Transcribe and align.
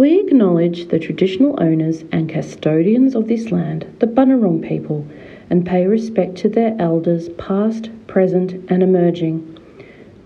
We 0.00 0.18
acknowledge 0.18 0.88
the 0.88 0.98
traditional 0.98 1.62
owners 1.62 2.04
and 2.10 2.26
custodians 2.26 3.14
of 3.14 3.28
this 3.28 3.52
land, 3.52 3.84
the 3.98 4.06
Bunurong 4.06 4.66
people, 4.66 5.06
and 5.50 5.66
pay 5.66 5.86
respect 5.86 6.36
to 6.36 6.48
their 6.48 6.74
elders 6.78 7.28
past, 7.36 7.90
present, 8.06 8.64
and 8.70 8.82
emerging. 8.82 9.58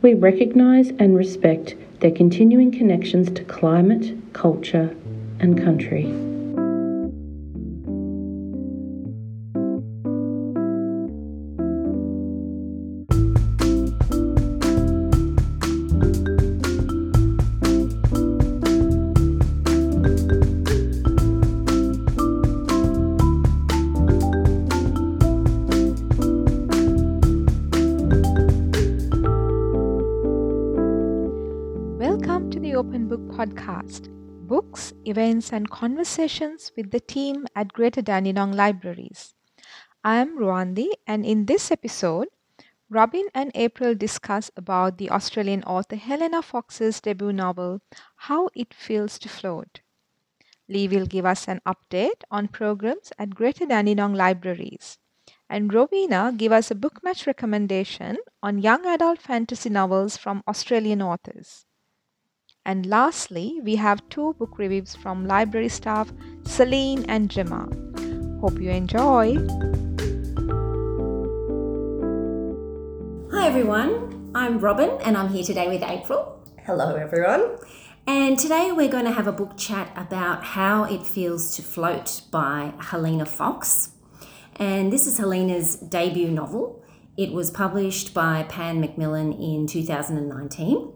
We 0.01 0.15
recognise 0.15 0.91
and 1.01 1.17
respect 1.17 1.75
their 1.99 2.13
continuing 2.13 2.71
connections 2.71 3.33
to 3.33 3.43
climate, 3.43 4.15
culture, 4.33 4.95
and 5.41 5.61
country. 5.61 6.34
Events, 35.45 35.53
and 35.53 35.71
conversations 35.71 36.73
with 36.77 36.91
the 36.91 37.01
team 37.01 37.47
at 37.55 37.73
Greater 37.73 38.03
Dandenong 38.03 38.53
Libraries. 38.53 39.35
I 40.03 40.17
am 40.17 40.39
Ruandi, 40.39 40.89
and 41.07 41.27
in 41.27 41.47
this 41.47 41.71
episode, 41.71 42.29
Robin 42.91 43.27
and 43.35 43.51
April 43.55 43.95
discuss 43.95 44.51
about 44.57 44.99
the 44.99 45.11
Australian 45.11 45.63
author 45.65 45.97
Helena 45.97 46.43
Fox's 46.43 47.01
debut 47.01 47.33
novel, 47.33 47.81
How 48.17 48.49
It 48.55 48.73
Feels 48.73 49.19
to 49.19 49.29
Float. 49.29 49.81
Lee 50.69 50.89
will 50.89 51.07
give 51.07 51.27
us 51.27 51.49
an 51.49 51.61
update 51.67 52.25
on 52.31 52.49
programs 52.49 53.13
at 53.19 53.35
Greater 53.35 53.67
Dandenong 53.67 54.15
Libraries. 54.15 54.99
And 55.51 55.73
Rowena 55.73 56.33
give 56.37 56.53
us 56.53 56.71
a 56.71 56.75
book 56.75 57.03
match 57.05 57.27
recommendation 57.27 58.17
on 58.43 58.63
young 58.63 58.87
adult 58.87 59.21
fantasy 59.21 59.69
novels 59.69 60.17
from 60.17 60.43
Australian 60.49 61.03
authors. 61.03 61.67
And 62.67 62.87
lastly, 62.87 63.61
we 63.63 63.77
have 63.77 64.09
two 64.09 64.33
book 64.39 64.57
reviews 64.57 64.95
from 64.95 65.27
library 65.27 65.69
staff 65.69 66.11
Celine 66.45 67.05
and 67.11 67.29
Gemma. 67.29 67.69
Hope 68.41 68.59
you 68.59 68.71
enjoy. 68.71 69.37
Hi 73.31 73.49
everyone, 73.49 74.31
I'm 74.35 74.59
Robin 74.59 74.99
and 75.03 75.19
I'm 75.19 75.29
here 75.29 75.45
today 75.45 75.69
with 75.69 75.83
April. 75.83 76.43
Hello, 76.65 76.95
everyone. 76.95 77.59
And 78.07 78.39
today 78.39 78.73
we're 78.73 78.89
going 78.89 79.05
to 79.05 79.13
have 79.13 79.27
a 79.27 79.33
book 79.33 79.59
chat 79.59 79.93
about 79.95 80.43
How 80.45 80.85
It 80.85 81.07
Feels 81.07 81.55
to 81.57 81.63
Float 81.63 82.23
by 82.31 82.73
Helena 82.79 83.27
Fox. 83.27 83.91
And 84.57 84.91
this 84.91 85.07
is 85.07 85.19
Helena's 85.19 85.77
debut 85.77 86.31
novel. 86.31 86.83
It 87.19 87.33
was 87.33 87.51
published 87.51 88.15
by 88.15 88.45
Pan 88.45 88.81
Macmillan 88.81 89.35
in 89.35 89.67
2019. 89.67 90.95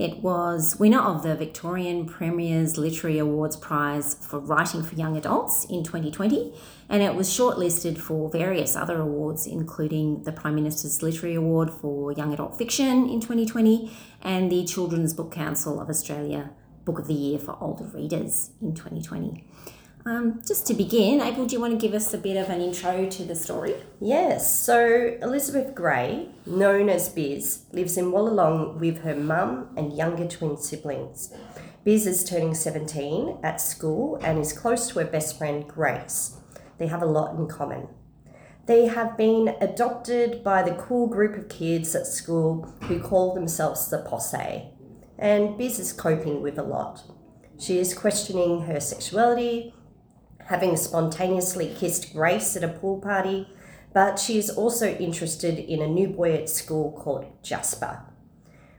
It 0.00 0.22
was 0.22 0.78
winner 0.78 0.98
of 0.98 1.22
the 1.22 1.34
Victorian 1.34 2.06
Premier's 2.06 2.78
Literary 2.78 3.18
Awards 3.18 3.54
Prize 3.54 4.14
for 4.14 4.38
Writing 4.38 4.82
for 4.82 4.94
Young 4.94 5.14
Adults 5.14 5.66
in 5.66 5.84
2020, 5.84 6.54
and 6.88 7.02
it 7.02 7.14
was 7.14 7.28
shortlisted 7.28 7.98
for 7.98 8.30
various 8.30 8.76
other 8.76 8.98
awards, 8.98 9.46
including 9.46 10.22
the 10.22 10.32
Prime 10.32 10.54
Minister's 10.54 11.02
Literary 11.02 11.34
Award 11.34 11.68
for 11.70 12.12
Young 12.12 12.32
Adult 12.32 12.56
Fiction 12.56 13.10
in 13.10 13.20
2020 13.20 13.94
and 14.22 14.50
the 14.50 14.64
Children's 14.64 15.12
Book 15.12 15.32
Council 15.32 15.78
of 15.78 15.90
Australia 15.90 16.48
Book 16.86 16.98
of 16.98 17.06
the 17.06 17.12
Year 17.12 17.38
for 17.38 17.58
Older 17.60 17.84
Readers 17.84 18.52
in 18.62 18.74
2020. 18.74 19.44
Um, 20.06 20.40
just 20.46 20.66
to 20.68 20.74
begin, 20.74 21.20
April, 21.20 21.44
do 21.44 21.54
you 21.54 21.60
want 21.60 21.78
to 21.78 21.86
give 21.86 21.94
us 21.94 22.14
a 22.14 22.18
bit 22.18 22.38
of 22.38 22.48
an 22.48 22.62
intro 22.62 23.06
to 23.06 23.24
the 23.24 23.34
story? 23.34 23.74
Yes, 24.00 24.58
so 24.62 25.18
Elizabeth 25.20 25.74
Gray, 25.74 26.28
known 26.46 26.88
as 26.88 27.10
Biz, 27.10 27.64
lives 27.72 27.98
in 27.98 28.06
Wallalong 28.06 28.78
with 28.78 29.02
her 29.02 29.14
mum 29.14 29.68
and 29.76 29.94
younger 29.94 30.26
twin 30.26 30.56
siblings. 30.56 31.34
Biz 31.84 32.06
is 32.06 32.24
turning 32.24 32.54
17 32.54 33.40
at 33.42 33.60
school 33.60 34.18
and 34.22 34.38
is 34.38 34.54
close 34.54 34.88
to 34.88 35.00
her 35.00 35.04
best 35.04 35.36
friend 35.36 35.68
Grace. 35.68 36.38
They 36.78 36.86
have 36.86 37.02
a 37.02 37.06
lot 37.06 37.38
in 37.38 37.46
common. 37.46 37.88
They 38.64 38.86
have 38.86 39.18
been 39.18 39.54
adopted 39.60 40.42
by 40.42 40.62
the 40.62 40.76
cool 40.76 41.08
group 41.08 41.36
of 41.36 41.50
kids 41.50 41.94
at 41.94 42.06
school 42.06 42.74
who 42.84 43.00
call 43.00 43.34
themselves 43.34 43.90
the 43.90 43.98
Posse, 43.98 44.64
and 45.18 45.58
Biz 45.58 45.78
is 45.78 45.92
coping 45.92 46.40
with 46.40 46.58
a 46.58 46.62
lot. 46.62 47.02
She 47.58 47.78
is 47.78 47.92
questioning 47.92 48.62
her 48.62 48.80
sexuality, 48.80 49.74
having 50.50 50.76
spontaneously 50.76 51.72
kissed 51.78 52.12
Grace 52.12 52.56
at 52.56 52.64
a 52.64 52.68
pool 52.68 53.00
party, 53.00 53.48
but 53.94 54.18
she 54.18 54.36
is 54.36 54.50
also 54.50 54.96
interested 54.96 55.60
in 55.60 55.80
a 55.80 55.86
new 55.86 56.08
boy 56.08 56.34
at 56.34 56.50
school 56.50 56.90
called 56.90 57.24
Jasper. 57.40 58.02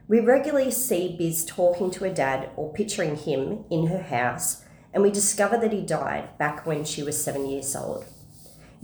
We 0.06 0.20
regularly 0.20 0.70
see 0.70 1.16
Biz 1.18 1.46
talking 1.46 1.90
to 1.92 2.04
her 2.04 2.12
dad 2.12 2.50
or 2.56 2.74
picturing 2.74 3.16
him 3.16 3.64
in 3.70 3.86
her 3.86 4.02
house, 4.02 4.62
and 4.92 5.02
we 5.02 5.10
discover 5.10 5.56
that 5.56 5.72
he 5.72 5.80
died 5.80 6.36
back 6.36 6.66
when 6.66 6.84
she 6.84 7.02
was 7.02 7.24
seven 7.24 7.46
years 7.46 7.74
old. 7.74 8.04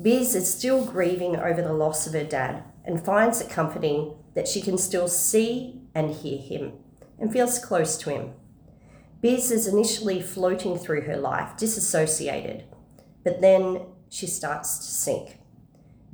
Biz 0.00 0.34
is 0.34 0.55
still 0.55 0.82
grieving 0.82 1.37
over 1.37 1.60
the 1.60 1.75
loss 1.75 2.06
of 2.06 2.15
her 2.15 2.25
dad 2.25 2.65
and 2.87 3.05
finds 3.05 3.43
it 3.43 3.50
comforting 3.50 4.15
that 4.32 4.49
she 4.49 4.62
can 4.62 4.78
still 4.78 5.09
see 5.09 5.82
and 5.94 6.10
hear 6.10 6.38
him 6.38 6.72
and 7.19 7.31
feels 7.31 7.59
close 7.59 7.99
to 7.99 8.10
him. 8.10 8.32
Biz 9.20 9.50
is 9.50 9.66
initially 9.66 10.22
floating 10.22 10.78
through 10.78 11.03
her 11.03 11.16
life, 11.16 11.56
disassociated, 11.59 12.65
but 13.25 13.41
then 13.41 13.83
she 14.09 14.27
starts 14.27 14.79
to 14.79 14.84
sink. 14.84 15.39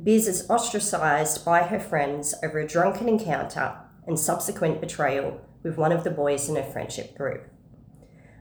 Biz 0.02 0.26
is 0.26 0.50
ostracized 0.50 1.44
by 1.44 1.62
her 1.62 1.78
friends 1.78 2.34
over 2.42 2.58
a 2.58 2.66
drunken 2.66 3.08
encounter 3.08 3.76
and 4.06 4.18
subsequent 4.18 4.80
betrayal 4.80 5.40
with 5.62 5.78
one 5.78 5.92
of 5.92 6.04
the 6.04 6.10
boys 6.10 6.48
in 6.48 6.56
her 6.56 6.62
friendship 6.62 7.16
group. 7.16 7.48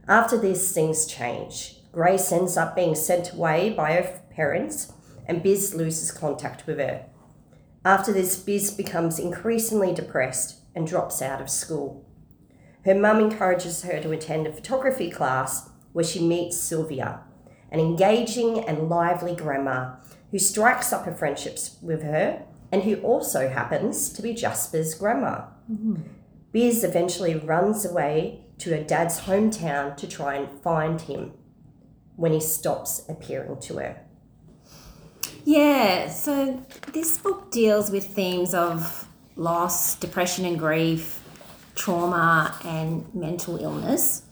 After 0.08 0.38
this, 0.38 0.74
things 0.74 1.06
change. 1.06 1.78
Grace 1.92 2.32
ends 2.32 2.58
up 2.58 2.76
being 2.76 2.96
sent 2.96 3.34
away 3.34 3.70
by 3.70 3.94
her 3.94 4.22
parents, 4.32 4.92
and 5.28 5.44
Biz 5.44 5.76
loses 5.76 6.12
contact 6.12 6.66
with 6.66 6.80
her. 6.80 7.06
After 7.86 8.12
this, 8.12 8.38
Biz 8.38 8.72
becomes 8.72 9.20
increasingly 9.20 9.94
depressed 9.94 10.58
and 10.76 10.88
drops 10.88 11.22
out 11.22 11.40
of 11.40 11.50
school. 11.50 12.06
Her 12.84 12.96
mum 12.96 13.20
encourages 13.20 13.84
her 13.84 14.02
to 14.02 14.12
attend 14.12 14.48
a 14.48 14.52
photography 14.52 15.10
class 15.10 15.70
where 15.94 16.04
she 16.04 16.26
meets 16.26 16.58
Sylvia, 16.58 17.22
an 17.74 17.80
engaging 17.80 18.60
and 18.60 18.88
lively 18.88 19.36
grandma 19.36 19.96
who 20.32 20.40
strikes 20.40 20.94
up 20.94 21.06
her 21.06 21.14
friendships 21.14 21.78
with 21.82 22.04
her 22.04 22.46
and 22.72 22.84
who 22.84 22.96
also 23.02 23.50
happens 23.50 24.10
to 24.14 24.22
be 24.22 24.34
Jasper's 24.34 24.94
grandma. 24.96 25.48
Biz 26.52 26.84
eventually 26.84 27.36
runs 27.36 27.84
away 27.84 28.46
to 28.60 28.70
her 28.70 28.84
dad's 28.84 29.22
hometown 29.22 29.98
to 29.98 30.08
try 30.08 30.36
and 30.36 30.62
find 30.62 31.02
him 31.02 31.34
when 32.16 32.32
he 32.32 32.40
stops 32.40 33.04
appearing 33.10 33.60
to 33.62 33.78
her. 33.78 34.00
Yeah, 35.46 36.10
so 36.10 36.64
this 36.94 37.18
book 37.18 37.52
deals 37.52 37.92
with 37.92 38.06
themes 38.06 38.54
of 38.54 39.08
loss, 39.36 39.96
depression 39.96 40.46
and 40.46 40.58
grief, 40.58 41.22
trauma, 41.76 42.56
and 42.64 43.14
mental 43.14 43.58
illness. 43.58 44.24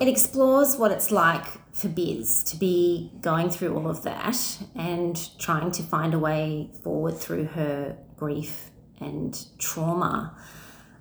It 0.00 0.08
explores 0.08 0.76
what 0.76 0.90
it's 0.90 1.10
like 1.10 1.44
for 1.76 1.88
Biz 1.88 2.42
to 2.44 2.56
be 2.56 3.12
going 3.20 3.50
through 3.50 3.76
all 3.76 3.88
of 3.88 4.02
that 4.02 4.58
and 4.74 5.14
trying 5.38 5.70
to 5.72 5.82
find 5.82 6.14
a 6.14 6.18
way 6.18 6.70
forward 6.82 7.18
through 7.18 7.44
her 7.44 7.98
grief 8.16 8.70
and 8.98 9.46
trauma. 9.58 10.34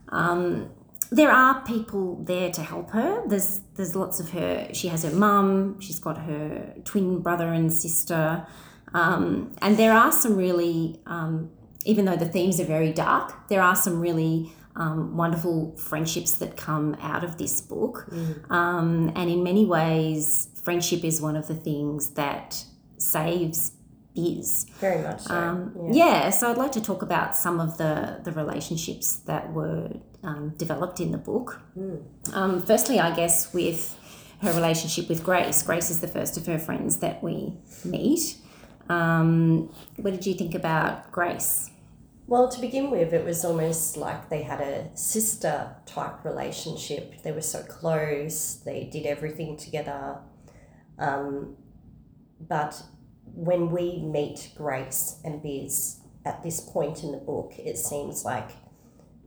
Um, 0.09 0.69
there 1.12 1.31
are 1.31 1.62
people 1.62 2.22
there 2.25 2.52
to 2.52 2.62
help 2.62 2.91
her. 2.91 3.25
There's 3.25 3.62
there's 3.75 3.96
lots 3.96 4.19
of 4.19 4.31
her. 4.31 4.68
She 4.74 4.90
has 4.90 5.03
her 5.03 5.12
mum. 5.12 5.79
She's 5.79 6.00
got 6.00 6.17
her 6.17 6.73
twin 6.84 7.22
brother 7.22 7.53
and 7.53 7.72
sister, 7.72 8.46
um, 8.94 9.55
and 9.61 9.78
there 9.78 9.94
are 9.94 10.11
some 10.11 10.35
really, 10.35 11.00
um, 11.05 11.52
even 11.85 12.05
though 12.05 12.16
the 12.17 12.28
themes 12.28 12.59
are 12.59 12.66
very 12.66 12.91
dark, 12.91 13.47
there 13.50 13.61
are 13.61 13.76
some 13.76 14.02
really 14.02 14.52
um, 14.76 15.16
wonderful 15.16 15.76
friendships 15.78 16.34
that 16.36 16.58
come 16.58 16.96
out 17.02 17.24
of 17.24 17.38
this 17.38 17.62
book. 17.62 18.08
Um, 18.50 19.12
and 19.16 19.30
in 19.30 19.44
many 19.44 19.66
ways, 19.66 20.50
friendship 20.64 21.04
is 21.04 21.22
one 21.22 21.36
of 21.36 21.48
the 21.48 21.56
things 21.56 22.12
that 22.12 22.64
saves 22.98 23.72
Biz. 24.16 24.66
Very 24.80 25.02
much 25.02 25.22
so. 25.22 25.36
Um, 25.36 25.90
yeah. 25.92 26.30
so 26.30 26.50
I'd 26.50 26.58
like 26.58 26.72
to 26.74 26.82
talk 26.82 27.02
about 27.02 27.36
some 27.36 27.60
of 27.60 27.78
the, 27.78 28.22
the 28.24 28.32
relationships 28.32 29.18
that 29.28 29.52
were 29.52 29.92
um, 30.24 30.54
developed 30.58 31.00
in 31.00 31.12
the 31.12 31.18
book. 31.18 31.62
Um, 32.34 32.62
firstly, 32.62 33.00
I 33.00 33.16
guess 33.16 33.54
with 33.54 33.98
her 34.42 34.54
relationship 34.54 35.10
with 35.10 35.24
Grace. 35.24 35.64
Grace 35.64 35.90
is 35.90 36.02
the 36.02 36.08
first 36.08 36.38
of 36.38 36.46
her 36.46 36.60
friends 36.60 36.98
that 36.98 37.24
we 37.24 37.54
meet. 37.84 38.38
Um, 38.90 39.74
what 39.98 40.12
did 40.12 40.26
you 40.26 40.34
think 40.34 40.54
about 40.56 41.12
Grace? 41.12 41.72
Well, 42.28 42.50
to 42.50 42.60
begin 42.60 42.90
with, 42.90 43.14
it 43.14 43.24
was 43.24 43.46
almost 43.46 43.98
like 43.98 44.30
they 44.30 44.42
had 44.42 44.60
a 44.60 44.90
sister 44.98 45.76
type 45.86 46.26
relationship. 46.26 47.22
They 47.22 47.32
were 47.32 47.42
so 47.42 47.62
close, 47.64 48.56
they 48.66 48.90
did 48.92 49.06
everything 49.06 49.58
together. 49.58 50.18
Um, 50.98 51.56
but 52.40 52.82
when 53.26 53.70
we 53.70 54.00
meet 54.00 54.52
Grace 54.56 55.20
and 55.24 55.44
Biz 55.44 56.00
at 56.26 56.42
this 56.42 56.62
point 56.62 57.04
in 57.04 57.12
the 57.12 57.20
book, 57.20 57.54
it 57.60 57.78
seems 57.78 58.26
like 58.26 58.52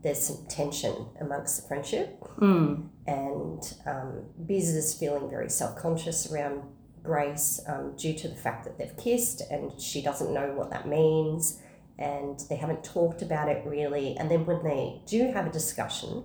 there's 0.03 0.21
some 0.21 0.47
tension 0.47 1.06
amongst 1.21 1.62
the 1.62 1.69
friendship. 1.69 2.21
Mm. 2.39 2.89
And 3.06 3.75
um, 3.87 4.25
Biz 4.45 4.71
is 4.75 4.95
feeling 4.95 5.31
very 5.31 5.50
self 5.50 5.77
conscious 5.77 6.33
around 6.33 6.62
Grace 7.05 7.61
um, 7.69 7.95
due 7.97 8.15
to 8.15 8.29
the 8.29 8.37
fact 8.37 8.65
that 8.65 8.77
they've 8.77 8.97
kissed 8.97 9.41
and 9.53 9.81
she 9.81 10.03
doesn't 10.03 10.35
know 10.35 10.53
what 10.55 10.71
that 10.71 10.89
means 10.89 11.61
and 11.99 12.39
they 12.49 12.56
haven't 12.56 12.85
talked 12.85 13.23
about 13.23 13.49
it 13.49 13.65
really. 13.67 14.17
And 14.17 14.31
then 14.31 14.47
when 14.47 14.62
they 14.65 15.00
do 15.06 15.33
have 15.33 15.47
a 15.47 15.50
discussion 15.50 16.25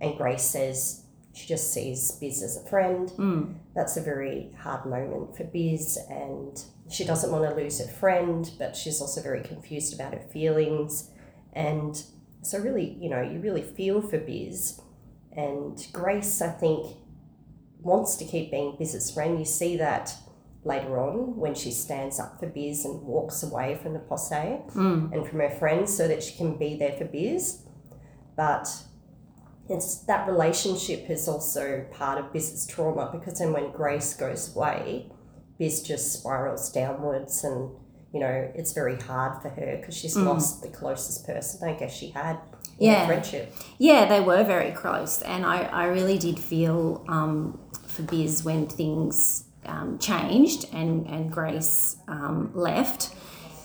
and 0.00 0.16
Grace 0.16 0.42
says 0.44 1.02
she 1.32 1.46
just 1.46 1.72
sees 1.72 2.12
Biz 2.12 2.42
as 2.42 2.56
a 2.56 2.68
friend, 2.68 3.08
Mm. 3.16 3.54
that's 3.74 3.96
a 3.96 4.00
very 4.02 4.52
hard 4.58 4.86
moment 4.86 5.36
for 5.36 5.44
Biz 5.44 5.98
and 6.10 6.62
she 6.88 7.04
doesn't 7.04 7.32
want 7.32 7.48
to 7.48 7.54
lose 7.56 7.78
her 7.80 7.86
friend, 7.92 8.50
but 8.58 8.76
she's 8.76 9.00
also 9.00 9.20
very 9.22 9.42
confused 9.42 9.94
about 9.94 10.12
her 10.14 10.20
feelings. 10.32 11.10
And 11.52 12.00
so, 12.42 12.58
really, 12.60 12.96
you 13.00 13.08
know, 13.10 13.22
you 13.22 13.40
really 13.40 13.62
feel 13.62 14.00
for 14.00 14.18
Biz. 14.18 14.80
And 15.32 15.84
Grace, 15.92 16.40
I 16.40 16.50
think, 16.50 16.96
wants 17.82 18.16
to 18.16 18.24
keep 18.24 18.50
being 18.50 18.76
Biz's 18.78 19.10
friend. 19.10 19.38
You 19.38 19.44
see 19.44 19.76
that 19.78 20.14
later 20.66 20.98
on 20.98 21.36
when 21.36 21.54
she 21.54 21.70
stands 21.70 22.18
up 22.18 22.38
for 22.40 22.46
Biz 22.46 22.84
and 22.84 23.02
walks 23.02 23.42
away 23.42 23.78
from 23.80 23.92
the 23.92 24.00
posse 24.00 24.58
Mm. 24.74 25.12
and 25.12 25.26
from 25.26 25.38
her 25.40 25.50
friends 25.50 25.96
so 25.96 26.08
that 26.08 26.22
she 26.22 26.36
can 26.36 26.56
be 26.58 26.76
there 26.76 26.92
for 26.98 27.04
Biz. 27.04 27.60
But 28.36 28.68
it's 29.68 29.96
that 30.06 30.26
relationship 30.28 31.08
is 31.10 31.28
also 31.28 31.84
part 31.92 32.18
of 32.18 32.32
Biz's 32.32 32.66
trauma 32.66 33.08
because 33.12 33.38
then 33.38 33.52
when 33.52 33.70
Grace 33.72 34.14
goes 34.14 34.54
away, 34.54 35.10
Biz 35.58 35.82
just 35.82 36.12
spirals 36.12 36.70
downwards 36.70 37.42
and 37.44 37.70
you 38.12 38.20
know 38.20 38.50
it's 38.54 38.72
very 38.72 38.96
hard 38.96 39.42
for 39.42 39.48
her 39.50 39.76
because 39.78 39.96
she's 39.96 40.16
lost 40.16 40.62
the 40.62 40.68
closest 40.68 41.26
person 41.26 41.68
I 41.68 41.74
guess 41.74 41.92
she 41.94 42.10
had 42.10 42.36
in 42.78 42.86
Yeah. 42.90 43.06
friendship. 43.06 43.52
Yeah, 43.78 44.06
they 44.06 44.20
were 44.20 44.44
very 44.44 44.70
close, 44.72 45.22
and 45.22 45.44
I, 45.46 45.62
I 45.62 45.84
really 45.86 46.18
did 46.18 46.38
feel 46.38 47.04
um, 47.08 47.58
for 47.86 48.02
Biz 48.02 48.44
when 48.44 48.66
things 48.68 49.44
um, 49.68 49.98
changed 49.98 50.66
and 50.72 51.06
and 51.06 51.30
Grace 51.32 51.96
um, 52.08 52.50
left 52.54 53.14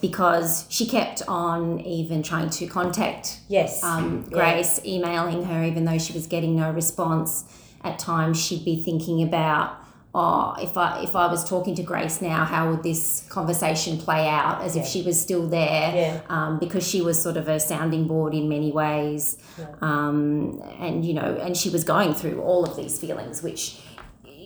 because 0.01 0.65
she 0.69 0.88
kept 0.88 1.21
on 1.27 1.80
even 1.81 2.24
trying 2.24 2.50
to 2.50 2.65
contact 2.68 3.39
Yes. 3.48 3.83
um, 3.83 4.25
Yeah. 4.30 4.38
Grace, 4.38 4.81
emailing 4.86 5.44
her 5.45 5.63
even 5.63 5.86
though 5.86 6.00
she 6.00 6.13
was 6.13 6.27
getting 6.27 6.56
no 6.56 6.71
response. 6.71 7.45
At 7.83 7.98
times, 7.98 8.39
she'd 8.39 8.63
be 8.63 8.81
thinking 8.83 9.24
about, 9.24 9.74
oh, 10.13 10.53
if 10.62 10.77
I 10.77 11.01
if 11.01 11.15
I 11.15 11.25
was 11.27 11.44
talking 11.50 11.74
to 11.75 11.83
Grace 11.83 12.21
now, 12.21 12.45
how 12.45 12.69
would 12.69 12.83
this 12.83 13.25
conversation 13.30 13.98
play 13.98 14.27
out? 14.27 14.62
As 14.62 14.75
if 14.75 14.86
she 14.86 15.01
was 15.01 15.19
still 15.19 15.48
there, 15.48 15.92
Yeah. 15.95 16.19
um, 16.30 16.59
because 16.59 16.88
she 16.88 17.01
was 17.01 17.19
sort 17.19 17.38
of 17.38 17.48
a 17.48 17.59
sounding 17.59 18.07
board 18.07 18.36
in 18.36 18.48
many 18.50 18.71
ways, 18.71 19.38
um, 19.81 20.62
and 20.80 21.03
you 21.06 21.13
know, 21.15 21.38
and 21.42 21.57
she 21.57 21.69
was 21.69 21.83
going 21.83 22.13
through 22.13 22.39
all 22.42 22.63
of 22.65 22.75
these 22.75 23.00
feelings, 23.00 23.42
which 23.42 23.80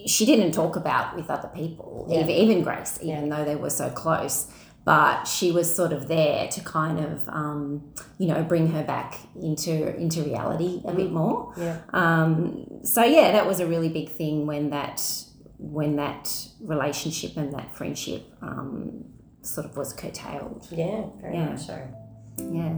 she 0.06 0.25
didn't 0.25 0.52
talk 0.52 0.75
about 0.75 1.16
with 1.16 1.30
other 1.30 1.50
people, 1.54 2.07
Yeah. 2.10 2.19
even, 2.22 2.30
even 2.31 2.63
Grace, 2.63 3.00
even 3.02 3.30
though 3.30 3.44
they 3.46 3.56
were 3.56 3.69
so 3.69 3.90
close. 3.90 4.48
But 4.86 5.24
she 5.25 5.52
was 5.52 5.74
sort 5.75 5.94
of 5.94 6.07
there 6.07 6.48
to 6.48 6.62
kind 6.62 7.00
of, 7.00 7.28
um, 7.28 7.92
you 8.19 8.28
know, 8.28 8.44
bring 8.44 8.68
her 8.68 8.84
back 8.84 9.18
into 9.42 9.96
into 9.98 10.22
reality 10.22 10.81
a 10.86 10.94
bit 10.94 11.12
more. 11.12 11.54
Yeah. 11.57 11.78
Um, 11.92 12.68
so 12.84 13.04
yeah, 13.04 13.31
that 13.31 13.48
was 13.48 13.60
a 13.60 13.66
really 13.66 13.90
big 13.90 14.10
thing 14.10 14.46
when 14.46 14.69
that 14.69 15.02
when 15.57 15.96
that 15.96 16.30
relationship 16.62 17.36
and 17.36 17.52
that 17.54 17.75
friendship 17.75 18.31
um, 18.44 19.06
sort 19.42 19.66
of 19.66 19.75
was 19.75 19.92
curtailed. 19.92 20.68
Yeah, 20.69 21.06
very 21.19 21.34
Yeah. 21.36 21.50
much 21.50 21.62
so. 21.66 21.80
Yeah. 22.52 22.74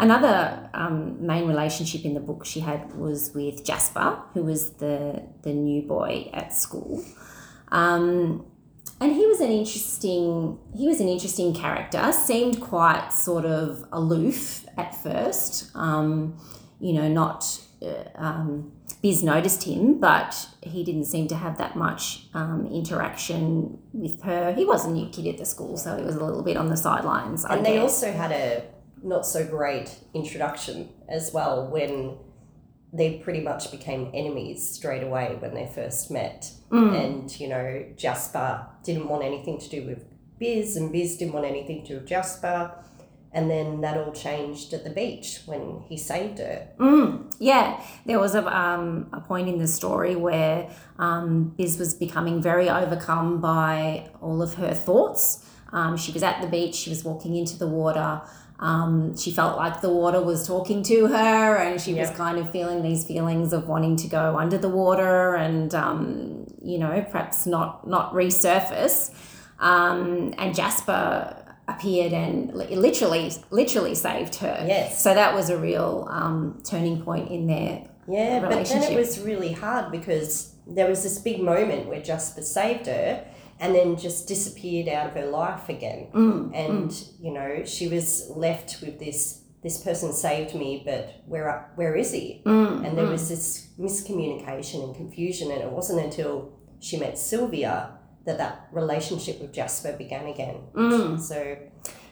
Another 0.00 0.70
um, 0.72 1.24
main 1.24 1.46
relationship 1.46 2.04
in 2.06 2.14
the 2.14 2.20
book 2.20 2.44
she 2.46 2.60
had 2.60 2.94
was 2.96 3.32
with 3.34 3.64
Jasper, 3.64 4.18
who 4.32 4.42
was 4.44 4.70
the 4.84 5.22
the 5.42 5.52
new 5.52 5.82
boy 5.82 6.30
at 6.32 6.54
school, 6.54 7.04
um, 7.70 8.46
and 9.00 9.12
he 9.12 9.26
was 9.26 9.40
an 9.40 9.50
interesting 9.50 10.58
he 10.74 10.88
was 10.88 11.00
an 11.00 11.08
interesting 11.08 11.52
character. 11.54 12.12
Seemed 12.12 12.60
quite 12.62 13.10
sort 13.12 13.44
of 13.44 13.84
aloof 13.92 14.64
at 14.78 14.94
first. 15.02 15.70
Um, 15.74 16.38
you 16.80 16.94
know, 16.94 17.08
not 17.08 17.60
uh, 17.82 18.04
um, 18.14 18.72
Biz 19.02 19.22
noticed 19.22 19.64
him, 19.64 20.00
but 20.00 20.48
he 20.62 20.82
didn't 20.82 21.04
seem 21.04 21.28
to 21.28 21.34
have 21.34 21.58
that 21.58 21.76
much 21.76 22.26
um, 22.32 22.66
interaction 22.72 23.78
with 23.92 24.22
her. 24.22 24.54
He 24.54 24.64
was 24.64 24.86
a 24.86 24.90
new 24.90 25.10
kid 25.10 25.26
at 25.26 25.36
the 25.38 25.44
school, 25.44 25.76
so 25.76 25.96
he 25.98 26.02
was 26.04 26.16
a 26.16 26.24
little 26.24 26.42
bit 26.42 26.56
on 26.56 26.68
the 26.68 26.76
sidelines. 26.76 27.44
I 27.44 27.56
And 27.56 27.66
they 27.66 27.74
guess. 27.74 27.82
also 27.82 28.12
had 28.12 28.32
a 28.32 28.62
not 29.02 29.26
so 29.26 29.46
great 29.46 29.98
introduction 30.14 30.90
as 31.08 31.32
well 31.32 31.66
when 31.68 32.18
they 32.92 33.18
pretty 33.18 33.40
much 33.40 33.70
became 33.70 34.10
enemies 34.12 34.68
straight 34.68 35.02
away 35.02 35.36
when 35.38 35.54
they 35.54 35.66
first 35.66 36.10
met. 36.10 36.52
Mm. 36.70 37.04
And, 37.04 37.40
you 37.40 37.48
know, 37.48 37.84
Jasper 37.96 38.66
didn't 38.82 39.08
want 39.08 39.22
anything 39.24 39.58
to 39.58 39.68
do 39.68 39.86
with 39.86 40.04
Biz, 40.38 40.76
and 40.76 40.90
Biz 40.90 41.18
didn't 41.18 41.34
want 41.34 41.46
anything 41.46 41.82
to 41.82 41.88
do 41.88 41.94
with 41.96 42.06
Jasper. 42.06 42.72
And 43.32 43.48
then 43.48 43.80
that 43.82 43.96
all 43.96 44.12
changed 44.12 44.72
at 44.72 44.82
the 44.82 44.90
beach 44.90 45.42
when 45.46 45.84
he 45.88 45.96
saved 45.96 46.38
her. 46.38 46.66
Mm, 46.78 47.32
yeah, 47.38 47.80
there 48.04 48.18
was 48.18 48.34
a, 48.34 48.44
um, 48.44 49.08
a 49.12 49.20
point 49.20 49.48
in 49.48 49.58
the 49.58 49.68
story 49.68 50.16
where 50.16 50.68
um, 50.98 51.54
Biz 51.56 51.78
was 51.78 51.94
becoming 51.94 52.42
very 52.42 52.68
overcome 52.68 53.40
by 53.40 54.10
all 54.20 54.42
of 54.42 54.54
her 54.54 54.74
thoughts. 54.74 55.46
Um, 55.72 55.96
she 55.96 56.10
was 56.10 56.24
at 56.24 56.40
the 56.40 56.48
beach, 56.48 56.74
she 56.74 56.90
was 56.90 57.04
walking 57.04 57.36
into 57.36 57.56
the 57.56 57.68
water. 57.68 58.20
Um, 58.60 59.16
she 59.16 59.32
felt 59.32 59.56
like 59.56 59.80
the 59.80 59.88
water 59.88 60.20
was 60.22 60.46
talking 60.46 60.82
to 60.84 61.06
her, 61.06 61.56
and 61.56 61.80
she 61.80 61.94
was 61.94 62.10
kind 62.10 62.38
of 62.38 62.50
feeling 62.50 62.82
these 62.82 63.04
feelings 63.04 63.54
of 63.54 63.66
wanting 63.66 63.96
to 63.96 64.06
go 64.06 64.38
under 64.38 64.58
the 64.58 64.68
water 64.68 65.34
and, 65.34 65.74
um, 65.74 66.46
you 66.62 66.78
know, 66.78 67.04
perhaps 67.10 67.46
not, 67.46 67.88
not 67.88 68.12
resurface. 68.12 69.14
Um, 69.58 70.34
and 70.36 70.54
Jasper 70.54 71.36
appeared 71.68 72.12
and 72.12 72.52
literally, 72.54 73.32
literally 73.50 73.94
saved 73.94 74.36
her. 74.36 74.64
Yes. 74.68 75.02
So 75.02 75.14
that 75.14 75.34
was 75.34 75.48
a 75.48 75.56
real 75.58 76.06
um, 76.10 76.60
turning 76.62 77.00
point 77.02 77.30
in 77.30 77.46
their 77.46 77.88
Yeah, 78.06 78.40
but 78.40 78.50
then 78.50 78.82
it 78.82 78.96
was 78.96 79.20
really 79.20 79.52
hard 79.52 79.90
because 79.90 80.54
there 80.66 80.88
was 80.88 81.02
this 81.02 81.18
big 81.18 81.40
moment 81.42 81.86
where 81.86 82.02
Jasper 82.02 82.42
saved 82.42 82.86
her 82.86 83.24
and 83.60 83.74
then 83.74 83.96
just 83.96 84.26
disappeared 84.26 84.88
out 84.88 85.06
of 85.08 85.12
her 85.12 85.26
life 85.26 85.68
again. 85.68 86.08
Mm, 86.14 86.52
and 86.54 87.04
you 87.20 87.32
know, 87.32 87.64
she 87.64 87.88
was 87.88 88.30
left 88.34 88.80
with 88.82 88.98
this 88.98 89.42
this 89.62 89.82
person 89.84 90.12
saved 90.12 90.54
me, 90.54 90.82
but 90.84 91.22
where 91.26 91.70
where 91.76 91.94
is 91.94 92.12
he? 92.12 92.42
mm, 92.46 92.84
And 92.86 92.96
there 92.96 93.06
was 93.06 93.28
this 93.28 93.68
miscommunication 93.78 94.82
and 94.84 94.94
confusion, 94.94 95.50
and 95.50 95.60
it 95.60 95.70
wasn't 95.70 96.04
until 96.04 96.52
she 96.80 96.98
met 96.98 97.18
Sylvia 97.18 97.92
that 98.26 98.38
that 98.38 98.68
relationship 98.72 99.40
with 99.40 99.52
Jasper 99.52 99.92
began 99.96 100.26
again. 100.26 100.56
mm. 100.74 101.18
So 101.20 101.56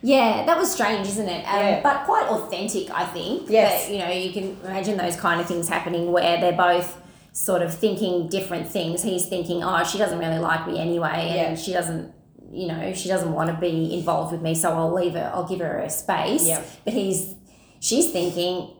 Yeah, 0.02 0.44
that 0.46 0.56
was 0.56 0.70
strange, 0.72 1.06
isn't 1.08 1.28
it? 1.28 1.42
Um, 1.44 1.58
Yeah. 1.60 1.80
But 1.82 2.04
quite 2.04 2.26
authentic, 2.28 2.90
I 2.90 3.04
think. 3.06 3.50
Yes. 3.50 3.86
That, 3.86 3.92
you 3.92 3.98
know, 3.98 4.10
you 4.10 4.32
can 4.32 4.56
imagine 4.64 4.96
those 4.96 5.16
kind 5.16 5.40
of 5.40 5.46
things 5.46 5.68
happening 5.68 6.12
where 6.12 6.40
they're 6.40 6.52
both 6.70 6.96
sort 7.38 7.62
of 7.62 7.72
thinking 7.72 8.28
different 8.28 8.68
things. 8.68 9.02
He's 9.02 9.26
thinking, 9.26 9.62
oh, 9.62 9.84
she 9.84 9.96
doesn't 9.98 10.18
really 10.18 10.38
like 10.40 10.66
me 10.66 10.78
anyway, 10.78 11.18
and 11.38 11.56
Yeah. 11.56 11.62
she 11.64 11.72
doesn't, 11.72 12.12
you 12.50 12.66
know, 12.66 12.92
she 12.94 13.08
doesn't 13.08 13.32
want 13.32 13.48
to 13.50 13.56
be 13.60 13.94
involved 13.94 14.32
with 14.32 14.42
me, 14.42 14.54
so 14.54 14.72
I'll 14.72 14.92
leave 14.92 15.12
her, 15.14 15.30
I'll 15.34 15.46
give 15.48 15.60
her 15.60 15.78
a 15.78 15.90
space. 15.90 16.46
Yeah. 16.48 16.62
But 16.84 16.94
he's, 16.94 17.34
she's 17.80 18.10
thinking, 18.10 18.70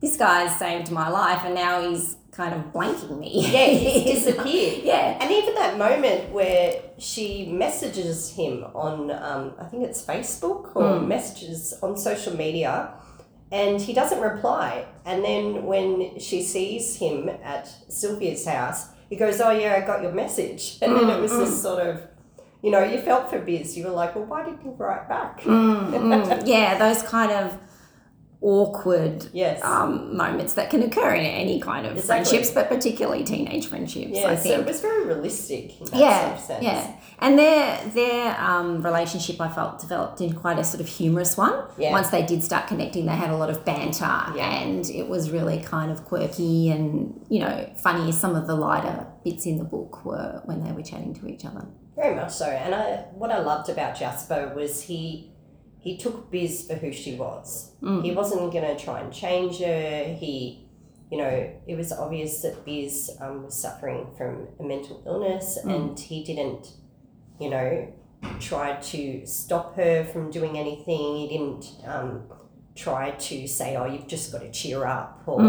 this 0.00 0.16
guy's 0.16 0.56
saved 0.58 0.90
my 0.92 1.08
life, 1.08 1.40
and 1.44 1.54
now 1.54 1.74
he's 1.88 2.16
kind 2.30 2.54
of 2.54 2.60
blanking 2.72 3.18
me. 3.18 3.30
yeah, 3.50 3.66
he's 3.68 4.04
disappeared. 4.24 4.84
yeah. 4.84 5.18
And 5.20 5.30
even 5.32 5.54
that 5.54 5.76
moment 5.78 6.30
where 6.32 6.80
she 6.98 7.46
messages 7.50 8.30
him 8.36 8.64
on, 8.74 9.10
um, 9.10 9.54
I 9.58 9.64
think 9.64 9.82
it's 9.84 10.02
Facebook 10.04 10.76
or 10.76 10.98
Hmm. 11.00 11.08
messages 11.08 11.74
on 11.82 11.96
social 11.96 12.36
media, 12.36 12.90
and 13.52 13.80
he 13.80 13.92
doesn't 13.92 14.20
reply. 14.20 14.86
And 15.04 15.24
then 15.24 15.64
when 15.64 16.18
she 16.18 16.42
sees 16.42 16.96
him 16.96 17.28
at 17.42 17.66
Sylvia's 17.88 18.44
house, 18.46 18.88
he 19.08 19.16
goes, 19.16 19.40
Oh, 19.40 19.50
yeah, 19.50 19.74
I 19.74 19.86
got 19.86 20.02
your 20.02 20.12
message. 20.12 20.78
And 20.82 20.96
then 20.96 21.08
it 21.08 21.20
was 21.20 21.32
Hmm, 21.32 21.38
this 21.38 21.62
sort 21.62 21.80
of, 21.86 22.02
you 22.62 22.70
know, 22.70 22.82
you 22.82 22.98
felt 23.00 23.30
for 23.30 23.38
Biz. 23.38 23.76
You 23.76 23.84
were 23.84 23.90
like, 23.90 24.14
Well, 24.16 24.24
why 24.24 24.44
didn't 24.44 24.64
you 24.64 24.72
write 24.72 25.08
back? 25.08 25.40
Mm, 25.42 25.90
mm. 25.90 26.42
yeah, 26.46 26.76
those 26.78 27.02
kind 27.02 27.30
of 27.32 27.56
awkward 28.42 29.26
Yes. 29.32 29.60
um, 29.64 30.16
moments 30.16 30.54
that 30.54 30.70
can 30.70 30.82
occur 30.82 31.14
in 31.14 31.24
any 31.24 31.60
kind 31.60 31.86
of 31.86 31.92
Exactly. 31.96 32.24
friendships, 32.24 32.50
but 32.54 32.68
particularly 32.68 33.24
teenage 33.24 33.66
friendships. 33.66 34.10
yeah, 34.12 34.28
I 34.28 34.36
so 34.36 34.42
think. 34.42 34.60
it 34.60 34.66
was 34.66 34.80
very 34.80 35.04
realistic. 35.06 35.80
In 35.80 35.86
that 35.86 35.96
yeah, 35.98 36.58
yeah, 36.60 36.92
and 37.18 37.38
their 37.38 37.78
their 37.94 38.40
um, 38.40 38.82
relationship 38.82 39.40
I 39.40 39.48
felt 39.48 39.80
developed 39.80 40.20
in 40.20 40.32
quite 40.34 40.58
a 40.58 40.64
sort 40.64 40.80
of 40.80 40.88
humorous 40.88 41.36
one. 41.36 41.54
Yeah. 41.78 41.92
Once 41.92 42.10
they 42.10 42.22
did 42.24 42.42
start 42.44 42.66
connecting, 42.68 43.06
they 43.06 43.12
had 43.16 43.30
a 43.30 43.36
lot 43.36 43.50
of 43.50 43.64
banter, 43.64 44.04
Yeah. 44.36 44.62
and 44.62 44.88
it 44.90 45.08
was 45.08 45.30
really 45.30 45.58
kind 45.60 45.90
of 45.90 46.04
quirky 46.04 46.70
and 46.70 47.24
you 47.28 47.40
know 47.40 47.68
funny. 47.82 48.12
Some 48.12 48.36
of 48.36 48.46
the 48.46 48.54
lighter 48.54 49.06
bits 49.24 49.46
in 49.46 49.58
the 49.58 49.64
book 49.64 50.04
were 50.04 50.42
when 50.44 50.62
they 50.62 50.72
were 50.72 50.82
chatting 50.82 51.14
to 51.14 51.26
each 51.26 51.44
other. 51.44 51.64
Very 51.96 52.14
much 52.14 52.32
so. 52.32 52.46
And 52.46 52.74
I 52.74 53.06
what 53.14 53.30
I 53.32 53.38
loved 53.40 53.68
about 53.70 53.96
Jasper 53.98 54.52
was 54.54 54.82
he 54.82 55.32
he 55.86 55.96
took 55.96 56.32
Biz 56.32 56.66
for 56.66 56.74
who 56.74 56.92
she 56.92 57.14
was. 57.14 57.72
He 58.02 58.10
wasn't 58.10 58.52
gonna 58.52 58.76
try 58.76 59.00
and 59.00 59.12
change 59.12 59.60
her. 59.60 60.16
He 60.18 60.66
you 61.10 61.18
know, 61.18 61.50
it 61.68 61.76
was 61.76 61.92
obvious 61.92 62.42
that 62.42 62.64
Biz 62.64 63.12
um, 63.20 63.44
was 63.44 63.54
suffering 63.56 64.08
from 64.18 64.48
a 64.58 64.64
mental 64.64 65.04
illness 65.06 65.56
and 65.56 65.96
he 65.98 66.24
didn't, 66.24 66.72
you 67.38 67.48
know, 67.48 67.92
try 68.40 68.74
to 68.74 69.24
stop 69.24 69.76
her 69.76 70.04
from 70.04 70.32
doing 70.32 70.58
anything. 70.58 71.16
He 71.16 71.28
didn't 71.28 71.64
um, 71.86 72.24
try 72.74 73.12
to 73.12 73.46
say, 73.46 73.76
oh, 73.76 73.84
you've 73.84 74.08
just 74.08 74.32
got 74.32 74.40
to 74.40 74.50
cheer 74.50 74.84
up. 74.84 75.22
Or 75.26 75.40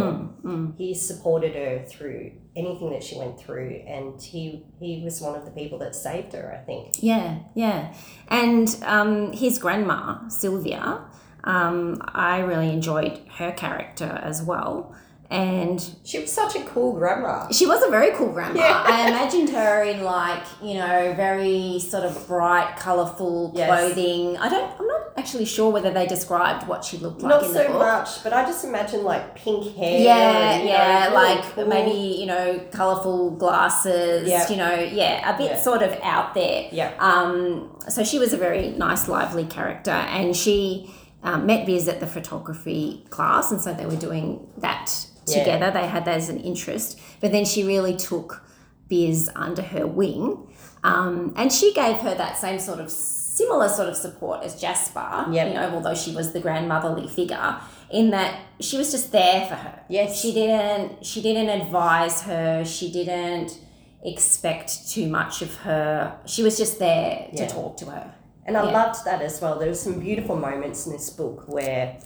he 0.78 0.94
supported 0.94 1.56
her 1.56 1.84
through 1.88 2.34
anything 2.58 2.90
that 2.90 3.04
she 3.04 3.18
went 3.18 3.40
through. 3.40 3.84
And 3.88 4.22
he, 4.22 4.66
he 4.80 5.02
was 5.04 5.22
one 5.22 5.36
of 5.36 5.46
the 5.46 5.52
people 5.52 5.78
that 5.80 5.96
saved 5.96 6.34
her, 6.34 6.58
I 6.60 6.66
think. 6.66 6.96
Yeah, 7.00 7.40
yeah. 7.54 7.94
And 8.28 8.76
um, 8.84 9.32
his 9.32 9.60
grandma, 9.60 10.28
Sylvia, 10.28 11.06
um, 11.44 12.02
I 12.02 12.40
really 12.40 12.70
enjoyed 12.70 13.22
her 13.38 13.52
character 13.52 14.20
as 14.24 14.42
well. 14.42 14.96
And 15.30 15.84
She 16.06 16.20
was 16.20 16.32
such 16.32 16.56
a 16.56 16.62
cool 16.64 16.94
grandma. 16.94 17.50
she 17.52 17.66
was 17.66 17.84
a 17.84 17.90
very 17.90 18.12
cool 18.16 18.32
grandma. 18.32 18.60
Yeah. 18.62 18.84
I 18.86 19.10
imagined 19.10 19.50
her 19.50 19.84
in 19.84 20.04
like, 20.04 20.44
you 20.64 20.76
know, 20.76 21.14
very 21.18 21.80
sort 21.80 22.04
of 22.06 22.28
bright, 22.28 22.78
colourful 22.78 23.52
Yes. 23.54 23.68
clothing. 23.70 24.38
I 24.38 24.48
don't 24.48 24.72
I'm 24.80 24.88
not 24.88 25.02
actually 25.18 25.44
sure 25.46 25.70
whether 25.72 25.92
they 25.92 26.06
described 26.08 26.66
what 26.68 26.86
she 26.86 26.98
looked 26.98 27.22
like 27.22 27.30
Not 27.30 27.44
in 27.44 27.52
so 27.54 27.74
much, 27.74 28.24
but 28.24 28.32
I 28.32 28.44
just 28.46 28.64
imagine 28.64 29.04
like 29.04 29.36
pink 29.36 29.76
hair. 29.76 30.00
Yeah, 30.00 30.18
and, 30.52 30.64
you 30.64 30.70
know, 30.70 30.76
yeah, 30.76 31.04
really 31.12 31.14
like 31.16 31.44
cool. 31.56 31.66
maybe, 31.68 31.92
you 32.20 32.26
know, 32.28 32.62
colourful 32.72 33.32
glasses, 33.32 34.30
Yeah. 34.30 34.50
you 34.50 34.56
know, 34.56 34.76
yeah, 34.76 35.36
a 35.36 35.38
bit 35.38 35.52
Yeah. 35.52 35.60
sort 35.62 35.82
of 35.82 35.92
out 36.04 36.36
there. 36.36 36.68
Yeah. 36.72 36.92
Um, 37.00 37.70
so 37.90 38.04
she 38.04 38.18
was 38.18 38.32
a 38.32 38.38
very 38.38 38.70
nice, 38.70 39.08
lively 39.10 39.44
character, 39.46 39.92
and 39.92 40.36
she 40.36 40.90
um, 41.24 41.46
met 41.46 41.66
Biz 41.66 41.88
at 41.88 42.00
the 42.00 42.08
photography 42.08 43.06
class, 43.10 43.52
and 43.52 43.60
so 43.62 43.74
they 43.74 43.86
were 43.86 43.96
doing 43.96 44.48
that 44.58 44.92
Yeah. 45.28 45.40
together. 45.40 45.72
They 45.72 45.88
had 45.88 46.06
that 46.06 46.16
as 46.18 46.30
an 46.30 46.40
interest, 46.40 47.00
but 47.22 47.32
then 47.32 47.46
she 47.46 47.64
really 47.64 47.96
took 47.96 48.44
Biz 48.88 49.30
under 49.36 49.62
her 49.62 49.86
wing, 49.86 50.48
um, 50.84 51.34
and 51.36 51.52
she 51.52 51.74
gave 51.74 51.98
her 51.98 52.16
that 52.16 52.38
same 52.38 52.60
sort 52.60 52.80
of 52.80 52.90
similar 52.90 53.68
sort 53.70 53.90
of 53.90 53.96
support 53.96 54.44
as 54.44 54.60
Jasper. 54.60 55.26
Yep. 55.32 55.48
You 55.48 55.54
know, 55.56 55.72
although 55.76 55.94
she 55.96 56.12
was 56.16 56.32
the 56.34 56.40
grandmotherly 56.40 57.08
figure, 57.08 57.56
in 57.92 58.10
that 58.12 58.40
she 58.60 58.78
was 58.78 58.92
just 58.92 59.12
there 59.12 59.46
for 59.48 59.56
her. 59.56 59.80
Yes. 59.90 60.20
She 60.20 60.34
didn't. 60.34 61.06
She 61.06 61.22
didn't 61.22 61.50
advise 61.50 62.22
her. 62.24 62.64
She 62.66 62.92
didn't 62.92 63.60
expect 64.04 64.90
too 64.90 65.08
much 65.08 65.42
of 65.42 65.56
her. 65.58 66.18
She 66.26 66.42
was 66.44 66.58
just 66.58 66.80
there 66.80 67.28
Yeah. 67.32 67.48
to 67.48 67.54
talk 67.54 67.78
to 67.78 67.86
her. 67.88 68.14
And 68.48 68.56
I 68.58 68.66
Yeah. 68.66 68.72
loved 68.72 69.04
that 69.06 69.22
as 69.22 69.42
well. 69.42 69.60
There 69.60 69.68
were 69.68 69.74
some 69.76 70.00
beautiful 70.00 70.36
moments 70.38 70.86
in 70.88 70.94
this 70.94 71.10
book 71.10 71.44
where 71.48 71.98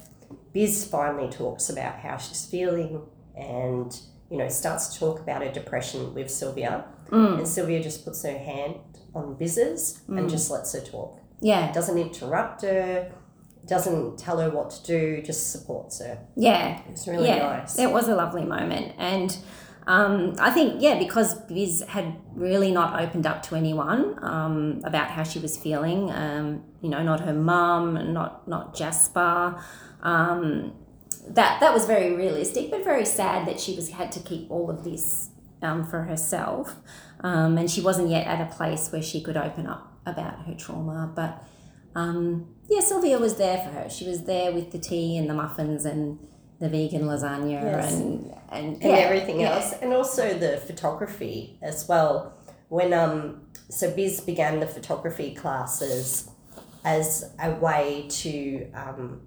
Biz 0.52 0.84
finally 0.86 1.30
talks 1.30 1.70
about 1.70 1.94
how 1.96 2.16
she's 2.16 2.44
feeling 2.44 3.00
and, 3.36 3.96
you 4.28 4.36
know, 4.38 4.48
starts 4.48 4.92
to 4.94 4.98
talk 4.98 5.20
about 5.20 5.42
her 5.42 5.52
depression 5.52 6.12
with 6.14 6.30
Sylvia. 6.30 6.84
Mm. 7.10 7.38
And 7.38 7.48
Sylvia 7.48 7.80
just 7.82 8.04
puts 8.04 8.22
her 8.24 8.36
hand 8.36 8.74
on 9.14 9.34
Biz's 9.34 10.00
and 10.08 10.28
just 10.28 10.50
lets 10.50 10.72
her 10.72 10.80
talk. 10.80 11.20
Yeah, 11.40 11.72
Doesn't 11.72 11.98
interrupt 11.98 12.62
her, 12.62 13.10
doesn't 13.66 14.18
tell 14.18 14.38
her 14.38 14.50
what 14.50 14.70
to 14.70 14.82
do, 14.84 15.22
just 15.22 15.52
supports 15.52 16.00
her. 16.00 16.18
yeah, 16.36 16.80
It's 16.90 17.06
really 17.06 17.28
yeah. 17.28 17.38
nice. 17.58 17.78
It 17.78 17.90
was 17.92 18.08
a 18.08 18.14
lovely 18.14 18.44
moment, 18.44 18.92
and 18.98 19.36
um, 19.86 20.34
I 20.38 20.50
think 20.50 20.80
yeah, 20.80 20.98
because 20.98 21.34
Biz 21.34 21.84
had 21.88 22.16
really 22.34 22.70
not 22.70 23.00
opened 23.00 23.26
up 23.26 23.42
to 23.44 23.56
anyone 23.56 24.18
um, 24.22 24.80
about 24.84 25.10
how 25.10 25.24
she 25.24 25.38
was 25.38 25.56
feeling. 25.56 26.10
Um, 26.10 26.62
you 26.80 26.88
know, 26.88 27.02
not 27.02 27.20
her 27.20 27.32
mum, 27.32 28.12
not 28.12 28.46
not 28.46 28.76
Jasper. 28.76 29.60
Um, 30.02 30.74
that 31.28 31.60
that 31.60 31.74
was 31.74 31.86
very 31.86 32.14
realistic, 32.14 32.70
but 32.70 32.84
very 32.84 33.04
sad 33.04 33.46
that 33.48 33.58
she 33.58 33.74
was 33.74 33.90
had 33.90 34.12
to 34.12 34.20
keep 34.20 34.50
all 34.50 34.70
of 34.70 34.84
this 34.84 35.30
um, 35.62 35.84
for 35.84 36.02
herself, 36.02 36.76
um, 37.20 37.58
and 37.58 37.70
she 37.70 37.80
wasn't 37.80 38.08
yet 38.08 38.26
at 38.26 38.40
a 38.40 38.54
place 38.54 38.90
where 38.92 39.02
she 39.02 39.20
could 39.20 39.36
open 39.36 39.66
up 39.66 39.92
about 40.06 40.46
her 40.46 40.54
trauma. 40.54 41.10
But 41.14 41.42
yeah, 42.68 42.80
Sylvia 42.80 43.18
was 43.18 43.36
there 43.36 43.58
for 43.58 43.70
her. 43.70 43.90
She 43.90 44.06
was 44.06 44.24
there 44.24 44.52
with 44.52 44.70
the 44.70 44.78
tea 44.78 45.16
and 45.18 45.28
the 45.28 45.34
muffins 45.34 45.84
and 45.84 46.18
the 46.62 46.68
vegan 46.68 47.02
lasagna 47.02 47.60
Yes. 47.62 47.92
and 47.92 48.32
and, 48.50 48.74
and 48.74 48.82
yeah, 48.82 49.06
everything 49.08 49.40
yeah. 49.40 49.54
else, 49.54 49.72
and 49.82 49.92
also 49.92 50.24
the 50.38 50.58
photography 50.58 51.58
as 51.60 51.88
well. 51.88 52.34
When 52.68 52.92
um, 52.92 53.42
so 53.68 53.90
Biz 53.90 54.20
began 54.20 54.60
the 54.60 54.66
photography 54.66 55.34
classes 55.34 56.30
as 56.84 57.30
a 57.42 57.50
way 57.52 58.06
to 58.22 58.70
um, 58.74 59.20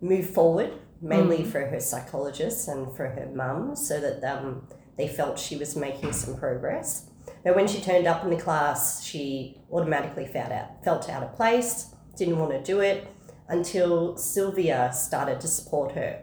move 0.00 0.28
forward, 0.30 0.72
mainly 1.00 1.44
for 1.44 1.60
her 1.66 1.80
psychologist 1.80 2.68
and 2.68 2.94
for 2.96 3.06
her 3.08 3.28
mum, 3.34 3.76
so 3.76 4.00
that 4.00 4.24
um, 4.24 4.66
they 4.96 5.08
felt 5.08 5.38
she 5.38 5.56
was 5.56 5.76
making 5.76 6.12
some 6.12 6.36
progress. 6.36 7.08
But 7.44 7.54
when 7.56 7.68
she 7.68 7.80
turned 7.80 8.06
up 8.06 8.24
in 8.24 8.30
the 8.30 8.36
class, 8.36 9.04
she 9.04 9.58
automatically 9.70 10.26
felt 10.26 10.52
out, 10.52 10.82
felt 10.84 11.08
out 11.08 11.22
of 11.22 11.34
place, 11.36 11.94
didn't 12.16 12.38
want 12.38 12.52
to 12.52 12.62
do 12.62 12.80
it 12.80 13.06
until 13.48 14.16
Sylvia 14.16 14.90
started 14.92 15.40
to 15.40 15.48
support 15.48 15.92
her. 15.92 16.22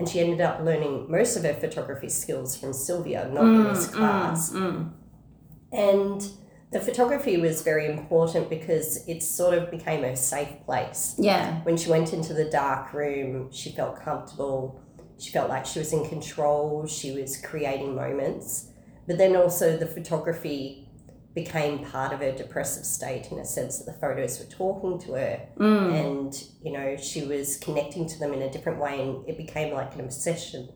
And 0.00 0.08
she 0.08 0.18
ended 0.18 0.40
up 0.40 0.62
learning 0.62 1.10
most 1.10 1.36
of 1.36 1.44
her 1.44 1.52
photography 1.52 2.08
skills 2.08 2.56
from 2.56 2.72
Sylvia, 2.72 3.30
not 3.30 3.44
in 3.44 3.64
this 3.64 3.86
mm, 3.86 3.90
mm, 3.90 3.96
class. 3.96 4.50
Mm. 4.50 4.92
And 5.72 6.30
the 6.72 6.80
photography 6.80 7.36
was 7.36 7.60
very 7.60 7.84
important 7.84 8.48
because 8.48 9.06
it 9.06 9.22
sort 9.22 9.58
of 9.58 9.70
became 9.70 10.02
a 10.02 10.16
safe 10.16 10.64
place. 10.64 11.16
yeah, 11.18 11.60
When 11.64 11.76
she 11.76 11.90
went 11.90 12.14
into 12.14 12.32
the 12.32 12.46
dark 12.46 12.94
room, 12.94 13.52
she 13.52 13.72
felt 13.72 14.00
comfortable. 14.00 14.80
She 15.18 15.30
felt 15.30 15.50
like 15.50 15.66
she 15.66 15.80
was 15.80 15.92
in 15.92 16.08
control. 16.08 16.86
She 16.86 17.12
was 17.12 17.36
creating 17.36 17.94
moments. 17.94 18.70
But 19.06 19.18
then 19.18 19.36
also 19.36 19.76
the 19.76 19.84
photography 19.86 20.88
became 21.34 21.84
part 21.84 22.12
of 22.12 22.20
her 22.20 22.32
depressive 22.32 22.84
state 22.84 23.30
in 23.30 23.38
a 23.38 23.44
sense 23.44 23.78
that 23.78 23.86
the 23.92 23.98
photos 24.00 24.38
were 24.40 24.46
talking 24.46 24.98
to 24.98 25.12
her 25.12 25.40
and 25.58 26.44
you 26.62 26.72
know 26.72 26.96
she 26.96 27.22
was 27.24 27.56
connecting 27.58 28.08
to 28.08 28.18
them 28.18 28.32
in 28.32 28.42
a 28.42 28.50
different 28.50 28.80
way 28.80 29.00
and 29.00 29.28
it 29.28 29.36
became 29.36 29.72
like 29.72 29.94
an 29.94 30.00
obsession 30.00 30.68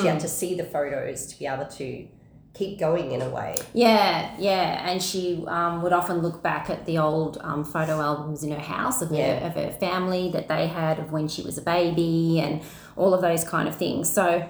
she 0.00 0.06
had 0.06 0.20
to 0.20 0.28
see 0.28 0.54
the 0.56 0.64
photos 0.64 1.26
to 1.28 1.38
be 1.38 1.46
able 1.46 1.64
to 1.66 2.06
keep 2.52 2.78
going 2.80 3.12
in 3.12 3.22
a 3.22 3.28
way 3.30 3.54
yeah, 3.72 4.34
yeah. 4.38 4.90
And 4.90 5.00
she 5.00 5.44
um, 5.46 5.82
would 5.82 5.92
often 5.92 6.18
look 6.18 6.42
back 6.42 6.68
at 6.68 6.84
the 6.84 6.98
old 6.98 7.38
um, 7.42 7.64
photo 7.64 8.00
albums 8.00 8.42
in 8.42 8.50
her 8.50 8.58
house 8.58 9.00
of, 9.02 9.12
Yeah. 9.12 9.38
her, 9.38 9.46
of 9.46 9.54
her 9.54 9.70
family 9.78 10.30
that 10.32 10.48
they 10.48 10.66
had 10.66 10.98
of 10.98 11.12
when 11.12 11.28
she 11.28 11.42
was 11.42 11.56
a 11.58 11.62
baby 11.62 12.40
and 12.40 12.62
all 12.96 13.14
of 13.14 13.20
those 13.22 13.44
kind 13.44 13.68
of 13.68 13.76
things. 13.76 14.12
So 14.12 14.46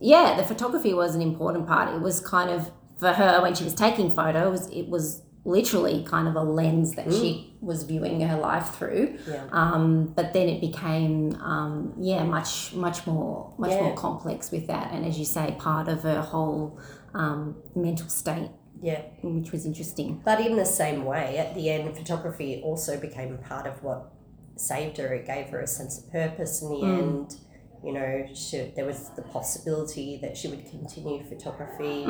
yeah, 0.00 0.36
the 0.38 0.42
photography 0.44 0.94
was 0.94 1.14
an 1.14 1.20
important 1.22 1.66
part. 1.66 1.94
It 1.94 2.00
was 2.00 2.18
kind 2.20 2.48
of 2.50 2.70
for 2.96 3.12
her 3.12 3.40
when 3.42 3.54
she 3.54 3.64
was 3.64 3.74
taking 3.74 4.14
photos. 4.14 4.68
It 4.70 4.88
was 4.88 5.22
literally 5.46 6.02
kind 6.04 6.26
of 6.26 6.34
a 6.36 6.42
lens 6.42 6.94
that 6.94 7.12
she 7.12 7.54
was 7.60 7.82
viewing 7.82 8.20
her 8.22 8.38
life 8.38 8.70
through. 8.76 9.18
Yeah. 9.28 9.44
Um, 9.52 10.06
but 10.16 10.32
then 10.32 10.48
it 10.48 10.60
became 10.60 11.34
um, 11.42 11.92
yeah 11.98 12.24
much 12.24 12.72
much 12.74 13.06
more 13.06 13.52
much 13.58 13.72
Yeah. 13.72 13.82
more 13.82 13.94
complex 13.94 14.50
with 14.50 14.66
that, 14.68 14.92
and 14.92 15.04
as 15.04 15.18
you 15.18 15.24
say, 15.24 15.54
part 15.58 15.88
of 15.88 16.02
her 16.02 16.22
whole 16.22 16.78
um, 17.14 17.56
mental 17.76 18.08
state, 18.08 18.50
yeah 18.82 19.02
which 19.22 19.52
was 19.52 19.66
interesting. 19.66 20.22
But 20.24 20.40
in 20.40 20.56
the 20.56 20.64
same 20.66 21.04
way, 21.04 21.36
at 21.38 21.54
the 21.54 21.68
end, 21.70 21.94
photography 21.96 22.60
also 22.64 22.98
became 22.98 23.36
part 23.38 23.66
of 23.66 23.82
what 23.82 24.10
saved 24.56 24.96
her. 24.98 25.12
It 25.12 25.26
gave 25.26 25.48
her 25.48 25.60
a 25.60 25.66
sense 25.66 25.98
of 25.98 26.10
purpose 26.10 26.62
in 26.62 26.68
the 26.70 26.82
end. 26.86 27.36
You 27.84 27.92
know, 27.92 28.26
she, 28.34 28.72
there 28.74 28.86
was 28.86 29.10
the 29.10 29.20
possibility 29.22 30.18
that 30.22 30.38
she 30.38 30.48
would 30.48 30.64
continue 30.70 31.22
photography. 31.28 32.04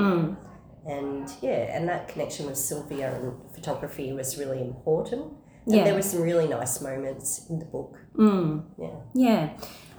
And 0.87 1.31
yeah, 1.41 1.75
and 1.77 1.89
that 1.89 2.09
connection 2.09 2.47
with 2.47 2.57
Sylvia 2.59 3.15
and 3.15 3.33
photography 3.55 4.13
was 4.13 4.39
really 4.39 4.61
important. 4.61 5.33
And 5.67 5.75
Yeah. 5.77 5.85
there 5.85 5.95
were 5.95 6.03
some 6.03 6.21
really 6.21 6.47
nice 6.47 6.81
moments 6.83 7.47
in 7.49 7.59
the 7.59 7.65
book. 7.65 7.97
Yeah. 8.19 8.89
Yeah. 9.15 9.49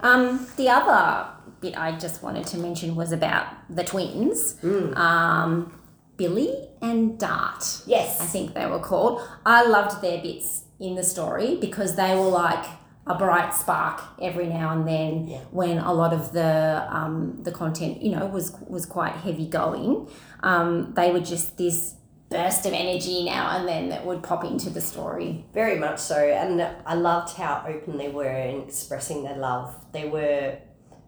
Um, 0.00 0.46
the 0.56 0.68
other 0.68 1.26
bit 1.60 1.76
I 1.76 1.98
just 1.98 2.22
wanted 2.22 2.46
to 2.48 2.58
mention 2.58 2.94
was 2.94 3.10
about 3.12 3.46
the 3.68 3.82
twins, 3.82 4.56
um, 4.94 5.72
Billy 6.16 6.68
and 6.80 7.18
Dart. 7.18 7.82
Yes. 7.86 8.20
I 8.20 8.24
think 8.26 8.54
they 8.54 8.66
were 8.66 8.78
called. 8.78 9.20
I 9.44 9.66
loved 9.66 10.02
their 10.02 10.20
bits 10.22 10.64
in 10.78 10.94
the 10.94 11.02
story 11.02 11.56
because 11.60 11.96
they 11.96 12.14
were 12.14 12.28
like 12.28 12.64
a 13.06 13.14
bright 13.14 13.54
spark 13.54 14.00
every 14.20 14.46
now 14.46 14.70
and 14.72 14.86
then 14.86 15.28
Yeah. 15.28 15.38
when 15.50 15.78
a 15.78 15.92
lot 15.92 16.12
of 16.12 16.32
the 16.32 16.86
um, 16.90 17.38
the 17.42 17.52
content 17.52 18.02
you 18.02 18.10
know 18.16 18.26
was 18.26 18.52
was 18.68 18.84
quite 18.86 19.12
heavy 19.12 19.46
going. 19.46 20.08
Um, 20.42 20.92
they 20.94 21.12
were 21.12 21.20
just 21.20 21.56
this 21.56 21.94
burst 22.28 22.66
of 22.66 22.72
energy 22.72 23.24
now 23.24 23.56
and 23.56 23.68
then 23.68 23.88
that 23.90 24.04
would 24.04 24.20
pop 24.22 24.44
into 24.44 24.68
the 24.68 24.80
story. 24.80 25.44
Very 25.54 25.78
much 25.78 26.00
so. 26.00 26.16
And 26.16 26.60
I 26.84 26.94
loved 26.94 27.34
how 27.36 27.64
open 27.68 27.98
they 27.98 28.08
were 28.08 28.24
in 28.28 28.62
expressing 28.62 29.22
their 29.22 29.36
love. 29.36 29.72
They 29.92 30.08
were 30.08 30.58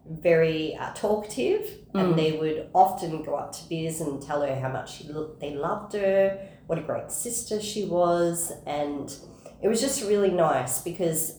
very 0.09 0.75
uh, 0.75 0.93
talkative 0.93 1.69
and 1.93 2.17
they 2.17 2.31
would 2.31 2.69
often 2.73 3.21
go 3.23 3.35
up 3.35 3.51
to 3.51 3.67
Biz 3.69 3.99
and 4.01 4.21
tell 4.21 4.41
her 4.41 4.55
how 4.59 4.69
much 4.69 4.95
she 4.97 5.09
lo- 5.09 5.35
they 5.41 5.53
loved 5.53 5.93
her, 5.93 6.39
what 6.67 6.79
a 6.79 6.81
great 6.81 7.11
sister 7.11 7.61
she 7.61 7.83
was. 7.85 8.53
And 8.65 9.13
it 9.61 9.67
was 9.67 9.81
just 9.81 10.01
really 10.07 10.31
nice 10.31 10.81
because 10.81 11.38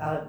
uh, 0.00 0.26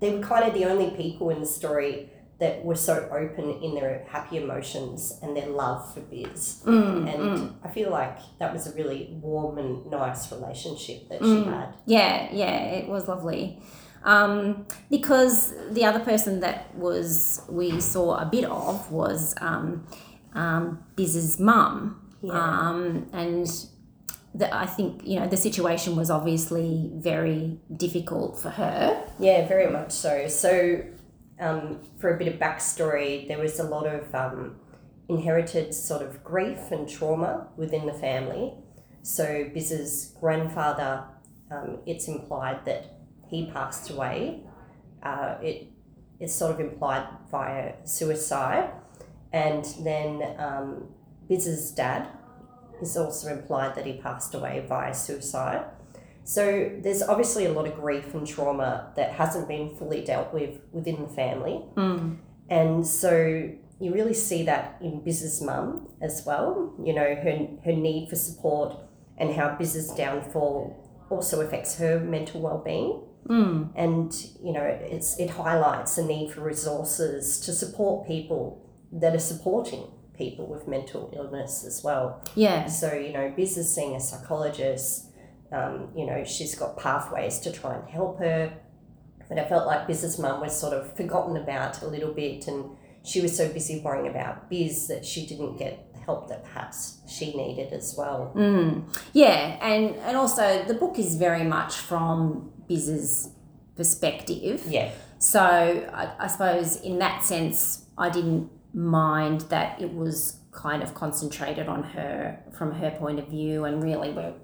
they 0.00 0.10
were 0.14 0.22
kind 0.22 0.44
of 0.44 0.54
the 0.54 0.64
only 0.64 0.90
people 0.90 1.30
in 1.30 1.40
the 1.40 1.46
story 1.46 2.10
that 2.38 2.64
were 2.64 2.76
so 2.76 3.08
open 3.10 3.50
in 3.62 3.74
their 3.74 4.06
happy 4.08 4.36
emotions 4.36 5.18
and 5.22 5.36
their 5.36 5.48
love 5.48 5.92
for 5.92 6.00
Biz. 6.00 6.62
and 7.08 7.54
I 7.64 7.68
feel 7.68 7.90
like 7.90 8.18
that 8.38 8.52
was 8.52 8.68
a 8.68 8.72
really 8.74 9.08
warm 9.20 9.58
and 9.58 9.90
nice 9.90 10.30
relationship 10.30 11.08
that 11.08 11.20
she 11.20 11.42
had. 11.44 11.74
Yeah, 11.84 12.28
yeah, 12.32 12.60
it 12.78 12.88
was 12.88 13.08
lovely. 13.08 13.60
Um, 14.04 14.66
because 14.88 15.52
the 15.72 15.84
other 15.84 15.98
person 15.98 16.38
that 16.40 16.72
was 16.76 17.42
we 17.48 17.80
saw 17.80 18.18
a 18.18 18.26
bit 18.26 18.44
of 18.44 18.92
was 18.92 19.34
um, 19.40 19.84
um, 20.34 20.84
Biz's 20.94 21.40
mum, 21.40 22.00
um, 22.30 23.08
and 23.12 23.48
the, 24.34 24.54
I 24.54 24.66
think 24.66 25.06
you 25.06 25.18
know 25.18 25.26
the 25.26 25.36
situation 25.36 25.96
was 25.96 26.10
obviously 26.10 26.90
very 26.94 27.58
difficult 27.76 28.38
for 28.38 28.50
her. 28.50 29.04
Yeah, 29.18 29.46
very 29.48 29.70
much 29.70 29.92
so. 29.92 30.28
So, 30.28 30.82
um, 31.40 31.80
for 31.98 32.14
a 32.14 32.18
bit 32.18 32.28
of 32.28 32.34
backstory, 32.34 33.26
there 33.26 33.38
was 33.38 33.58
a 33.58 33.64
lot 33.64 33.86
of 33.86 34.14
um, 34.14 34.56
inherited 35.08 35.74
sort 35.74 36.02
of 36.02 36.22
grief 36.22 36.70
and 36.70 36.88
trauma 36.88 37.48
within 37.56 37.86
the 37.86 37.94
family. 37.94 38.54
So, 39.02 39.48
Biz's 39.54 40.14
grandfather, 40.20 41.04
um, 41.50 41.78
it's 41.86 42.08
implied 42.08 42.64
that 42.66 42.98
he 43.28 43.50
passed 43.50 43.90
away. 43.90 44.42
Uh, 45.02 45.36
it 45.42 45.68
is 46.20 46.34
sort 46.34 46.52
of 46.52 46.60
implied 46.60 47.06
via 47.30 47.74
suicide. 47.84 48.70
And 49.32 49.64
then 49.80 50.34
um, 50.38 50.88
Biz's 51.28 51.70
dad 51.70 52.08
is 52.80 52.96
also 52.96 53.28
implied 53.28 53.74
that 53.74 53.86
he 53.86 53.94
passed 53.94 54.34
away 54.34 54.64
via 54.68 54.94
suicide. 54.94 55.64
So 56.24 56.70
there's 56.82 57.02
obviously 57.02 57.46
a 57.46 57.52
lot 57.52 57.66
of 57.66 57.74
grief 57.74 58.12
and 58.14 58.26
trauma 58.26 58.92
that 58.96 59.12
hasn't 59.12 59.48
been 59.48 59.74
fully 59.76 60.04
dealt 60.04 60.32
with 60.34 60.60
within 60.72 61.02
the 61.02 61.08
family. 61.08 61.62
Hmm. 61.74 62.16
And 62.50 62.86
so 62.86 63.50
you 63.80 63.94
really 63.94 64.14
see 64.14 64.42
that 64.44 64.76
in 64.82 65.02
Biz's 65.02 65.40
mum 65.40 65.88
as 66.02 66.24
well, 66.26 66.74
you 66.84 66.92
know, 66.92 67.14
her, 67.14 67.48
her 67.64 67.72
need 67.72 68.10
for 68.10 68.16
support 68.16 68.76
and 69.16 69.34
how 69.34 69.56
Biz's 69.56 69.90
downfall 69.92 71.06
also 71.10 71.40
affects 71.40 71.78
her 71.78 71.98
mental 71.98 72.40
well-being. 72.42 73.02
Hmm. 73.26 73.64
And, 73.74 74.12
you 74.42 74.52
know, 74.52 74.64
it's, 74.64 75.18
it 75.18 75.30
highlights 75.30 75.96
the 75.96 76.04
need 76.04 76.32
for 76.32 76.42
resources 76.42 77.40
to 77.40 77.52
support 77.52 78.06
people 78.06 78.64
that 78.92 79.14
are 79.14 79.18
supporting 79.20 79.84
people 80.18 80.46
with 80.46 80.66
mental 80.68 81.12
illness 81.16 81.64
as 81.64 81.82
well. 81.82 82.22
Yeah, 82.34 82.66
So, 82.66 82.92
you 82.92 83.12
know, 83.12 83.32
Biz 83.36 83.56
is 83.58 83.74
seeing 83.74 83.94
a 83.94 84.00
psychologist. 84.00 85.06
Um, 85.50 85.88
you 85.96 86.04
know, 86.04 86.24
she's 86.24 86.54
got 86.54 86.76
pathways 86.76 87.38
to 87.40 87.52
try 87.52 87.74
and 87.76 87.88
help 87.88 88.18
her. 88.18 88.52
But 89.28 89.38
I 89.38 89.48
felt 89.48 89.66
like 89.66 89.86
Biz's 89.86 90.18
mum 90.18 90.40
was 90.40 90.58
sort 90.58 90.74
of 90.74 90.96
forgotten 90.96 91.36
about 91.36 91.82
a 91.82 91.86
little 91.86 92.12
bit 92.12 92.48
and 92.48 92.76
she 93.04 93.20
was 93.20 93.36
so 93.36 93.48
busy 93.48 93.80
worrying 93.80 94.08
about 94.08 94.50
Biz 94.50 94.88
that 94.88 95.04
she 95.04 95.26
didn't 95.26 95.56
get 95.56 95.92
the 95.94 96.00
help 96.00 96.28
that 96.28 96.44
perhaps 96.44 96.98
she 97.08 97.34
needed 97.36 97.72
as 97.72 97.94
well. 97.96 98.32
yeah, 99.12 99.58
and 99.62 99.94
and 99.96 100.16
also 100.16 100.64
the 100.64 100.74
book 100.74 100.98
is 100.98 101.14
very 101.14 101.44
much 101.44 101.76
from 101.76 102.50
Biz's 102.68 103.30
perspective. 103.76 104.64
Yeah. 104.68 104.90
So 105.18 105.40
I, 105.40 106.12
I 106.18 106.26
suppose 106.26 106.76
in 106.80 106.98
that 106.98 107.24
sense, 107.24 107.86
I 107.96 108.10
didn't 108.10 108.50
mind 108.74 109.42
that 109.42 109.80
it 109.80 109.92
was 109.92 110.36
kind 110.52 110.82
of 110.82 110.94
concentrated 110.94 111.68
on 111.68 111.82
her 111.82 112.38
from 112.56 112.72
her 112.72 112.90
point 112.90 113.18
of 113.18 113.28
view, 113.28 113.64
and 113.64 113.82
really 113.82 114.10
we're 114.10 114.34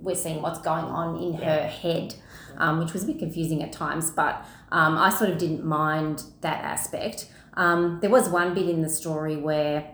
we're 0.00 0.14
seeing 0.14 0.42
what's 0.42 0.60
going 0.60 0.84
on 0.84 1.22
in 1.22 1.34
her 1.34 1.66
head, 1.66 2.14
um, 2.58 2.78
which 2.78 2.92
was 2.92 3.04
a 3.04 3.06
bit 3.06 3.18
confusing 3.18 3.62
at 3.62 3.72
times. 3.72 4.10
But 4.10 4.44
um, 4.70 4.98
I 4.98 5.10
sort 5.10 5.30
of 5.30 5.38
didn't 5.38 5.64
mind 5.64 6.24
that 6.42 6.62
aspect. 6.62 7.30
Um, 7.54 7.98
there 8.00 8.10
was 8.10 8.28
one 8.28 8.54
bit 8.54 8.68
in 8.68 8.82
the 8.82 8.88
story 8.88 9.36
where 9.36 9.90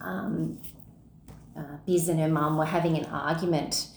um, 0.00 0.60
uh, 1.56 1.76
Biz 1.86 2.08
and 2.08 2.20
her 2.20 2.28
mum 2.28 2.56
were 2.56 2.64
having 2.64 2.96
an 2.96 3.06
argument, 3.06 3.88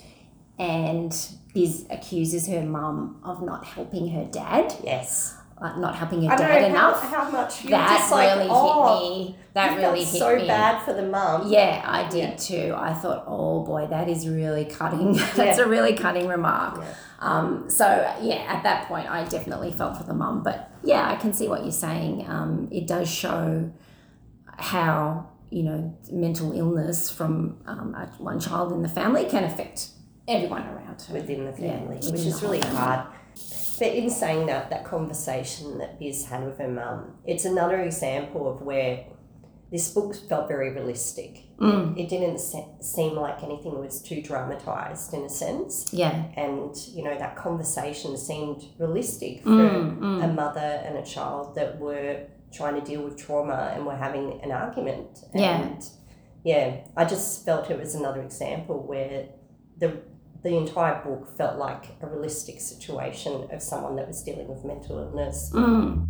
and 0.57 1.15
Biz 1.53 1.85
accuses 1.89 2.47
her 2.47 2.61
mum 2.61 3.19
of 3.23 3.43
not 3.43 3.65
helping 3.65 4.09
her 4.09 4.25
dad 4.25 4.73
Yes. 4.83 5.38
Uh, 5.57 5.77
not 5.79 5.95
helping 5.95 6.27
I 6.29 6.35
dad 6.35 6.61
know 6.61 6.67
enough. 6.67 7.01
How, 7.03 7.23
how 7.25 7.31
much 7.31 7.63
you 7.63 7.69
that 7.71 7.89
just 7.99 8.11
like, 8.11 8.35
really 8.35 8.47
oh, 8.51 8.99
hit 8.99 9.09
me. 9.29 9.37
That 9.53 9.77
really 9.77 9.99
hit 10.03 10.07
so 10.19 10.35
me. 10.35 10.47
bad 10.47 10.83
for 10.83 10.93
the 10.93 11.03
mum. 11.03 11.51
Yeah, 11.51 11.81
I 11.85 12.09
did 12.09 12.29
Yeah. 12.31 12.35
too. 12.35 12.73
I 12.77 12.93
thought, 12.93 13.23
oh 13.27 13.63
boy, 13.63 13.87
that 13.87 14.09
is 14.09 14.27
really 14.27 14.65
cutting. 14.65 15.13
That's 15.35 15.57
Yeah. 15.57 15.65
a 15.65 15.67
really 15.67 15.93
cutting 15.93 16.27
remark. 16.27 16.79
Yeah. 16.81 16.93
Um, 17.19 17.69
so 17.69 17.85
yeah, 18.21 18.43
at 18.47 18.63
that 18.63 18.87
point, 18.87 19.09
I 19.09 19.23
definitely 19.25 19.71
felt 19.71 19.97
for 19.97 20.03
the 20.03 20.13
mum. 20.13 20.43
But 20.43 20.69
yeah, 20.83 21.09
I 21.09 21.15
can 21.15 21.31
see 21.33 21.47
what 21.47 21.61
you're 21.63 21.71
saying. 21.71 22.25
Um, 22.27 22.67
it 22.71 22.85
does 22.87 23.09
show 23.09 23.71
how 24.57 25.29
you 25.49 25.63
know 25.63 25.97
mental 26.11 26.51
illness 26.51 27.09
from 27.09 27.57
um, 27.65 27.93
one 28.17 28.39
child 28.39 28.71
in 28.73 28.81
the 28.81 28.89
family 28.89 29.25
can 29.25 29.43
affect 29.43 29.89
everyone 30.27 30.63
around 30.67 31.01
her. 31.03 31.13
within 31.13 31.45
the 31.45 31.51
Yeah, 31.61 31.77
family, 31.77 31.95
within 31.97 32.11
which 32.11 32.21
is 32.25 32.41
really 32.41 32.59
hard. 32.61 33.07
But 33.79 33.89
in 33.93 34.09
saying 34.09 34.45
that, 34.47 34.69
that 34.69 34.86
conversation 34.86 35.77
that 35.79 35.99
Biz 35.99 36.25
had 36.25 36.45
with 36.45 36.57
her 36.59 36.67
mum, 36.67 37.15
it's 37.25 37.45
another 37.45 37.79
example 37.81 38.49
of 38.51 38.62
where 38.62 39.05
this 39.71 39.89
book 39.91 40.13
felt 40.29 40.47
very 40.47 40.69
realistic. 40.71 41.45
Mm. 41.57 41.97
It 41.97 42.07
didn't 42.07 42.38
se- 42.39 42.67
seem 42.81 43.15
like 43.15 43.41
anything 43.41 43.79
was 43.79 44.01
too 44.01 44.21
dramatized 44.21 45.13
in 45.15 45.23
a 45.23 45.29
sense. 45.29 45.91
Yeah, 45.91 46.25
And, 46.38 46.75
you 46.93 47.03
know, 47.03 47.17
that 47.17 47.36
conversation 47.36 48.15
seemed 48.17 48.63
realistic 48.77 49.41
for 49.41 49.49
Mm, 49.49 50.23
a 50.23 50.27
mother 50.27 50.59
and 50.86 50.97
a 50.97 51.03
child 51.03 51.55
that 51.55 51.79
were 51.79 52.27
trying 52.51 52.75
to 52.79 52.81
deal 52.86 53.01
with 53.03 53.17
trauma 53.17 53.71
and 53.73 53.83
were 53.88 53.95
having 53.95 54.39
an 54.43 54.51
argument. 54.51 55.23
Yeah. 55.33 55.62
And 55.62 55.89
yeah, 56.43 56.81
I 56.95 57.05
just 57.05 57.43
felt 57.43 57.71
it 57.71 57.79
was 57.79 57.95
another 57.95 58.21
example 58.21 58.83
where 58.86 59.29
the 59.79 59.97
the 60.43 60.58
entire 60.58 61.01
book 61.03 61.38
felt 61.38 61.58
like 61.58 61.86
a 62.01 62.08
realistic 62.08 62.60
situation 62.60 63.47
of 63.51 63.62
someone 63.62 63.95
that 63.95 64.08
was 64.08 64.21
dealing 64.21 64.47
with 64.47 64.65
mental 64.65 64.99
illness. 64.99 65.49
Mm. 65.53 66.08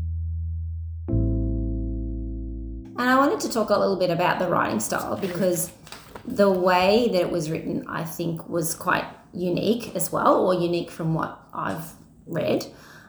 And 2.96 3.10
I 3.10 3.16
wanted 3.18 3.40
to 3.42 3.50
talk 3.50 3.70
a 3.70 3.78
little 3.78 3.96
bit 3.96 4.10
about 4.10 4.40
the 4.40 4.48
writing 4.48 4.80
style 4.80 5.18
because 5.18 5.72
the 6.26 6.50
way 6.50 7.10
that 7.12 7.22
it 7.22 7.32
was 7.32 7.52
written, 7.52 7.86
I 7.88 8.04
think, 8.04 8.48
was 8.50 8.74
quite 8.76 9.06
unique 9.34 9.96
as 9.96 10.12
well, 10.12 10.46
or 10.46 10.54
unique 10.54 10.90
from 10.90 11.14
what 11.14 11.40
I've 11.54 11.94
read. 12.26 12.66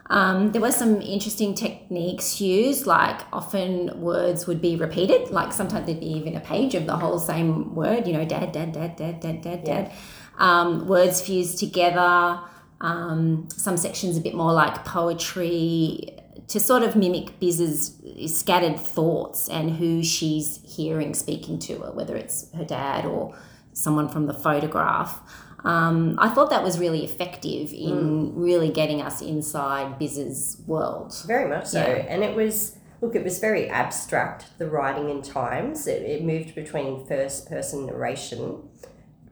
Um, 0.07 0.51
there 0.51 0.61
were 0.61 0.71
some 0.71 1.01
interesting 1.01 1.55
techniques 1.55 2.39
used, 2.39 2.85
like 2.85 3.21
often 3.33 4.01
words 4.01 4.45
would 4.45 4.61
be 4.61 4.75
repeated, 4.75 5.31
like 5.31 5.51
sometimes 5.51 5.87
there'd 5.87 5.99
be 5.99 6.11
even 6.11 6.35
a 6.35 6.39
page 6.39 6.75
of 6.75 6.85
the 6.85 6.95
whole 6.97 7.17
same 7.17 7.73
word, 7.73 8.05
you 8.05 8.13
know, 8.13 8.25
dad, 8.25 8.51
dad, 8.51 8.73
dad, 8.73 8.95
dad, 8.95 9.19
dad, 9.19 9.41
dad, 9.41 9.63
dad. 9.63 9.91
Um, 10.37 10.87
words 10.87 11.21
fused 11.21 11.59
together. 11.59 12.39
Um, 12.81 13.47
some 13.49 13.77
sections 13.77 14.17
a 14.17 14.21
bit 14.21 14.35
more 14.35 14.53
like 14.53 14.83
poetry 14.85 16.19
to 16.47 16.59
sort 16.59 16.83
of 16.83 16.95
mimic 16.95 17.39
Biz's 17.39 17.95
scattered 18.27 18.79
thoughts 18.79 19.49
and 19.49 19.71
who 19.71 20.03
she's 20.03 20.59
hearing 20.63 21.13
speaking 21.13 21.57
to 21.59 21.79
her, 21.79 21.91
whether 21.91 22.15
it's 22.15 22.51
her 22.53 22.65
dad 22.65 23.05
or 23.05 23.35
someone 23.73 24.09
from 24.09 24.27
the 24.27 24.33
photograph. 24.33 25.21
Um, 25.63 26.15
I 26.19 26.29
thought 26.29 26.51
that 26.51 26.63
was 26.63 26.77
really 26.77 27.03
effective 27.03 27.73
in 27.73 28.35
really 28.35 28.69
getting 28.69 29.01
us 29.01 29.21
inside 29.21 29.97
Biz's 29.97 30.61
world. 30.67 31.15
Very 31.25 31.49
much 31.49 31.65
so. 31.65 31.79
Yeah. 31.79 32.05
And 32.07 32.23
it 32.23 32.35
was, 32.35 32.77
look, 33.01 33.15
it 33.15 33.23
was 33.23 33.39
very 33.39 33.67
abstract, 33.67 34.45
the 34.59 34.69
writing 34.69 35.09
in 35.09 35.23
times. 35.23 35.87
It, 35.87 36.03
it 36.03 36.23
moved 36.23 36.53
between 36.53 37.03
first 37.07 37.49
person 37.49 37.87
narration, 37.87 38.69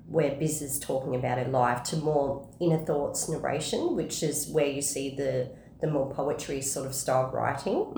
where 0.07 0.35
Biz 0.35 0.61
is 0.61 0.79
talking 0.79 1.15
about 1.15 1.37
her 1.37 1.49
life, 1.49 1.83
to 1.83 1.97
more 1.97 2.49
inner 2.59 2.77
thoughts 2.77 3.29
narration, 3.29 3.95
which 3.95 4.21
is 4.21 4.47
where 4.49 4.67
you 4.67 4.81
see 4.81 5.15
the, 5.15 5.51
the 5.81 5.87
more 5.87 6.11
poetry 6.13 6.61
sort 6.61 6.85
of 6.85 6.93
style 6.93 7.31
writing. 7.33 7.93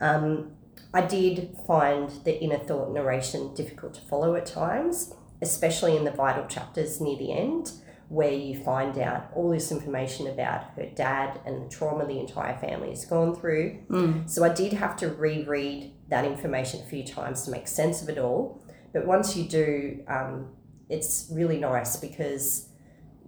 Um, 0.00 0.52
I 0.94 1.02
did 1.02 1.56
find 1.66 2.10
the 2.24 2.40
inner 2.40 2.58
thought 2.58 2.92
narration 2.92 3.54
difficult 3.54 3.94
to 3.94 4.00
follow 4.02 4.34
at 4.36 4.46
times, 4.46 5.14
especially 5.42 5.96
in 5.96 6.04
the 6.04 6.10
vital 6.10 6.46
chapters 6.46 7.00
near 7.00 7.18
the 7.18 7.32
end, 7.32 7.72
where 8.08 8.32
you 8.32 8.62
find 8.62 8.98
out 8.98 9.30
all 9.34 9.50
this 9.50 9.70
information 9.70 10.26
about 10.26 10.64
her 10.76 10.86
dad 10.94 11.40
and 11.44 11.62
the 11.62 11.68
trauma 11.68 12.06
the 12.06 12.18
entire 12.18 12.56
family 12.58 12.88
has 12.88 13.04
gone 13.04 13.34
through. 13.34 13.78
So 14.26 14.44
I 14.44 14.48
did 14.48 14.72
have 14.72 14.96
to 14.96 15.08
reread 15.08 15.92
that 16.08 16.24
information 16.24 16.80
a 16.80 16.88
few 16.88 17.04
times 17.04 17.44
to 17.44 17.50
make 17.50 17.68
sense 17.68 18.02
of 18.02 18.08
it 18.08 18.16
all. 18.18 18.62
But 18.94 19.06
once 19.06 19.36
you 19.36 19.44
do, 19.46 20.02
um, 20.08 20.48
it's 20.88 21.28
really 21.30 21.58
nice 21.58 21.96
because 21.96 22.68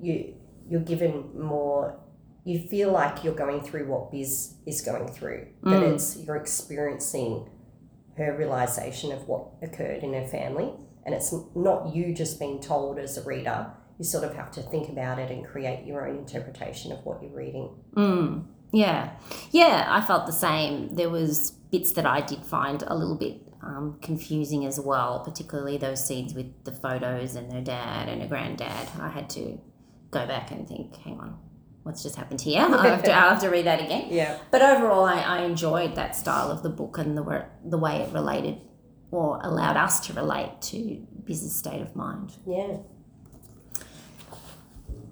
you 0.01 0.35
you're 0.69 0.81
given 0.81 1.31
more. 1.39 1.99
You 2.45 2.61
feel 2.69 2.91
like 2.91 3.23
you're 3.23 3.35
going 3.35 3.61
through 3.61 3.87
what 3.89 4.11
Biz 4.11 4.55
is 4.67 4.81
going 4.81 5.09
through. 5.09 5.49
That 5.63 5.83
it's 5.83 6.17
you're 6.17 6.37
experiencing 6.37 7.49
her 8.17 8.37
realization 8.37 9.13
of 9.13 9.27
what 9.29 9.47
occurred 9.63 10.03
in 10.03 10.15
her 10.15 10.27
family, 10.27 10.73
and 11.05 11.15
it's 11.15 11.35
not 11.55 11.95
you 11.95 12.15
just 12.15 12.39
being 12.39 12.61
told 12.61 12.99
as 12.99 13.19
a 13.19 13.25
reader. 13.25 13.73
You 13.99 14.05
sort 14.05 14.25
of 14.25 14.35
have 14.35 14.51
to 14.53 14.63
think 14.63 14.89
about 14.89 15.19
it 15.19 15.31
and 15.31 15.45
create 15.45 15.85
your 15.85 16.09
own 16.09 16.17
interpretation 16.19 16.93
of 16.93 17.05
what 17.05 17.23
you're 17.23 17.37
reading. 17.37 17.75
Mm, 17.95 18.47
yeah, 18.73 19.11
yeah, 19.51 19.87
I 19.89 20.01
felt 20.01 20.25
the 20.27 20.33
same. 20.33 20.95
There 20.95 21.11
was 21.11 21.51
bits 21.71 21.93
that 21.93 22.07
I 22.07 22.23
did 22.23 22.45
find 22.47 22.83
a 22.87 22.95
little 22.95 23.17
bit 23.17 23.50
um, 23.63 23.99
confusing 24.01 24.65
as 24.65 24.81
well, 24.81 25.21
particularly 25.21 25.77
those 25.77 26.05
scenes 26.05 26.35
with 26.35 26.65
the 26.65 26.73
photos 26.73 27.35
and 27.35 27.53
her 27.53 27.61
dad 27.61 28.09
and 28.09 28.23
her 28.23 28.29
granddad. 28.29 28.89
I 28.99 29.09
had 29.09 29.29
to 29.31 29.59
go 30.11 30.27
back 30.27 30.51
and 30.51 30.67
think, 30.67 30.97
hang 30.97 31.21
on, 31.21 31.39
what's 31.83 32.03
just 32.03 32.17
happened 32.17 32.41
here? 32.41 32.61
I 32.71 32.89
have 32.89 33.03
to, 33.05 33.13
I'll 33.13 33.31
have 33.31 33.41
to 33.43 33.51
read 33.51 33.67
that 33.67 33.81
again. 33.81 34.07
Yeah. 34.11 34.39
But 34.51 34.63
overall, 34.63 35.05
I, 35.05 35.21
I 35.21 35.43
enjoyed 35.43 35.95
that 35.97 36.17
style 36.17 36.51
of 36.51 36.63
the 36.63 36.71
book 36.71 36.99
and 36.99 37.17
the 37.17 37.47
the 37.65 37.79
way 37.79 37.97
it 37.97 38.13
related 38.13 38.61
or 39.11 39.41
allowed 39.43 39.77
us 39.77 40.01
to 40.07 40.13
relate 40.13 40.61
to 40.63 41.07
Biz's 41.25 41.55
state 41.55 41.81
of 41.81 41.97
mind. 41.97 42.33
Yeah. 42.47 42.77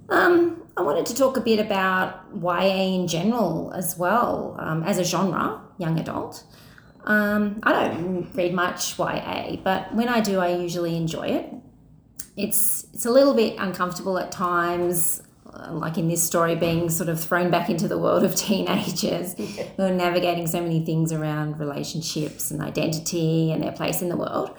Um, 0.08 0.62
I 0.76 0.82
wanted 0.82 1.06
to 1.06 1.14
talk 1.14 1.37
a 1.37 1.40
bit 1.40 1.58
about 1.58 2.24
YA 2.40 2.94
in 2.94 3.08
general 3.08 3.72
as 3.74 3.98
well 3.98 4.56
um, 4.58 4.82
as 4.84 4.98
a 4.98 5.04
genre, 5.04 5.61
young 5.76 5.98
adult. 5.98 6.44
Um, 7.09 7.61
I 7.62 7.73
don't 7.73 8.31
read 8.35 8.53
much 8.53 8.99
YA, 8.99 9.57
but 9.64 9.94
when 9.94 10.09
I 10.09 10.21
do, 10.21 10.40
I 10.40 10.55
usually 10.55 10.94
enjoy 10.94 11.29
it. 11.29 11.53
It's 12.37 12.87
it's 12.92 13.07
a 13.07 13.11
little 13.11 13.33
bit 13.33 13.57
uncomfortable 13.59 14.18
at 14.18 14.31
times, 14.31 15.23
uh, 15.51 15.73
like 15.73 15.97
in 15.97 16.09
this 16.09 16.23
story, 16.23 16.55
being 16.55 16.90
sort 16.90 17.09
of 17.09 17.18
thrown 17.18 17.51
back 17.51 17.71
into 17.71 17.88
the 17.88 17.97
world 17.97 18.25
of 18.25 18.37
teenagers 18.49 19.35
who 19.77 19.83
are 19.83 19.90
navigating 19.90 20.47
so 20.47 20.61
many 20.61 20.85
things 20.85 21.11
around 21.11 21.59
relationships 21.59 22.51
and 22.51 22.61
identity 22.61 23.53
and 23.53 23.62
their 23.62 23.73
place 23.73 24.03
in 24.03 24.11
the 24.11 24.16
world. 24.16 24.55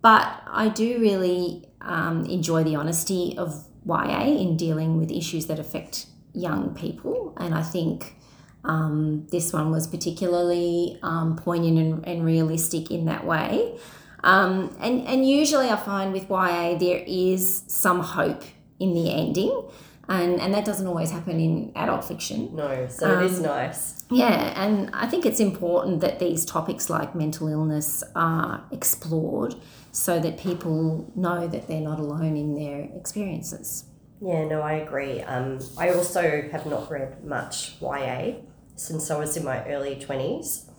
But 0.00 0.42
I 0.46 0.70
do 0.70 0.98
really 0.98 1.68
um, 1.82 2.24
enjoy 2.24 2.64
the 2.64 2.76
honesty 2.76 3.36
of 3.36 3.66
YA 3.86 4.22
in 4.22 4.56
dealing 4.56 4.98
with 4.98 5.10
issues 5.10 5.46
that 5.46 5.58
affect 5.58 6.06
young 6.32 6.74
people, 6.74 7.34
and 7.36 7.54
I 7.54 7.62
think 7.62 8.16
um, 8.64 9.26
this 9.30 9.52
one 9.52 9.70
was 9.70 9.86
particularly 9.86 10.98
um, 11.02 11.36
poignant 11.36 11.78
and, 11.78 12.08
and 12.08 12.24
realistic 12.24 12.90
in 12.90 13.04
that 13.06 13.24
way. 13.24 13.78
Um, 14.22 14.74
and, 14.80 15.06
and 15.06 15.28
usually 15.28 15.68
I 15.68 15.76
find 15.76 16.12
with 16.12 16.30
YA 16.30 16.78
there 16.78 17.04
is 17.06 17.62
some 17.66 18.00
hope 18.00 18.42
in 18.80 18.94
the 18.94 19.12
ending, 19.12 19.68
and, 20.08 20.40
and 20.40 20.54
that 20.54 20.64
doesn't 20.64 20.86
always 20.86 21.10
happen 21.10 21.38
in 21.38 21.72
adult 21.76 22.04
fiction. 22.04 22.56
No, 22.56 22.88
so 22.88 23.20
it 23.20 23.30
is 23.30 23.40
nice. 23.40 24.04
Yeah, 24.10 24.62
and 24.62 24.90
I 24.94 25.06
think 25.06 25.26
it's 25.26 25.40
important 25.40 26.00
that 26.00 26.20
these 26.20 26.44
topics 26.44 26.88
like 26.88 27.14
mental 27.14 27.48
illness 27.48 28.02
are 28.14 28.64
explored 28.70 29.56
so 29.92 30.18
that 30.20 30.38
people 30.38 31.12
know 31.14 31.46
that 31.46 31.68
they're 31.68 31.80
not 31.80 31.98
alone 31.98 32.36
in 32.36 32.54
their 32.54 32.88
experiences. 32.96 33.84
Yeah, 34.22 34.46
no, 34.46 34.62
I 34.62 34.74
agree. 34.74 35.20
Um, 35.20 35.58
I 35.76 35.90
also 35.90 36.48
have 36.50 36.64
not 36.64 36.90
read 36.90 37.24
much 37.24 37.76
YA 37.80 38.36
since 38.76 39.10
I 39.10 39.18
was 39.18 39.36
in 39.36 39.44
my 39.44 39.64
early 39.66 39.96
20s. 39.96 40.70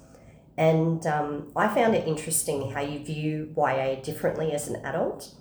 And 0.57 1.05
um, 1.05 1.51
I 1.55 1.67
found 1.67 1.95
it 1.95 2.07
interesting 2.07 2.71
how 2.71 2.81
you 2.81 3.03
view 3.03 3.53
YA 3.57 3.95
differently 4.01 4.51
as 4.53 4.67
an 4.67 4.85
adult. 4.85 5.33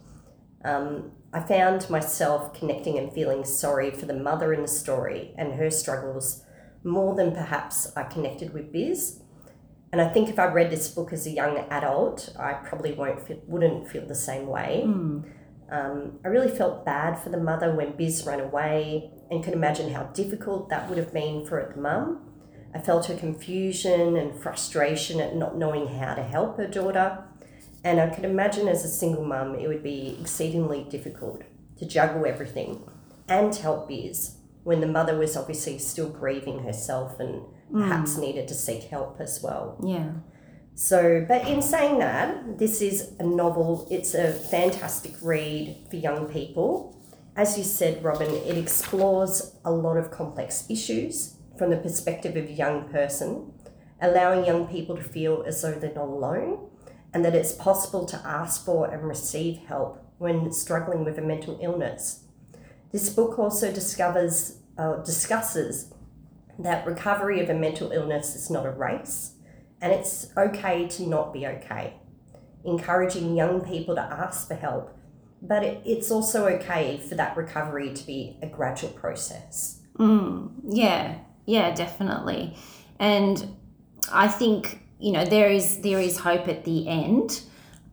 Um, 0.64 1.12
I 1.32 1.40
found 1.40 1.88
myself 1.90 2.54
connecting 2.54 2.98
and 2.98 3.12
feeling 3.12 3.44
sorry 3.44 3.90
for 3.90 4.06
the 4.06 4.14
mother 4.14 4.52
in 4.52 4.62
the 4.62 4.68
story 4.68 5.34
and 5.36 5.54
her 5.54 5.70
struggles 5.70 6.42
more 6.82 7.14
than 7.14 7.32
perhaps 7.32 7.92
I 7.96 8.04
connected 8.04 8.52
with 8.52 8.72
Biz. 8.72 9.20
And 9.92 10.00
I 10.00 10.08
think 10.08 10.28
if 10.28 10.38
I 10.38 10.46
read 10.46 10.70
this 10.70 10.88
book 10.88 11.12
as 11.12 11.26
a 11.26 11.30
young 11.30 11.58
adult, 11.70 12.34
I 12.38 12.54
probably 12.54 12.92
won't 12.92 13.26
feel, 13.26 13.40
wouldn't 13.46 13.88
feel 13.88 14.06
the 14.06 14.14
same 14.14 14.46
way. 14.48 14.82
Um, 15.70 16.18
I 16.24 16.28
really 16.28 16.54
felt 16.54 16.84
bad 16.84 17.18
for 17.18 17.30
the 17.30 17.38
mother 17.38 17.74
when 17.74 17.96
Biz 17.96 18.26
ran 18.26 18.40
away 18.40 19.10
and 19.30 19.42
could 19.42 19.54
imagine 19.54 19.92
how 19.92 20.04
difficult 20.04 20.68
that 20.70 20.88
would 20.88 20.98
have 20.98 21.12
been 21.12 21.46
for 21.46 21.72
the 21.74 21.80
mum. 21.80 22.33
I 22.74 22.80
felt 22.80 23.06
her 23.06 23.14
confusion 23.14 24.16
and 24.16 24.36
frustration 24.36 25.20
at 25.20 25.36
not 25.36 25.56
knowing 25.56 25.86
how 25.86 26.14
to 26.14 26.22
help 26.22 26.56
her 26.56 26.66
daughter. 26.66 27.24
And 27.84 28.00
I 28.00 28.08
could 28.08 28.24
imagine 28.24 28.66
as 28.66 28.84
a 28.84 28.88
single 28.88 29.24
mum, 29.24 29.54
it 29.54 29.68
would 29.68 29.82
be 29.82 30.18
exceedingly 30.20 30.84
difficult 30.90 31.42
to 31.78 31.86
juggle 31.86 32.26
everything 32.26 32.82
and 33.28 33.54
help 33.54 33.88
Biz 33.88 34.36
when 34.64 34.80
the 34.80 34.86
mother 34.86 35.16
was 35.16 35.36
obviously 35.36 35.78
still 35.78 36.08
grieving 36.08 36.64
herself 36.64 37.20
and 37.20 37.42
perhaps 37.72 38.14
mm. 38.14 38.20
needed 38.20 38.48
to 38.48 38.54
seek 38.54 38.84
help 38.84 39.20
as 39.20 39.40
well. 39.42 39.78
Yeah. 39.84 40.12
So, 40.74 41.24
but 41.28 41.46
in 41.46 41.62
saying 41.62 41.98
that, 42.00 42.58
this 42.58 42.80
is 42.80 43.12
a 43.20 43.22
novel. 43.22 43.86
It's 43.90 44.14
a 44.14 44.32
fantastic 44.32 45.14
read 45.22 45.86
for 45.88 45.96
young 45.96 46.26
people. 46.26 46.98
As 47.36 47.56
you 47.56 47.64
said, 47.64 48.02
Robin, 48.02 48.30
it 48.30 48.56
explores 48.56 49.54
a 49.64 49.70
lot 49.70 49.96
of 49.96 50.10
complex 50.10 50.68
issues 50.68 51.33
from 51.56 51.70
the 51.70 51.76
perspective 51.76 52.36
of 52.36 52.46
a 52.46 52.52
young 52.52 52.88
person, 52.88 53.52
allowing 54.00 54.44
young 54.44 54.66
people 54.66 54.96
to 54.96 55.02
feel 55.02 55.44
as 55.46 55.62
though 55.62 55.72
they're 55.72 55.94
not 55.94 56.08
alone 56.08 56.68
and 57.12 57.24
that 57.24 57.34
it's 57.34 57.52
possible 57.52 58.04
to 58.06 58.20
ask 58.24 58.64
for 58.64 58.92
and 58.92 59.04
receive 59.04 59.58
help 59.68 60.04
when 60.18 60.52
struggling 60.52 61.04
with 61.04 61.16
a 61.16 61.22
mental 61.22 61.58
illness. 61.62 62.24
This 62.92 63.08
book 63.08 63.38
also 63.38 63.72
discovers, 63.72 64.58
uh, 64.76 64.96
discusses 64.96 65.92
that 66.58 66.86
recovery 66.86 67.40
of 67.40 67.48
a 67.48 67.54
mental 67.54 67.92
illness 67.92 68.34
is 68.34 68.50
not 68.50 68.66
a 68.66 68.70
race 68.70 69.32
and 69.80 69.92
it's 69.92 70.28
okay 70.36 70.88
to 70.88 71.06
not 71.06 71.32
be 71.32 71.46
okay. 71.46 71.94
Encouraging 72.64 73.36
young 73.36 73.60
people 73.60 73.94
to 73.94 74.00
ask 74.00 74.48
for 74.48 74.54
help, 74.54 74.96
but 75.42 75.62
it, 75.62 75.82
it's 75.84 76.10
also 76.10 76.46
okay 76.46 76.96
for 77.06 77.14
that 77.16 77.36
recovery 77.36 77.92
to 77.92 78.06
be 78.06 78.38
a 78.42 78.46
gradual 78.46 78.90
process. 78.90 79.80
Mm, 79.98 80.52
yeah, 80.64 81.18
yeah, 81.46 81.74
definitely. 81.74 82.56
And 82.98 83.56
I 84.12 84.28
think 84.28 84.80
you 84.98 85.12
know 85.12 85.24
there 85.24 85.50
is 85.50 85.80
there 85.80 86.00
is 86.00 86.18
hope 86.18 86.48
at 86.48 86.64
the 86.64 86.88
end 86.88 87.42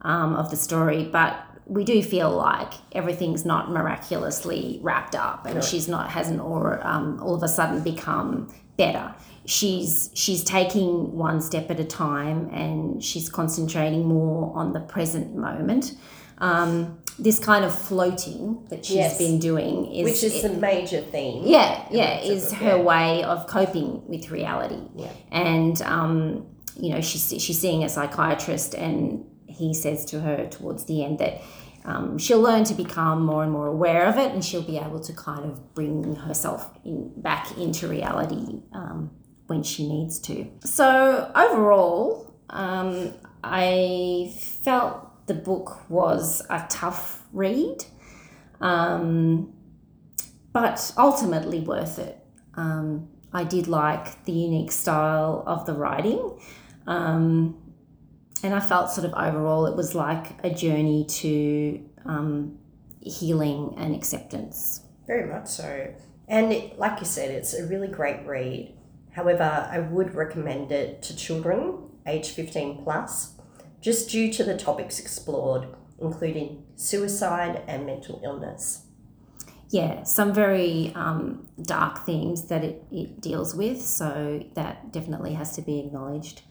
um, 0.02 0.36
of 0.36 0.50
the 0.50 0.58
story, 0.58 1.04
but 1.06 1.46
we 1.66 1.84
do 1.84 2.02
feel 2.04 2.32
like 2.32 2.74
everything's 2.92 3.46
not 3.46 3.72
miraculously 3.72 4.80
wrapped 4.82 5.16
up, 5.16 5.46
and 5.46 5.64
she's 5.64 5.88
not 5.88 6.10
hasn't 6.10 6.42
or 6.42 6.86
um, 6.86 7.22
all 7.22 7.36
of 7.36 7.44
a 7.44 7.48
sudden 7.48 7.82
become 7.82 8.54
better. 8.78 9.14
She's 9.46 10.12
she's 10.14 10.44
taking 10.44 11.16
one 11.16 11.42
step 11.42 11.72
at 11.72 11.80
a 11.80 11.86
time, 11.86 12.50
and 12.50 13.04
she's 13.04 13.30
concentrating 13.30 14.06
more 14.06 14.56
on 14.56 14.74
the 14.74 14.80
present 14.80 15.36
moment. 15.36 15.94
Um, 16.38 17.01
this 17.20 17.40
kind 17.40 17.64
of 17.66 17.74
floating 17.78 18.66
that 18.70 18.86
she's 18.86 18.96
Yes. 18.98 19.18
been 19.18 19.40
doing 19.40 19.86
is 19.94 20.04
Which 20.06 20.24
is 20.24 20.42
the 20.42 20.50
major 20.50 21.02
theme. 21.02 21.44
yeah, 21.46 21.86
yeah, 21.92 22.20
is 22.22 22.50
book, 22.50 22.54
her 22.60 22.78
yeah. 22.78 22.84
way 22.84 23.24
of 23.24 23.48
coping 23.48 24.02
with 24.08 24.32
reality. 24.32 24.82
Yeah. 24.96 25.12
And 25.32 25.82
um, 25.84 26.46
you 26.78 26.90
know, 26.94 27.02
she's 27.02 27.30
she's 27.44 27.60
seeing 27.60 27.84
a 27.84 27.90
psychiatrist, 27.90 28.74
and 28.76 29.26
he 29.48 29.74
says 29.74 30.06
to 30.06 30.20
her 30.22 30.48
towards 30.48 30.86
the 30.86 31.04
end 31.04 31.20
that 31.20 31.42
um, 31.84 32.18
she'll 32.18 32.42
learn 32.42 32.64
to 32.66 32.74
become 32.74 33.26
more 33.26 33.44
and 33.44 33.52
more 33.52 33.68
aware 33.68 34.06
of 34.06 34.18
it, 34.18 34.32
and 34.32 34.44
she'll 34.44 34.62
be 34.64 34.78
able 34.78 35.00
to 35.02 35.14
kind 35.14 35.46
of 35.46 35.74
bring 35.76 36.16
herself 36.16 36.70
in, 36.86 37.12
back 37.22 37.58
into 37.58 37.88
reality 37.88 38.62
um, 38.74 39.12
when 39.48 39.64
she 39.64 39.88
needs 39.88 40.18
to. 40.20 40.48
So 40.64 41.30
overall, 41.36 42.34
um, 42.50 43.14
I 43.44 44.34
felt 44.64 45.11
the 45.28 45.34
book 45.34 45.90
was 45.90 46.46
a 46.50 46.66
tough 46.70 47.24
read. 47.32 47.86
Um, 48.60 49.54
but 50.54 50.94
ultimately 50.98 51.62
worth 51.62 52.00
it. 52.00 52.18
Um, 52.56 53.08
I 53.34 53.44
did 53.44 53.68
like 53.68 54.26
the 54.26 54.34
unique 54.34 54.72
style 54.72 55.44
of 55.48 55.66
the 55.66 55.74
writing. 55.74 56.38
Um, 56.86 57.58
and 58.44 58.54
I 58.54 58.60
felt 58.60 58.92
sort 58.92 59.06
of 59.06 59.14
overall 59.14 59.68
it 59.68 59.76
was 59.76 59.96
like 59.96 60.44
a 60.44 60.50
journey 60.50 61.06
to 61.06 61.84
um, 62.06 62.58
healing 63.00 63.76
and 63.78 63.96
acceptance. 63.96 64.82
Very 65.08 65.32
much 65.32 65.48
so. 65.48 65.94
And 66.28 66.52
it, 66.52 66.80
like 66.80 67.00
you 67.00 67.06
said, 67.06 67.32
it's 67.32 67.54
a 67.54 67.66
really 67.66 67.88
great 67.88 68.26
read. 68.26 68.74
However, 69.12 69.68
I 69.70 69.80
would 69.80 70.16
recommend 70.16 70.72
it 70.72 71.02
to 71.04 71.16
children 71.16 71.90
age 72.08 72.30
15 72.30 72.84
plus, 72.84 73.36
just 73.82 74.10
due 74.10 74.32
to 74.34 74.44
the 74.44 74.58
topics 74.58 75.00
explored, 75.00 75.68
including 76.00 76.64
suicide 76.76 77.64
and 77.68 77.86
mental 77.86 78.22
illness. 78.24 78.86
yeah, 79.72 80.04
some 80.04 80.34
very 80.34 80.92
um, 80.96 81.48
dark 81.62 82.06
themes 82.06 82.48
that 82.48 82.64
it, 82.64 82.84
it 82.92 83.22
deals 83.22 83.56
with. 83.56 83.82
So 83.82 84.44
that 84.54 84.92
definitely 84.92 85.34
has 85.34 85.56
to 85.56 85.62
be 85.62 85.80
acknowledged. 85.80 86.42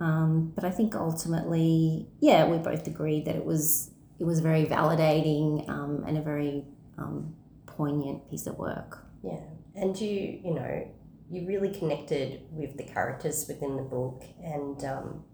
Um, 0.00 0.52
but 0.54 0.64
I 0.64 0.70
think 0.70 0.94
ultimately, 0.96 2.08
yeah, 2.20 2.46
we 2.46 2.58
both 2.58 2.86
agreed 2.86 3.26
that 3.26 3.36
it 3.36 3.44
was 3.44 3.90
it 4.18 4.24
was 4.24 4.40
very 4.40 4.64
validating 4.64 5.68
um, 5.68 6.04
and 6.06 6.18
a 6.18 6.22
very 6.22 6.64
um, 6.98 7.34
poignant 7.66 8.28
piece 8.28 8.46
of 8.46 8.58
work. 8.58 9.04
Yeah, 9.22 9.40
and 9.76 9.98
you 10.00 10.40
you 10.44 10.54
know 10.54 10.88
you 11.30 11.46
really 11.46 11.72
connected 11.72 12.40
with 12.50 12.76
the 12.76 12.82
characters 12.84 13.46
within 13.46 13.76
the 13.76 13.82
book, 13.82 14.24
and 14.42 14.84
um, 14.84 15.24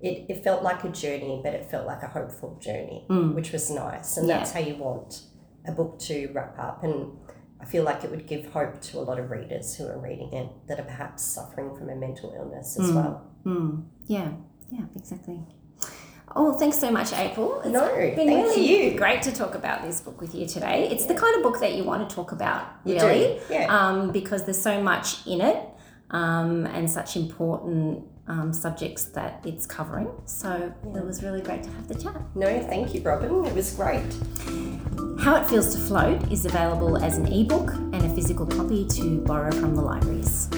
it 0.00 0.26
it 0.28 0.44
felt 0.44 0.62
like 0.62 0.84
a 0.84 0.88
journey, 0.88 1.40
but 1.44 1.52
it 1.54 1.64
felt 1.70 1.86
like 1.86 2.02
a 2.02 2.08
hopeful 2.08 2.56
journey, 2.60 3.04
Mm. 3.08 3.34
which 3.34 3.52
was 3.52 3.70
nice, 3.70 4.16
and 4.16 4.28
Yeah. 4.28 4.38
that's 4.38 4.52
how 4.52 4.60
you 4.60 4.76
want 4.76 5.22
a 5.66 5.72
book 5.72 5.98
to 6.00 6.30
wrap 6.34 6.58
up 6.58 6.82
and. 6.84 7.12
I 7.60 7.64
feel 7.64 7.82
like 7.82 8.04
it 8.04 8.10
would 8.12 8.28
give 8.28 8.52
hope 8.52 8.80
to 8.80 9.00
a 9.00 9.04
lot 9.08 9.18
of 9.18 9.32
readers 9.32 9.74
who 9.74 9.84
are 9.88 9.98
reading 9.98 10.32
it 10.32 10.48
that 10.68 10.78
are 10.78 10.84
perhaps 10.84 11.24
suffering 11.24 11.74
from 11.76 11.90
a 11.90 11.96
mental 11.96 12.32
illness 12.38 12.78
as 12.78 12.92
Mm. 12.92 12.94
well. 12.94 13.20
Mm. 13.44 13.82
Yeah, 14.06 14.28
yeah, 14.70 14.84
exactly. 14.94 15.40
Oh, 16.36 16.52
thanks 16.52 16.78
so 16.78 16.92
much, 16.92 17.12
April. 17.12 17.58
It's 17.62 17.70
No, 17.70 17.88
been 17.96 18.14
thank 18.14 18.28
really 18.46 18.90
you. 18.92 18.96
great 18.96 19.22
to 19.22 19.32
talk 19.32 19.56
about 19.56 19.82
this 19.82 20.00
book 20.00 20.20
with 20.20 20.36
you 20.36 20.46
today. 20.46 20.88
It's 20.88 21.06
the 21.06 21.14
kind 21.14 21.34
of 21.34 21.42
book 21.42 21.58
that 21.58 21.74
you 21.74 21.82
want 21.82 22.08
to 22.08 22.14
talk 22.14 22.30
about, 22.30 22.62
really, 22.84 23.40
yeah. 23.50 23.66
um, 23.76 24.12
because 24.12 24.44
there's 24.44 24.62
so 24.62 24.80
much 24.80 25.26
in 25.26 25.40
it 25.40 25.58
um, 26.12 26.64
and 26.66 26.88
such 26.88 27.16
important 27.16 28.04
um, 28.28 28.52
subjects 28.52 29.06
that 29.06 29.40
it's 29.44 29.66
covering. 29.66 30.08
So 30.24 30.72
it 30.84 31.04
was 31.04 31.22
really 31.22 31.40
great 31.40 31.62
to 31.64 31.70
have 31.70 31.88
the 31.88 31.94
chat. 31.94 32.20
No, 32.34 32.46
thank 32.62 32.94
you, 32.94 33.00
Robin. 33.02 33.44
It 33.46 33.54
was 33.54 33.72
great. 33.74 34.04
How 35.20 35.36
It 35.36 35.46
Feels 35.46 35.74
to 35.74 35.80
Float 35.80 36.30
is 36.30 36.44
available 36.44 37.02
as 37.02 37.18
an 37.18 37.26
ebook 37.26 37.72
and 37.72 37.96
a 37.96 38.14
physical 38.14 38.46
copy 38.46 38.86
to 38.86 39.20
borrow 39.22 39.50
from 39.50 39.74
the 39.74 39.82
libraries. 39.82 40.48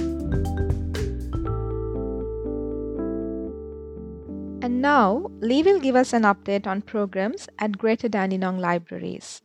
And 4.63 4.83
now, 4.83 5.31
Lee 5.41 5.63
will 5.63 5.81
give 5.81 5.97
us 5.97 6.13
an 6.13 6.23
update 6.23 6.67
on 6.67 6.83
programs 6.83 7.49
at 7.59 7.79
Greater 7.79 8.09
Dandenong 8.09 8.59
Libraries. 8.59 9.41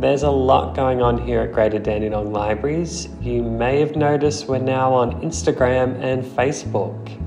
There's 0.00 0.22
a 0.22 0.30
lot 0.30 0.76
going 0.76 1.02
on 1.02 1.26
here 1.26 1.40
at 1.40 1.52
Greater 1.52 1.80
Dandenong 1.80 2.32
Libraries. 2.32 3.08
You 3.20 3.42
may 3.42 3.80
have 3.80 3.96
noticed 3.96 4.46
we're 4.46 4.58
now 4.58 4.94
on 4.94 5.20
Instagram 5.22 6.00
and 6.00 6.22
Facebook. 6.22 7.20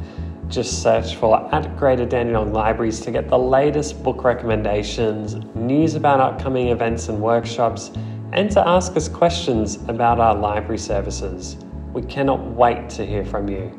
Just 0.47 0.81
search 0.81 1.17
for 1.17 1.53
at 1.53 1.75
Greater 1.75 2.05
Dandenong 2.05 2.53
Libraries 2.53 3.01
to 3.01 3.11
get 3.11 3.27
the 3.27 3.37
latest 3.37 4.01
book 4.01 4.23
recommendations, 4.23 5.35
news 5.53 5.95
about 5.95 6.21
upcoming 6.21 6.69
events 6.69 7.09
and 7.09 7.19
workshops, 7.19 7.91
and 8.31 8.49
to 8.51 8.65
ask 8.65 8.95
us 8.95 9.09
questions 9.09 9.75
about 9.89 10.21
our 10.21 10.33
library 10.33 10.77
services. 10.77 11.57
We 11.91 12.03
cannot 12.03 12.39
wait 12.51 12.89
to 12.91 13.05
hear 13.05 13.25
from 13.25 13.49
you. 13.49 13.69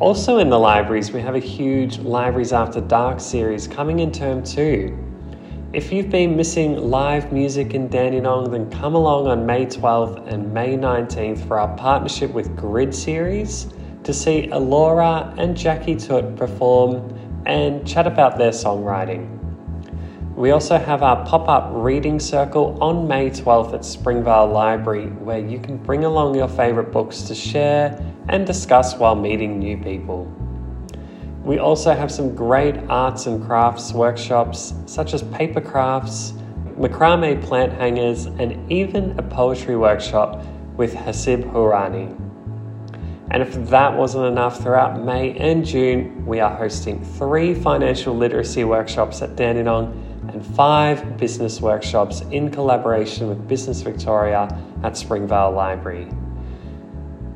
Also, 0.00 0.38
in 0.38 0.48
the 0.48 0.58
libraries, 0.58 1.12
we 1.12 1.20
have 1.20 1.34
a 1.34 1.40
huge 1.40 1.98
Libraries 1.98 2.54
After 2.54 2.80
Dark 2.80 3.20
series 3.20 3.68
coming 3.68 3.98
in 3.98 4.10
term 4.10 4.42
two. 4.42 4.96
If 5.72 5.90
you've 5.90 6.10
been 6.10 6.36
missing 6.36 6.76
live 6.76 7.32
music 7.32 7.72
in 7.72 7.88
Dandenong, 7.88 8.50
then 8.50 8.70
come 8.70 8.94
along 8.94 9.26
on 9.26 9.46
May 9.46 9.64
12th 9.64 10.30
and 10.30 10.52
May 10.52 10.76
19th 10.76 11.48
for 11.48 11.58
our 11.58 11.74
partnership 11.78 12.30
with 12.30 12.54
Grid 12.54 12.94
series 12.94 13.72
to 14.04 14.12
see 14.12 14.50
Alora 14.50 15.32
and 15.38 15.56
Jackie 15.56 15.96
Toot 15.96 16.36
perform 16.36 17.18
and 17.46 17.88
chat 17.88 18.06
about 18.06 18.36
their 18.36 18.50
songwriting. 18.50 19.26
We 20.36 20.50
also 20.50 20.76
have 20.76 21.02
our 21.02 21.24
pop 21.24 21.48
up 21.48 21.70
reading 21.72 22.20
circle 22.20 22.76
on 22.82 23.08
May 23.08 23.30
12th 23.30 23.72
at 23.72 23.82
Springvale 23.82 24.48
Library, 24.48 25.06
where 25.06 25.38
you 25.38 25.58
can 25.58 25.78
bring 25.78 26.04
along 26.04 26.34
your 26.34 26.48
favourite 26.48 26.92
books 26.92 27.22
to 27.22 27.34
share 27.34 27.98
and 28.28 28.46
discuss 28.46 28.96
while 28.96 29.14
meeting 29.14 29.58
new 29.58 29.78
people. 29.78 30.30
We 31.44 31.58
also 31.58 31.92
have 31.92 32.12
some 32.12 32.36
great 32.36 32.76
arts 32.88 33.26
and 33.26 33.44
crafts 33.44 33.92
workshops, 33.92 34.74
such 34.86 35.12
as 35.12 35.24
paper 35.24 35.60
crafts, 35.60 36.34
macrame 36.78 37.42
plant 37.42 37.72
hangers, 37.72 38.26
and 38.26 38.70
even 38.70 39.18
a 39.18 39.22
poetry 39.24 39.76
workshop 39.76 40.44
with 40.76 40.94
Hasib 40.94 41.42
Hourani. 41.52 42.16
And 43.32 43.42
if 43.42 43.54
that 43.70 43.96
wasn't 43.96 44.26
enough, 44.26 44.62
throughout 44.62 45.02
May 45.02 45.36
and 45.36 45.64
June, 45.64 46.24
we 46.24 46.38
are 46.38 46.54
hosting 46.54 47.04
three 47.04 47.54
financial 47.54 48.14
literacy 48.14 48.62
workshops 48.62 49.20
at 49.20 49.34
Dandenong 49.34 50.30
and 50.32 50.46
five 50.54 51.16
business 51.16 51.60
workshops 51.60 52.20
in 52.30 52.52
collaboration 52.52 53.28
with 53.28 53.48
Business 53.48 53.80
Victoria 53.80 54.48
at 54.84 54.96
Springvale 54.96 55.50
Library. 55.50 56.08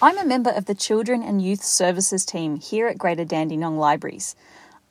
I'm 0.00 0.18
a 0.18 0.24
member 0.24 0.50
of 0.50 0.66
the 0.66 0.74
Children 0.74 1.24
and 1.24 1.42
Youth 1.42 1.64
Services 1.64 2.24
team 2.24 2.60
here 2.60 2.86
at 2.86 2.96
Greater 2.96 3.24
Dandenong 3.24 3.76
Libraries. 3.76 4.36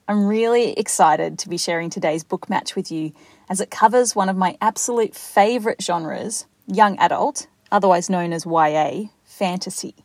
I'm 0.08 0.28
really 0.28 0.74
excited 0.74 1.40
to 1.40 1.50
be 1.50 1.58
sharing 1.58 1.90
today's 1.90 2.24
book 2.24 2.48
match 2.50 2.76
with 2.76 2.92
you 2.92 3.14
as 3.50 3.62
it 3.62 3.72
covers 3.72 4.16
one 4.16 4.30
of 4.30 4.38
my 4.38 4.58
absolute 4.62 5.16
favourite 5.16 5.82
genres, 5.82 6.46
young 6.68 6.98
adult, 7.00 7.48
otherwise 7.72 8.10
known 8.10 8.34
as 8.34 8.46
YA, 8.46 9.10
fantasy. 9.24 9.96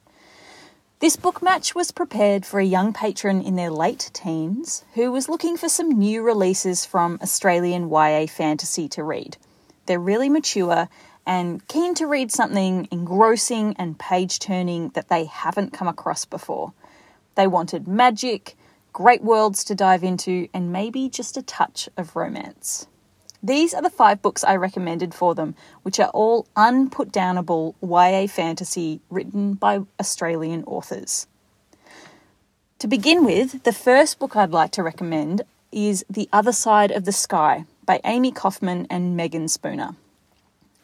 This 1.00 1.16
book 1.16 1.42
match 1.42 1.74
was 1.74 1.92
prepared 1.92 2.44
for 2.44 2.60
a 2.60 2.64
young 2.64 2.92
patron 2.92 3.40
in 3.40 3.56
their 3.56 3.70
late 3.70 4.10
teens 4.12 4.84
who 4.94 5.10
was 5.10 5.30
looking 5.30 5.56
for 5.56 5.68
some 5.68 5.88
new 5.88 6.22
releases 6.22 6.84
from 6.84 7.18
Australian 7.22 7.88
YA 7.88 8.26
fantasy 8.26 8.86
to 8.90 9.02
read. 9.02 9.38
They're 9.86 9.98
really 9.98 10.28
mature 10.28 10.90
and 11.26 11.66
keen 11.68 11.94
to 11.94 12.06
read 12.06 12.30
something 12.30 12.86
engrossing 12.90 13.76
and 13.78 13.98
page 13.98 14.40
turning 14.40 14.90
that 14.90 15.08
they 15.08 15.24
haven't 15.24 15.72
come 15.72 15.88
across 15.88 16.26
before. 16.26 16.74
They 17.34 17.46
wanted 17.46 17.88
magic, 17.88 18.56
great 18.92 19.22
worlds 19.22 19.64
to 19.64 19.74
dive 19.74 20.04
into, 20.04 20.48
and 20.52 20.70
maybe 20.70 21.08
just 21.08 21.38
a 21.38 21.42
touch 21.42 21.88
of 21.96 22.14
romance. 22.14 22.86
These 23.42 23.72
are 23.72 23.80
the 23.80 23.90
five 23.90 24.20
books 24.20 24.44
I 24.44 24.56
recommended 24.56 25.14
for 25.14 25.34
them, 25.34 25.54
which 25.82 25.98
are 25.98 26.10
all 26.10 26.46
unputdownable 26.56 27.74
YA 27.82 28.26
fantasy 28.26 29.00
written 29.08 29.54
by 29.54 29.80
Australian 29.98 30.62
authors. 30.64 31.26
To 32.80 32.88
begin 32.88 33.24
with, 33.24 33.62
the 33.62 33.72
first 33.72 34.18
book 34.18 34.36
I'd 34.36 34.50
like 34.50 34.72
to 34.72 34.82
recommend 34.82 35.42
is 35.72 36.04
The 36.10 36.28
Other 36.32 36.52
Side 36.52 36.90
of 36.90 37.04
the 37.04 37.12
Sky 37.12 37.64
by 37.86 38.00
Amie 38.04 38.32
Kaufman 38.32 38.86
and 38.90 39.16
Meagan 39.16 39.48
Spooner. 39.48 39.96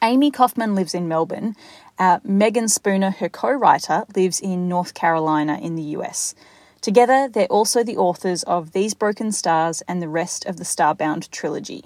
Amie 0.00 0.30
Kaufman 0.30 0.74
lives 0.74 0.94
in 0.94 1.08
Melbourne. 1.08 1.56
Uh, 1.98 2.20
Meagan 2.22 2.68
Spooner, 2.68 3.10
her 3.10 3.28
co 3.28 3.50
writer, 3.50 4.04
lives 4.14 4.40
in 4.40 4.68
North 4.68 4.94
Carolina 4.94 5.58
in 5.60 5.74
the 5.74 5.96
US. 5.96 6.34
Together, 6.80 7.28
they're 7.28 7.46
also 7.46 7.82
the 7.82 7.96
authors 7.96 8.42
of 8.44 8.72
These 8.72 8.94
Broken 8.94 9.32
Stars 9.32 9.82
and 9.88 10.00
the 10.00 10.08
rest 10.08 10.46
of 10.46 10.56
the 10.58 10.64
Starbound 10.64 11.30
trilogy. 11.30 11.84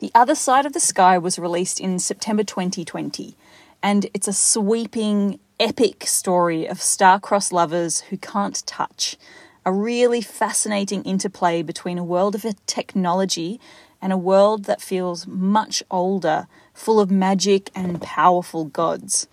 The 0.00 0.10
Other 0.12 0.34
Side 0.34 0.66
of 0.66 0.72
the 0.72 0.80
Sky 0.80 1.16
was 1.18 1.38
released 1.38 1.78
in 1.78 2.00
September 2.00 2.42
2020, 2.42 3.36
and 3.80 4.06
it's 4.12 4.26
a 4.26 4.32
sweeping, 4.32 5.38
epic 5.60 6.08
story 6.08 6.66
of 6.66 6.82
star-crossed 6.82 7.52
lovers 7.52 8.00
who 8.00 8.16
can't 8.16 8.66
touch. 8.66 9.16
A 9.64 9.72
really 9.72 10.20
fascinating 10.20 11.04
interplay 11.04 11.62
between 11.62 11.96
a 11.96 12.04
world 12.04 12.34
of 12.34 12.44
technology 12.66 13.60
and 14.02 14.12
a 14.12 14.18
world 14.18 14.64
that 14.64 14.82
feels 14.82 15.28
much 15.28 15.80
older, 15.92 16.48
full 16.74 16.98
of 16.98 17.08
magic 17.08 17.70
and 17.72 18.02
powerful 18.02 18.64
gods. 18.64 19.28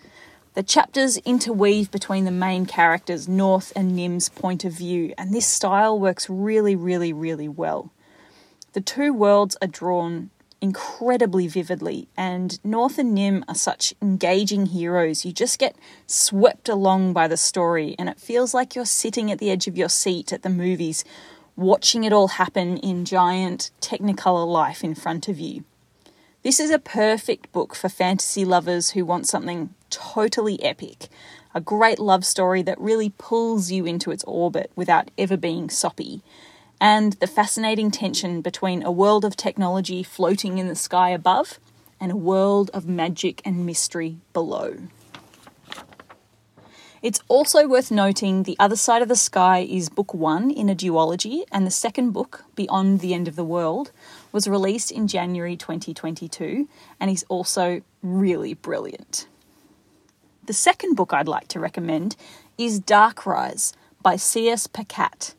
The 0.54 0.64
chapters 0.64 1.18
interweave 1.18 1.90
between 1.90 2.26
the 2.26 2.32
main 2.32 2.68
characters, 2.68 3.28
North 3.28 3.74
and 3.76 3.96
Nim's 3.96 4.30
point 4.30 4.64
of 4.64 4.74
view, 4.74 5.16
and 5.18 5.34
this 5.34 5.48
style 5.48 6.00
works 6.00 6.30
really, 6.30 6.76
really, 6.76 7.12
really 7.12 7.50
well. 7.50 7.92
The 8.74 8.82
two 8.82 9.12
worlds 9.12 9.58
are 9.60 9.68
drawn 9.68 10.30
incredibly 10.62 11.48
vividly, 11.48 12.08
and 12.16 12.64
North 12.64 13.00
and 13.00 13.16
Nim 13.16 13.44
are 13.48 13.56
such 13.56 13.94
engaging 14.02 14.68
heroes. 14.68 15.26
You 15.26 15.34
just 15.34 15.58
get 15.58 15.76
swept 16.06 16.70
along 16.70 17.14
by 17.14 17.28
the 17.28 17.38
story, 17.38 17.96
and 17.98 18.08
it 18.08 18.20
feels 18.20 18.54
like 18.54 18.76
you're 18.76 18.86
sitting 18.86 19.32
at 19.32 19.40
the 19.40 19.50
edge 19.50 19.68
of 19.68 19.78
your 19.78 19.90
seat 19.90 20.32
at 20.32 20.44
the 20.44 20.50
movies, 20.50 21.04
watching 21.56 22.04
it 22.04 22.14
all 22.14 22.30
happen 22.30 22.78
in 22.78 23.06
giant 23.06 23.72
Technicolor 23.82 24.48
life 24.48 24.84
in 24.84 24.96
front 24.96 25.28
of 25.28 25.40
you. 25.40 25.64
This 26.44 26.60
is 26.60 26.72
a 26.72 26.80
perfect 26.80 27.52
book 27.52 27.76
for 27.76 27.90
fantasy 27.90 28.46
lovers 28.46 28.92
who 28.92 29.04
want 29.06 29.28
something 29.28 29.74
totally 29.90 30.62
epic. 30.64 31.10
a 31.54 31.62
great 31.62 32.00
love 32.00 32.26
story 32.26 32.62
that 32.62 32.80
really 32.80 33.14
pulls 33.18 33.72
you 33.72 33.86
into 33.86 34.12
its 34.12 34.24
orbit 34.26 34.72
without 34.76 35.12
ever 35.18 35.38
being 35.38 35.70
soppy, 35.70 36.22
and 36.82 37.14
the 37.14 37.28
fascinating 37.28 37.92
tension 37.92 38.42
between 38.42 38.82
a 38.82 38.92
world 38.92 39.24
of 39.24 39.38
technology 39.38 40.02
floating 40.02 40.58
in 40.58 40.68
the 40.68 40.76
sky 40.76 41.12
above 41.12 41.60
and 42.00 42.12
a 42.12 42.16
world 42.16 42.72
of 42.74 42.88
magic 42.88 43.40
and 43.46 43.68
mystery 43.68 44.18
below. 44.34 44.76
It's 47.04 47.22
also 47.28 47.68
worth 47.68 47.92
noting 47.92 48.44
The 48.44 48.58
Other 48.60 48.76
Side 48.76 49.04
of 49.04 49.08
the 49.08 49.16
Sky 49.16 49.60
is 49.60 49.90
book 49.90 50.14
one 50.14 50.50
in 50.50 50.70
a 50.70 50.76
duology, 50.76 51.44
and 51.52 51.66
the 51.66 51.72
second 51.72 52.12
book, 52.12 52.46
Beyond 52.56 53.00
the 53.00 53.14
End 53.14 53.28
of 53.28 53.36
the 53.36 53.44
World, 53.44 53.92
was 54.32 54.48
released 54.48 54.92
in 54.92 55.08
January 55.08 55.56
2022 55.56 56.68
and 57.00 57.12
is 57.12 57.26
also 57.30 57.82
really 58.02 58.56
brilliant. 58.56 59.28
The 60.46 60.54
second 60.54 60.96
book 60.96 61.14
I'd 61.14 61.28
like 61.28 61.48
to 61.50 61.60
recommend 61.60 62.16
is 62.58 62.80
Dark 62.80 63.26
Rise 63.26 63.74
by 64.02 64.16
C.S. 64.16 64.66
Pacat. 64.68 65.36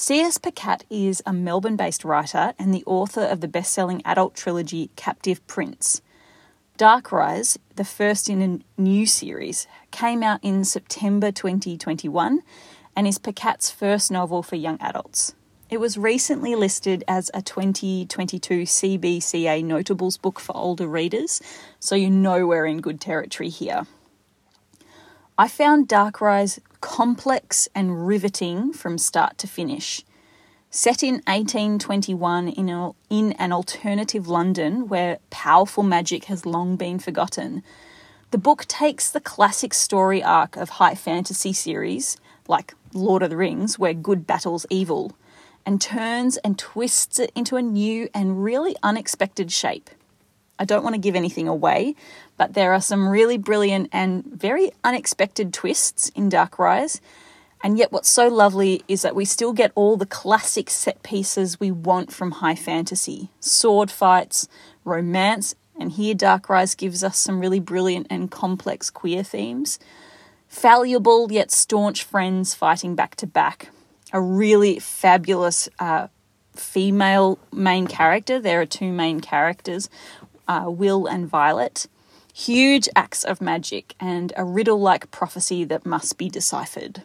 C.S. 0.00 0.38
Pacat 0.38 0.84
is 0.88 1.20
a 1.26 1.32
Melbourne 1.32 1.74
based 1.74 2.04
writer 2.04 2.54
and 2.56 2.72
the 2.72 2.84
author 2.86 3.22
of 3.22 3.40
the 3.40 3.48
best 3.48 3.72
selling 3.72 4.00
adult 4.04 4.36
trilogy 4.36 4.90
Captive 4.94 5.44
Prince. 5.48 6.02
Dark 6.76 7.10
Rise, 7.10 7.58
the 7.74 7.84
first 7.84 8.30
in 8.30 8.40
a 8.40 8.80
new 8.80 9.06
series, 9.06 9.66
came 9.90 10.22
out 10.22 10.38
in 10.40 10.64
September 10.64 11.32
2021 11.32 12.42
and 12.94 13.08
is 13.08 13.18
Pacat's 13.18 13.72
first 13.72 14.12
novel 14.12 14.44
for 14.44 14.54
young 14.54 14.80
adults. 14.80 15.34
It 15.68 15.80
was 15.80 15.98
recently 15.98 16.54
listed 16.54 17.02
as 17.08 17.28
a 17.34 17.42
2022 17.42 18.62
CBCA 18.62 19.64
Notables 19.64 20.16
book 20.16 20.38
for 20.38 20.56
older 20.56 20.86
readers, 20.86 21.42
so 21.80 21.96
you 21.96 22.08
know 22.08 22.46
we're 22.46 22.66
in 22.66 22.80
good 22.80 23.00
territory 23.00 23.48
here. 23.48 23.84
I 25.40 25.46
found 25.46 25.86
Dark 25.86 26.20
Rise 26.20 26.58
complex 26.80 27.68
and 27.72 28.08
riveting 28.08 28.72
from 28.72 28.98
start 28.98 29.38
to 29.38 29.46
finish. 29.46 30.02
Set 30.68 31.04
in 31.04 31.22
1821 31.28 32.48
in, 32.48 32.68
a, 32.68 32.90
in 33.08 33.34
an 33.34 33.52
alternative 33.52 34.26
London 34.26 34.88
where 34.88 35.20
powerful 35.30 35.84
magic 35.84 36.24
has 36.24 36.44
long 36.44 36.74
been 36.74 36.98
forgotten, 36.98 37.62
the 38.32 38.36
book 38.36 38.66
takes 38.66 39.08
the 39.08 39.20
classic 39.20 39.74
story 39.74 40.24
arc 40.24 40.56
of 40.56 40.70
high 40.70 40.96
fantasy 40.96 41.52
series, 41.52 42.16
like 42.48 42.74
Lord 42.92 43.22
of 43.22 43.30
the 43.30 43.36
Rings, 43.36 43.78
where 43.78 43.94
good 43.94 44.26
battles 44.26 44.66
evil 44.70 45.12
and 45.64 45.80
turns 45.80 46.36
and 46.38 46.58
twists 46.58 47.20
it 47.20 47.30
into 47.36 47.54
a 47.54 47.62
new 47.62 48.08
and 48.12 48.42
really 48.42 48.74
unexpected 48.82 49.52
shape. 49.52 49.88
I 50.58 50.64
don't 50.64 50.82
want 50.82 50.94
to 50.94 51.00
give 51.00 51.14
anything 51.16 51.48
away, 51.48 51.94
but 52.36 52.54
there 52.54 52.72
are 52.72 52.80
some 52.80 53.08
really 53.08 53.38
brilliant 53.38 53.88
and 53.92 54.24
very 54.24 54.72
unexpected 54.82 55.52
twists 55.52 56.08
in 56.10 56.28
Dark 56.28 56.58
Rise. 56.58 57.00
And 57.62 57.76
yet, 57.76 57.90
what's 57.90 58.08
so 58.08 58.28
lovely 58.28 58.84
is 58.86 59.02
that 59.02 59.16
we 59.16 59.24
still 59.24 59.52
get 59.52 59.72
all 59.74 59.96
the 59.96 60.06
classic 60.06 60.70
set 60.70 61.02
pieces 61.02 61.58
we 61.58 61.70
want 61.70 62.12
from 62.12 62.32
high 62.32 62.54
fantasy 62.54 63.30
sword 63.40 63.90
fights, 63.90 64.48
romance, 64.84 65.54
and 65.78 65.92
here 65.92 66.14
Dark 66.14 66.48
Rise 66.48 66.74
gives 66.74 67.02
us 67.04 67.18
some 67.18 67.40
really 67.40 67.60
brilliant 67.60 68.06
and 68.10 68.30
complex 68.30 68.90
queer 68.90 69.22
themes. 69.22 69.78
Fallible 70.48 71.30
yet 71.30 71.50
staunch 71.50 72.04
friends 72.04 72.54
fighting 72.54 72.94
back 72.94 73.16
to 73.16 73.26
back, 73.26 73.70
a 74.12 74.20
really 74.20 74.78
fabulous 74.78 75.68
uh, 75.78 76.08
female 76.54 77.38
main 77.52 77.86
character. 77.86 78.40
There 78.40 78.60
are 78.60 78.66
two 78.66 78.92
main 78.92 79.20
characters, 79.20 79.88
uh, 80.48 80.64
Will 80.66 81.06
and 81.06 81.28
Violet. 81.28 81.86
Huge 82.34 82.88
acts 82.96 83.24
of 83.24 83.40
magic 83.40 83.94
and 84.00 84.32
a 84.36 84.44
riddle 84.44 84.80
like 84.80 85.10
prophecy 85.10 85.64
that 85.64 85.86
must 85.86 86.18
be 86.18 86.28
deciphered. 86.28 87.02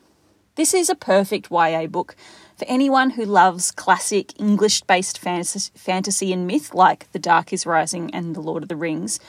This 0.55 0.73
is 0.73 0.89
a 0.89 0.95
perfect 0.95 1.49
YA 1.51 1.87
book 1.87 2.15
for 2.55 2.65
anyone 2.67 3.11
who 3.11 3.25
loves 3.25 3.71
classic 3.71 4.39
English 4.39 4.81
based 4.81 5.17
fantasy 5.17 6.31
and 6.31 6.45
myth 6.45 6.73
like 6.75 7.11
The 7.11 7.19
Dark 7.19 7.51
is 7.51 7.65
Rising 7.65 8.13
and 8.13 8.35
The 8.35 8.41
Lord 8.41 8.61
of 8.61 8.69
the 8.69 8.75
Rings, 8.75 9.19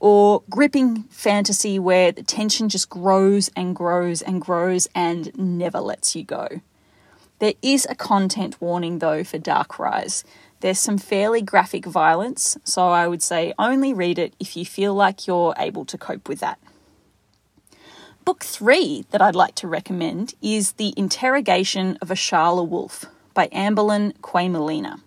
or 0.00 0.42
gripping 0.50 1.04
fantasy 1.04 1.78
where 1.78 2.10
the 2.10 2.24
tension 2.24 2.68
just 2.68 2.90
grows 2.90 3.48
and 3.54 3.76
grows 3.76 4.20
and 4.20 4.40
grows 4.40 4.88
and 4.96 5.30
never 5.38 5.78
lets 5.78 6.16
you 6.16 6.24
go. 6.24 6.60
There 7.38 7.54
is 7.62 7.86
a 7.88 7.94
content 7.94 8.60
warning 8.60 8.98
though 8.98 9.22
for 9.22 9.38
Dark 9.38 9.78
Rise. 9.78 10.24
There's 10.62 10.78
some 10.78 10.96
fairly 10.96 11.42
graphic 11.42 11.84
violence, 11.86 12.56
so 12.62 12.86
I 12.86 13.08
would 13.08 13.20
say 13.20 13.52
only 13.58 13.92
read 13.92 14.16
it 14.16 14.32
if 14.38 14.56
you 14.56 14.64
feel 14.64 14.94
like 14.94 15.26
you're 15.26 15.54
able 15.58 15.84
to 15.86 15.98
cope 15.98 16.28
with 16.28 16.38
that. 16.38 16.60
Book 18.24 18.44
three 18.44 19.04
that 19.10 19.20
I'd 19.20 19.34
like 19.34 19.56
to 19.56 19.66
recommend 19.66 20.34
is 20.40 20.74
The 20.74 20.94
Interrogation 20.96 21.98
of 22.00 22.10
Ashala 22.10 22.66
Wolf 22.66 23.06
by 23.34 23.48
Ambelin 23.48 24.12
Kwaymullina 24.18 25.00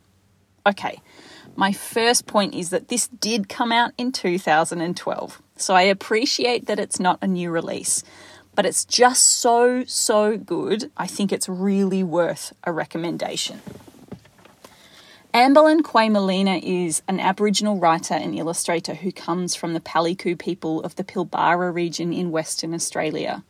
Okay, 0.67 0.99
my 1.55 1.71
first 1.71 2.27
point 2.27 2.53
is 2.53 2.69
that 2.71 2.89
this 2.89 3.07
did 3.07 3.47
come 3.47 3.71
out 3.71 3.93
in 3.97 4.11
2012, 4.11 5.41
so 5.55 5.73
I 5.73 5.83
appreciate 5.83 6.65
that 6.65 6.79
it's 6.79 6.99
not 6.99 7.19
a 7.21 7.27
new 7.27 7.49
release 7.49 8.03
but 8.55 8.65
it's 8.65 8.85
just 8.85 9.41
so, 9.41 9.83
so 9.85 10.37
good. 10.37 10.89
I 10.95 11.07
think 11.07 11.33
it's 11.33 11.49
really 11.49 12.03
worth 12.03 12.53
a 12.63 12.71
recommendation. 12.71 13.61
Ambelin 15.35 15.81
Kwaymullina 15.81 16.63
is 16.63 17.01
an 17.09 17.19
Aboriginal 17.19 17.77
writer 17.77 18.13
and 18.13 18.39
illustrator 18.39 18.93
who 18.93 19.11
comes 19.11 19.53
from 19.53 19.73
the 19.73 19.81
Palyku 19.81 20.39
people 20.39 20.81
of 20.83 20.95
the 20.95 21.03
Pilbara 21.03 21.73
region 21.73 22.13
in 22.13 22.31
Western 22.31 22.73
Australia. 22.73 23.43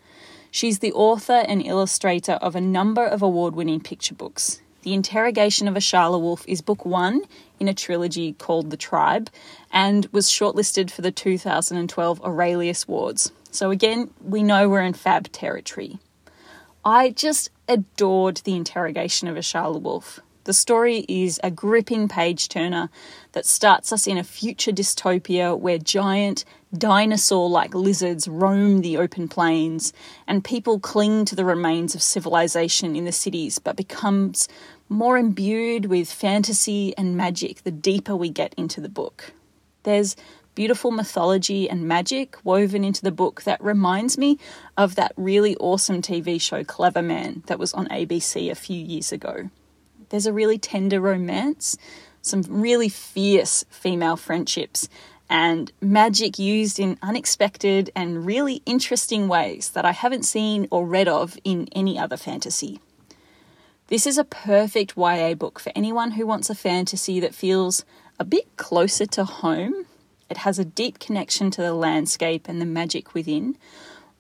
She's 0.50 0.80
the 0.80 0.94
author 0.94 1.46
and 1.48 1.64
illustrator 1.64 2.40
of 2.42 2.56
a 2.56 2.60
number 2.60 3.06
of 3.06 3.22
award 3.22 3.56
winning 3.56 3.82
picture 3.82 4.16
books. 4.16 4.62
The 4.82 4.96
Interrogation 4.96 5.68
of 5.68 5.76
Ashala 5.76 6.20
Wolf 6.20 6.44
is 6.48 6.64
book 6.64 6.88
one 6.88 7.22
in 7.60 7.68
a 7.68 7.74
trilogy 7.76 8.34
called 8.34 8.72
The 8.72 8.78
Tribe 8.78 9.30
and 9.72 10.08
was 10.08 10.28
shortlisted 10.28 10.90
for 10.90 11.04
the 11.04 11.12
2012 11.12 12.20
Aurealis 12.24 12.88
Awards. 12.88 13.32
So 13.52 13.70
again, 13.70 14.10
we 14.24 14.42
know 14.42 14.68
we're 14.68 14.82
in 14.82 14.94
fab 14.94 15.32
territory. 15.32 16.00
I 16.84 17.12
just 17.12 17.52
adored 17.70 18.38
the 18.38 18.56
interrogation 18.56 19.28
of 19.28 19.36
Ashala 19.36 19.80
Wolf. 19.80 20.20
The 20.46 20.54
story 20.54 21.06
is 21.10 21.40
a 21.44 21.50
gripping 21.50 22.08
page 22.08 22.50
turner 22.50 22.92
that 23.32 23.48
starts 23.48 23.92
us 23.92 24.06
in 24.06 24.20
a 24.20 24.24
future 24.24 24.72
dystopia 24.72 25.58
where 25.58 25.80
giant 25.80 26.46
dinosaur 26.72 27.50
like 27.50 27.74
lizards 27.74 28.28
roam 28.28 28.82
the 28.82 28.98
open 28.98 29.28
plains 29.28 29.92
and 30.28 30.44
people 30.44 30.80
cling 30.80 31.26
to 31.26 31.36
the 31.36 31.46
remains 31.46 31.96
of 31.96 32.04
civilization 32.04 32.96
in 32.96 33.06
the 33.06 33.12
cities 33.12 33.58
but 33.58 33.76
becomes 33.76 34.48
more 34.88 35.18
imbued 35.18 35.86
with 35.86 36.12
fantasy 36.12 36.96
and 36.96 37.18
magic 37.18 37.64
the 37.64 37.72
deeper 37.72 38.16
we 38.16 38.30
get 38.30 38.54
into 38.54 38.80
the 38.80 38.88
book. 38.88 39.34
There's 39.82 40.16
beautiful 40.54 40.92
mythology 40.92 41.68
and 41.68 41.88
magic 41.88 42.38
woven 42.44 42.84
into 42.84 43.02
the 43.02 43.12
book 43.12 43.42
that 43.46 43.64
reminds 43.64 44.16
me 44.16 44.38
of 44.78 44.94
that 44.94 45.12
really 45.18 45.56
awesome 45.58 46.04
TV 46.04 46.40
show 46.40 46.64
Cleverman 46.64 47.44
that 47.48 47.58
was 47.58 47.74
on 47.74 47.88
ABC 47.88 48.52
a 48.52 48.56
few 48.56 48.78
years 48.78 49.12
ago. 49.12 49.50
There's 50.16 50.28
a 50.28 50.32
really 50.32 50.58
tender 50.58 51.02
romance, 51.02 51.76
some 52.22 52.42
really 52.48 52.88
fierce 52.88 53.66
female 53.70 54.16
friendships, 54.16 54.88
and 55.30 55.74
magic 55.82 56.40
used 56.40 56.80
in 56.80 56.98
unexpected 57.02 57.92
and 57.98 58.26
really 58.26 58.62
interesting 58.66 59.28
ways 59.28 59.72
that 59.72 59.84
I 59.84 59.92
haven't 59.92 60.24
seen 60.24 60.70
or 60.72 60.88
read 60.88 61.10
of 61.10 61.38
in 61.44 61.68
any 61.74 62.00
other 62.00 62.16
fantasy. 62.16 62.80
This 63.88 64.08
is 64.08 64.18
a 64.18 64.24
perfect 64.24 64.96
YA 64.96 65.34
book 65.34 65.60
for 65.60 65.74
anyone 65.76 66.12
who 66.12 66.26
wants 66.26 66.50
a 66.50 66.56
fantasy 66.56 67.20
that 67.20 67.36
feels 67.36 67.84
a 68.18 68.24
bit 68.24 68.56
closer 68.56 69.06
to 69.08 69.26
home 69.26 69.86
it 70.30 70.38
has 70.38 70.58
a 70.58 70.64
deep 70.64 71.00
connection 71.00 71.52
to 71.52 71.62
the 71.62 71.74
landscape 71.74 72.48
and 72.48 72.62
the 72.62 72.66
magic 72.66 73.14
within, 73.14 73.58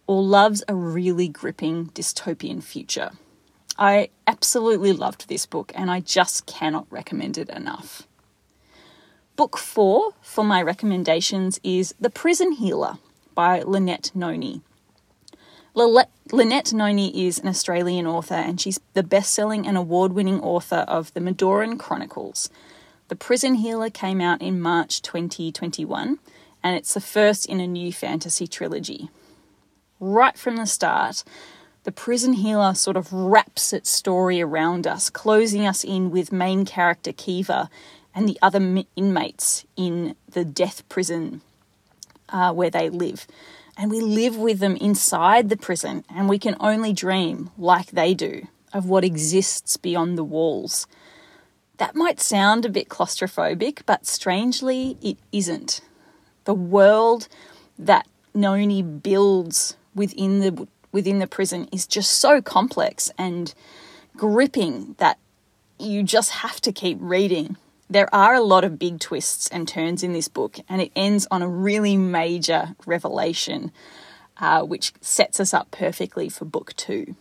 or 0.07 0.21
loves 0.21 0.61
a 0.67 0.75
really 0.75 1.29
gripping 1.29 1.87
dystopian 1.91 2.61
future. 2.61 3.11
I 3.77 4.09
absolutely 4.25 4.93
loved 4.93 5.27
this 5.27 5.45
book 5.45 5.71
and 5.75 5.91
I 5.91 5.99
just 5.99 6.45
cannot 6.45 6.87
recommend 6.89 7.37
it 7.37 7.49
enough. 7.49 8.07
Book 9.35 9.57
four 9.57 10.13
for 10.21 10.43
my 10.43 10.61
recommendations 10.61 11.59
is 11.63 11.93
The 11.99 12.09
Prison 12.09 12.53
Healer 12.53 12.97
by 13.33 13.61
Lynette 13.61 14.11
Noni. 14.15 14.61
Lynette 15.73 16.71
Noni 16.71 17.27
is 17.27 17.39
an 17.39 17.49
Australian 17.49 18.07
author 18.07 18.35
and 18.35 18.61
she's 18.61 18.79
the 18.93 19.03
best 19.03 19.33
selling 19.33 19.67
and 19.67 19.75
award 19.75 20.13
winning 20.13 20.39
author 20.39 20.85
of 20.87 21.13
The 21.13 21.19
Medoran 21.19 21.77
Chronicles, 21.77 22.49
the 23.07 23.15
Prison 23.15 23.55
Healer 23.55 23.91
came 23.91 24.19
out 24.19 24.41
in 24.41 24.59
March 24.59 24.99
2021, 25.03 26.17
and 26.63 26.75
it's 26.75 26.95
the 26.95 26.99
first 26.99 27.45
in 27.45 27.59
a 27.59 27.67
new 27.67 27.93
fantasy 27.93 28.47
trilogy. 28.47 29.09
Right 29.99 30.35
from 30.35 30.55
the 30.55 30.65
start, 30.65 31.23
the 31.85 31.91
Prison 31.91 32.33
Healer 32.33 32.73
sort 32.75 32.97
of 32.97 33.13
wraps 33.13 33.71
its 33.71 33.89
story 33.89 34.41
around 34.41 34.85
us, 34.85 35.09
closing 35.09 35.65
us 35.65 35.83
in 35.83 36.11
with 36.11 36.31
main 36.31 36.65
character 36.65 37.13
Kiva 37.13 37.69
and 38.13 38.27
the 38.27 38.37
other 38.41 38.83
inmates 38.95 39.65
in 39.77 40.15
the 40.29 40.43
death 40.43 40.87
prison. 40.89 41.41
uh, 42.29 42.51
where 42.53 42.69
they 42.69 42.89
live. 42.89 43.27
And 43.77 43.91
we 43.91 43.99
live 43.99 44.37
with 44.37 44.59
them 44.59 44.77
inside 44.77 45.49
the 45.49 45.57
prison, 45.57 46.05
and 46.09 46.29
we 46.29 46.39
can 46.39 46.55
only 46.59 46.93
dream, 46.93 47.49
like 47.57 47.91
they 47.91 48.13
do, 48.13 48.47
of 48.73 48.85
what 48.85 49.03
exists 49.03 49.77
beyond 49.77 50.17
the 50.17 50.23
walls. 50.23 50.87
That 51.77 51.95
might 51.95 52.21
sound 52.21 52.65
a 52.65 52.69
bit 52.69 52.87
claustrophobic, 52.87 53.81
but 53.85 54.05
strangely, 54.05 54.97
it 55.01 55.17
isn't. 55.31 55.81
The 56.45 56.53
world 56.53 57.27
that 57.77 58.07
Noni 58.33 58.81
builds 58.81 59.75
within 59.93 60.39
the 60.39 60.67
within 60.95 61.19
the 61.19 61.27
prison 61.27 61.67
is 61.73 61.85
just 61.85 62.09
so 62.09 62.41
complex 62.41 63.11
and 63.17 63.53
gripping 64.15 64.95
that 64.97 65.19
you 65.77 66.01
just 66.01 66.31
have 66.31 66.61
to 66.61 66.71
keep 66.71 66.97
reading. 67.01 67.57
There 67.89 68.07
are 68.15 68.33
a 68.33 68.41
lot 68.41 68.63
of 68.63 68.79
big 68.79 69.01
twists 69.01 69.49
and 69.49 69.67
turns 69.67 70.03
in 70.03 70.13
this 70.13 70.29
book, 70.29 70.57
and 70.69 70.81
it 70.81 70.93
ends 70.95 71.27
on 71.29 71.41
a 71.41 71.49
really 71.49 71.97
major 71.97 72.75
revelation, 72.85 73.73
uh, 74.37 74.63
which 74.63 74.93
sets 75.01 75.41
us 75.41 75.53
up 75.53 75.69
perfectly 75.69 76.29
for 76.29 76.45
book 76.45 76.73
two. 76.77 77.15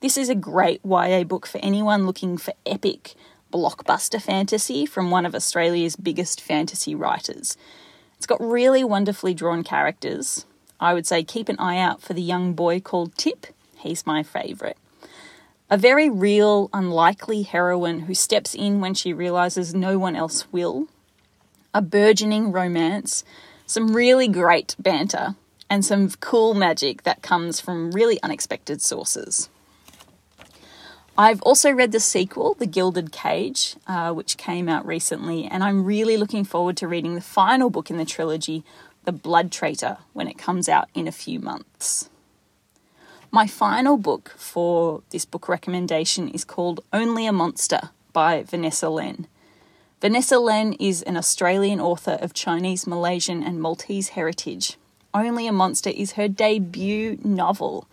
This 0.00 0.16
is 0.16 0.28
a 0.28 0.34
great 0.34 0.80
YA 0.84 1.22
book 1.22 1.46
for 1.46 1.58
anyone 1.58 2.04
looking 2.04 2.36
for 2.36 2.52
epic 2.66 3.14
blockbuster 3.52 4.20
fantasy 4.20 4.86
from 4.86 5.12
one 5.12 5.24
of 5.24 5.36
Australia's 5.36 5.94
biggest 5.94 6.40
fantasy 6.40 6.96
writers. 6.96 7.56
It's 8.16 8.26
got 8.26 8.40
really 8.40 8.82
wonderfully 8.82 9.34
drawn 9.34 9.62
characters. 9.62 10.46
I 10.82 10.94
would 10.94 11.06
say 11.06 11.22
keep 11.22 11.48
an 11.48 11.60
eye 11.60 11.78
out 11.78 12.02
for 12.02 12.12
the 12.12 12.20
young 12.20 12.54
boy 12.54 12.80
called 12.80 13.16
Tip. 13.16 13.46
He's 13.76 14.04
my 14.04 14.24
favourite. 14.24 14.76
A 15.70 15.78
very 15.78 16.10
real, 16.10 16.68
unlikely 16.72 17.42
heroine 17.42 18.00
who 18.00 18.14
steps 18.14 18.52
in 18.52 18.80
when 18.80 18.92
she 18.92 19.12
realises 19.12 19.72
no 19.72 19.96
one 19.96 20.16
else 20.16 20.50
will. 20.50 20.88
A 21.72 21.80
burgeoning 21.80 22.50
romance, 22.50 23.22
some 23.64 23.94
really 23.94 24.26
great 24.26 24.74
banter, 24.76 25.36
and 25.70 25.84
some 25.84 26.10
cool 26.20 26.52
magic 26.52 27.04
that 27.04 27.22
comes 27.22 27.60
from 27.60 27.92
really 27.92 28.20
unexpected 28.20 28.82
sources. 28.82 29.48
I've 31.16 31.42
also 31.42 31.70
read 31.70 31.92
the 31.92 32.00
sequel, 32.00 32.54
The 32.54 32.66
Gilded 32.66 33.12
Cage, 33.12 33.76
uh, 33.86 34.12
which 34.12 34.36
came 34.36 34.68
out 34.68 34.84
recently, 34.84 35.44
and 35.44 35.62
I'm 35.62 35.84
really 35.84 36.16
looking 36.16 36.44
forward 36.44 36.76
to 36.78 36.88
reading 36.88 37.14
the 37.14 37.20
final 37.20 37.70
book 37.70 37.88
in 37.88 37.98
the 37.98 38.04
trilogy, 38.04 38.64
The 39.04 39.12
Blood 39.12 39.50
Traitor, 39.50 39.98
when 40.12 40.28
it 40.28 40.38
comes 40.38 40.68
out 40.68 40.88
in 40.94 41.08
a 41.08 41.12
few 41.12 41.40
months. 41.40 42.08
My 43.32 43.46
final 43.46 43.96
book 43.96 44.34
for 44.36 45.02
this 45.10 45.24
book 45.24 45.48
recommendation 45.48 46.28
is 46.28 46.44
called 46.44 46.84
Only 46.92 47.26
a 47.26 47.32
Monster 47.32 47.90
by 48.12 48.42
Vanessa 48.42 48.88
Len. 48.88 49.26
Vanessa 50.00 50.38
Len 50.38 50.74
is 50.74 51.02
an 51.02 51.16
Australian 51.16 51.80
author 51.80 52.18
of 52.20 52.34
Chinese, 52.34 52.86
Malaysian, 52.86 53.42
and 53.42 53.60
Maltese 53.60 54.10
heritage. 54.10 54.76
Only 55.14 55.46
a 55.46 55.52
Monster 55.52 55.90
is 55.90 56.12
her 56.12 56.28
debut 56.28 57.18
novel, 57.24 57.88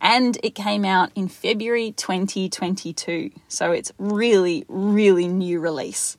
and 0.00 0.38
it 0.42 0.54
came 0.54 0.84
out 0.84 1.10
in 1.14 1.28
February 1.28 1.92
2022, 1.92 3.30
so 3.48 3.72
it's 3.72 3.92
really, 3.98 4.64
really 4.68 5.28
new 5.28 5.60
release. 5.60 6.16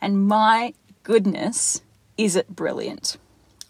And 0.00 0.28
my 0.28 0.74
goodness, 1.02 1.82
is 2.16 2.36
it 2.36 2.54
brilliant! 2.54 3.16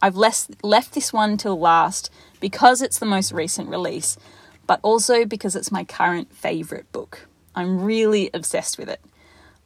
I've 0.05 0.17
left, 0.17 0.63
left 0.63 0.93
this 0.93 1.15
one 1.15 1.39
till 1.39 1.59
last 1.59 2.11
because 2.39 2.83
it's 2.83 2.99
the 2.99 3.07
most 3.07 3.33
recent 3.33 3.71
release, 3.71 4.19
but 4.67 4.79
also 4.83 5.25
because 5.25 5.57
it's 5.57 5.73
my 5.73 5.83
current 5.83 6.31
favourite 6.31 6.93
book. 6.93 7.27
I'm 7.55 7.83
really 7.83 8.29
obsessed 8.35 8.77
with 8.77 8.91
it. 8.91 9.01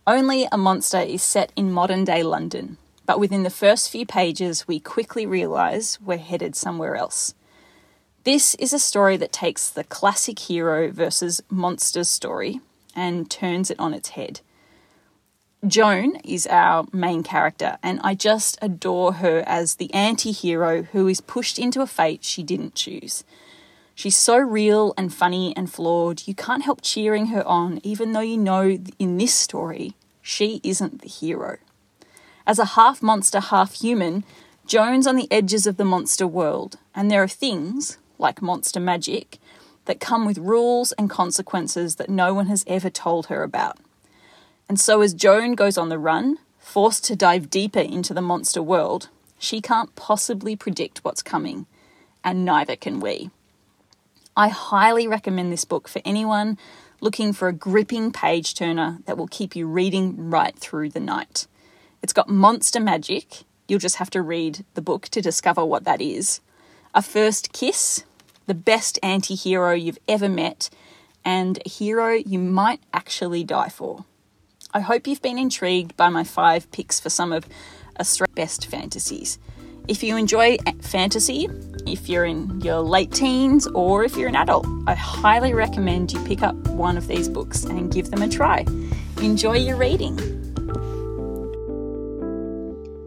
Only 0.06 0.46
a 0.52 0.56
Monster 0.56 1.00
is 1.00 1.24
set 1.24 1.50
in 1.56 1.72
modern 1.72 2.04
day 2.04 2.22
London, 2.22 2.76
but 3.04 3.18
within 3.18 3.42
the 3.42 3.50
first 3.50 3.90
few 3.90 4.06
pages, 4.06 4.68
we 4.68 4.78
quickly 4.78 5.26
realise 5.26 6.00
we're 6.00 6.18
headed 6.18 6.54
somewhere 6.54 6.94
else. 6.94 7.34
This 8.22 8.54
is 8.60 8.72
a 8.72 8.78
story 8.78 9.16
that 9.16 9.32
takes 9.32 9.68
the 9.68 9.82
classic 9.82 10.38
hero 10.38 10.92
versus 10.92 11.42
monster 11.50 12.04
story 12.04 12.60
and 12.94 13.28
turns 13.28 13.72
it 13.72 13.80
on 13.80 13.92
its 13.92 14.10
head. 14.10 14.40
Joan 15.66 16.14
is 16.22 16.46
our 16.46 16.86
main 16.92 17.24
character, 17.24 17.78
and 17.82 17.98
I 18.04 18.14
just 18.14 18.56
adore 18.62 19.14
her 19.14 19.42
as 19.44 19.74
the 19.74 19.92
anti 19.92 20.30
hero 20.30 20.84
who 20.84 21.08
is 21.08 21.20
pushed 21.20 21.58
into 21.58 21.80
a 21.80 21.86
fate 21.86 22.22
she 22.22 22.44
didn't 22.44 22.76
choose. 22.76 23.24
She's 23.92 24.16
so 24.16 24.38
real 24.38 24.94
and 24.96 25.12
funny 25.12 25.56
and 25.56 25.68
flawed, 25.68 26.28
you 26.28 26.34
can't 26.34 26.62
help 26.62 26.78
cheering 26.80 27.26
her 27.26 27.44
on, 27.44 27.80
even 27.82 28.12
though 28.12 28.20
you 28.20 28.36
know 28.36 28.78
in 29.00 29.18
this 29.18 29.34
story 29.34 29.94
she 30.22 30.60
isn't 30.62 31.02
the 31.02 31.08
hero. 31.08 31.56
As 32.46 32.60
a 32.60 32.76
half 32.76 33.02
monster, 33.02 33.40
half 33.40 33.74
human, 33.74 34.22
Joan's 34.64 35.08
on 35.08 35.16
the 35.16 35.30
edges 35.32 35.66
of 35.66 35.76
the 35.76 35.84
monster 35.84 36.28
world, 36.28 36.78
and 36.94 37.10
there 37.10 37.24
are 37.24 37.28
things, 37.28 37.98
like 38.16 38.40
monster 38.40 38.78
magic, 38.78 39.38
that 39.86 39.98
come 39.98 40.24
with 40.24 40.38
rules 40.38 40.92
and 40.92 41.10
consequences 41.10 41.96
that 41.96 42.08
no 42.08 42.32
one 42.32 42.46
has 42.46 42.62
ever 42.68 42.90
told 42.90 43.26
her 43.26 43.42
about. 43.42 43.78
And 44.68 44.78
so, 44.78 45.00
as 45.00 45.14
Joan 45.14 45.54
goes 45.54 45.78
on 45.78 45.88
the 45.88 45.98
run, 45.98 46.38
forced 46.58 47.04
to 47.06 47.16
dive 47.16 47.48
deeper 47.48 47.80
into 47.80 48.12
the 48.12 48.20
monster 48.20 48.62
world, 48.62 49.08
she 49.38 49.60
can't 49.60 49.94
possibly 49.96 50.56
predict 50.56 51.04
what's 51.04 51.22
coming, 51.22 51.66
and 52.22 52.44
neither 52.44 52.76
can 52.76 53.00
we. 53.00 53.30
I 54.36 54.48
highly 54.48 55.08
recommend 55.08 55.52
this 55.52 55.64
book 55.64 55.88
for 55.88 56.02
anyone 56.04 56.58
looking 57.00 57.32
for 57.32 57.48
a 57.48 57.52
gripping 57.52 58.12
page 58.12 58.54
turner 58.54 58.98
that 59.06 59.16
will 59.16 59.28
keep 59.28 59.54
you 59.54 59.66
reading 59.66 60.30
right 60.30 60.56
through 60.58 60.90
the 60.90 61.00
night. 61.00 61.46
It's 62.02 62.12
got 62.12 62.28
monster 62.28 62.80
magic, 62.80 63.44
you'll 63.66 63.78
just 63.78 63.96
have 63.96 64.10
to 64.10 64.22
read 64.22 64.64
the 64.74 64.82
book 64.82 65.08
to 65.08 65.20
discover 65.20 65.64
what 65.64 65.84
that 65.84 66.00
is. 66.00 66.40
A 66.94 67.02
first 67.02 67.52
kiss, 67.52 68.04
the 68.46 68.54
best 68.54 68.98
anti 69.02 69.34
hero 69.34 69.72
you've 69.72 69.98
ever 70.08 70.28
met, 70.28 70.70
and 71.24 71.58
a 71.64 71.68
hero 71.68 72.12
you 72.12 72.38
might 72.38 72.80
actually 72.92 73.44
die 73.44 73.68
for. 73.68 74.04
I 74.74 74.80
hope 74.80 75.06
you've 75.06 75.22
been 75.22 75.38
intrigued 75.38 75.96
by 75.96 76.10
my 76.10 76.24
five 76.24 76.70
picks 76.72 77.00
for 77.00 77.08
some 77.08 77.32
of 77.32 77.48
Australia's 77.98 78.34
best 78.34 78.66
fantasies. 78.66 79.38
If 79.88 80.02
you 80.02 80.18
enjoy 80.18 80.58
fantasy, 80.82 81.48
if 81.86 82.06
you're 82.06 82.26
in 82.26 82.60
your 82.60 82.80
late 82.80 83.10
teens, 83.10 83.66
or 83.68 84.04
if 84.04 84.14
you're 84.14 84.28
an 84.28 84.36
adult, 84.36 84.66
I 84.86 84.94
highly 84.94 85.54
recommend 85.54 86.12
you 86.12 86.22
pick 86.24 86.42
up 86.42 86.54
one 86.68 86.98
of 86.98 87.08
these 87.08 87.30
books 87.30 87.64
and 87.64 87.90
give 87.90 88.10
them 88.10 88.20
a 88.20 88.28
try. 88.28 88.66
Enjoy 89.22 89.56
your 89.56 89.76
reading. 89.76 90.18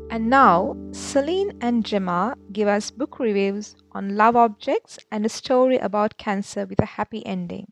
And 0.10 0.32
now, 0.32 0.76
Celine 0.92 1.56
and 1.62 1.86
Gemma 1.86 2.36
give 2.52 2.68
us 2.68 2.90
book 2.90 3.20
reviews 3.20 3.76
on 3.92 4.16
love 4.16 4.36
objects 4.36 4.98
and 5.12 5.28
a 5.28 5.30
story 5.30 5.78
about 5.78 6.18
cancer 6.18 6.66
with 6.66 6.82
a 6.82 6.86
happy 6.98 7.24
ending. 7.24 7.72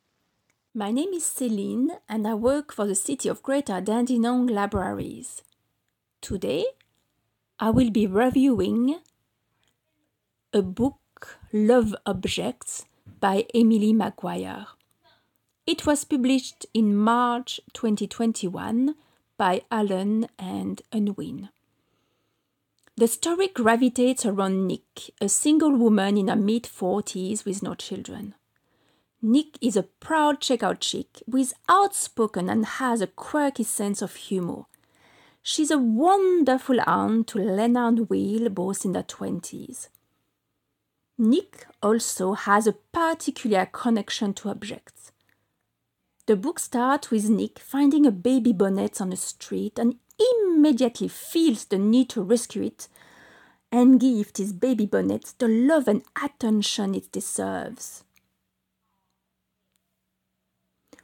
My 0.80 0.92
name 0.92 1.12
is 1.12 1.26
Celine 1.26 1.92
and 2.08 2.26
I 2.26 2.36
work 2.36 2.72
for 2.72 2.88
the 2.88 2.96
City 2.96 3.28
of 3.28 3.44
Greater 3.44 3.82
Dandenong 3.82 4.48
Libraries. 4.48 5.42
Today, 6.22 6.64
I 7.60 7.70
will 7.70 7.90
be 7.90 8.08
reviewing 8.08 8.96
a 10.54 10.62
book, 10.62 11.38
Love 11.52 11.94
Objects, 12.06 12.86
by 13.20 13.46
Emily 13.54 13.92
Maguire. 13.92 14.68
It 15.68 15.86
was 15.86 16.06
published 16.06 16.66
in 16.74 16.96
March 16.96 17.60
2021 17.74 18.96
by 19.36 19.64
Allen 19.70 20.30
and 20.40 20.82
Unwin. 20.94 21.50
The 22.96 23.10
story 23.10 23.50
gravitates 23.50 24.26
around 24.26 24.66
Nick, 24.66 25.12
a 25.20 25.28
single 25.28 25.76
woman 25.76 26.16
in 26.16 26.30
her 26.30 26.38
mid 26.38 26.64
40s 26.64 27.44
with 27.44 27.62
no 27.62 27.76
children. 27.76 28.36
Nick 29.22 29.58
is 29.60 29.76
a 29.76 29.84
proud 29.84 30.40
checkout 30.40 30.80
chick 30.80 31.22
who 31.30 31.38
is 31.38 31.54
outspoken 31.68 32.50
and 32.50 32.66
has 32.66 33.02
a 33.02 33.08
quirky 33.08 33.64
sense 33.64 34.02
of 34.02 34.16
humor. 34.16 34.64
She's 35.44 35.72
a 35.72 35.78
wonderful 35.78 36.80
aunt 36.88 37.28
to 37.28 37.40
Lena 37.40 37.88
and 37.88 38.10
Will, 38.10 38.50
both 38.50 38.86
in 38.86 38.94
their 38.94 39.04
20s. 39.04 39.90
Nick 41.18 41.66
also 41.84 42.34
has 42.34 42.66
a 42.66 42.72
particular 42.72 43.66
connection 43.66 44.34
to 44.36 44.50
objects. 44.50 45.12
The 46.26 46.38
book 46.38 46.60
starts 46.60 47.12
with 47.12 47.30
Nick 47.30 47.60
finding 47.60 48.06
a 48.06 48.12
baby 48.12 48.54
bonnet 48.54 49.02
on 49.02 49.10
the 49.10 49.18
street 49.18 49.78
and 49.78 49.96
immediately 50.18 51.10
feels 51.10 51.66
the 51.66 51.78
need 51.78 52.10
to 52.10 52.22
rescue 52.22 52.64
it 52.64 52.88
and 53.70 54.00
give 54.00 54.32
his 54.38 54.54
baby 54.54 54.86
bonnet 54.86 55.34
the 55.40 55.48
love 55.48 55.90
and 55.90 56.04
attention 56.24 56.96
it 56.96 57.12
deserves. 57.12 58.04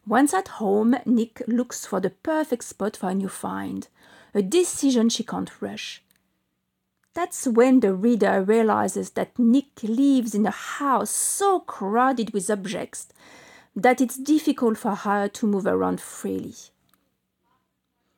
Once 0.08 0.36
at 0.36 0.48
home, 0.60 0.96
Nick 1.06 1.42
looks 1.48 1.86
for 1.86 2.00
the 2.00 2.12
perfect 2.12 2.64
spot 2.64 2.96
for 2.96 3.10
a 3.10 3.16
new 3.16 3.28
find, 3.28 3.88
a 4.36 4.42
decision 4.42 5.10
she 5.10 5.24
can't 5.24 5.62
rush. 5.62 6.04
That's 7.16 7.48
when 7.48 7.80
the 7.80 7.94
reader 7.94 8.42
realizes 8.42 9.12
that 9.12 9.40
Nick 9.40 9.82
lives 9.82 10.36
in 10.36 10.46
a 10.46 10.52
house 10.52 11.10
so 11.10 11.62
crowded 11.62 12.34
with 12.34 12.52
objects 12.52 13.08
that 13.76 14.00
it's 14.00 14.18
difficult 14.18 14.78
for 14.78 14.96
her 14.96 15.28
to 15.30 15.48
move 15.48 15.66
around 15.66 16.00
freely. 16.02 16.54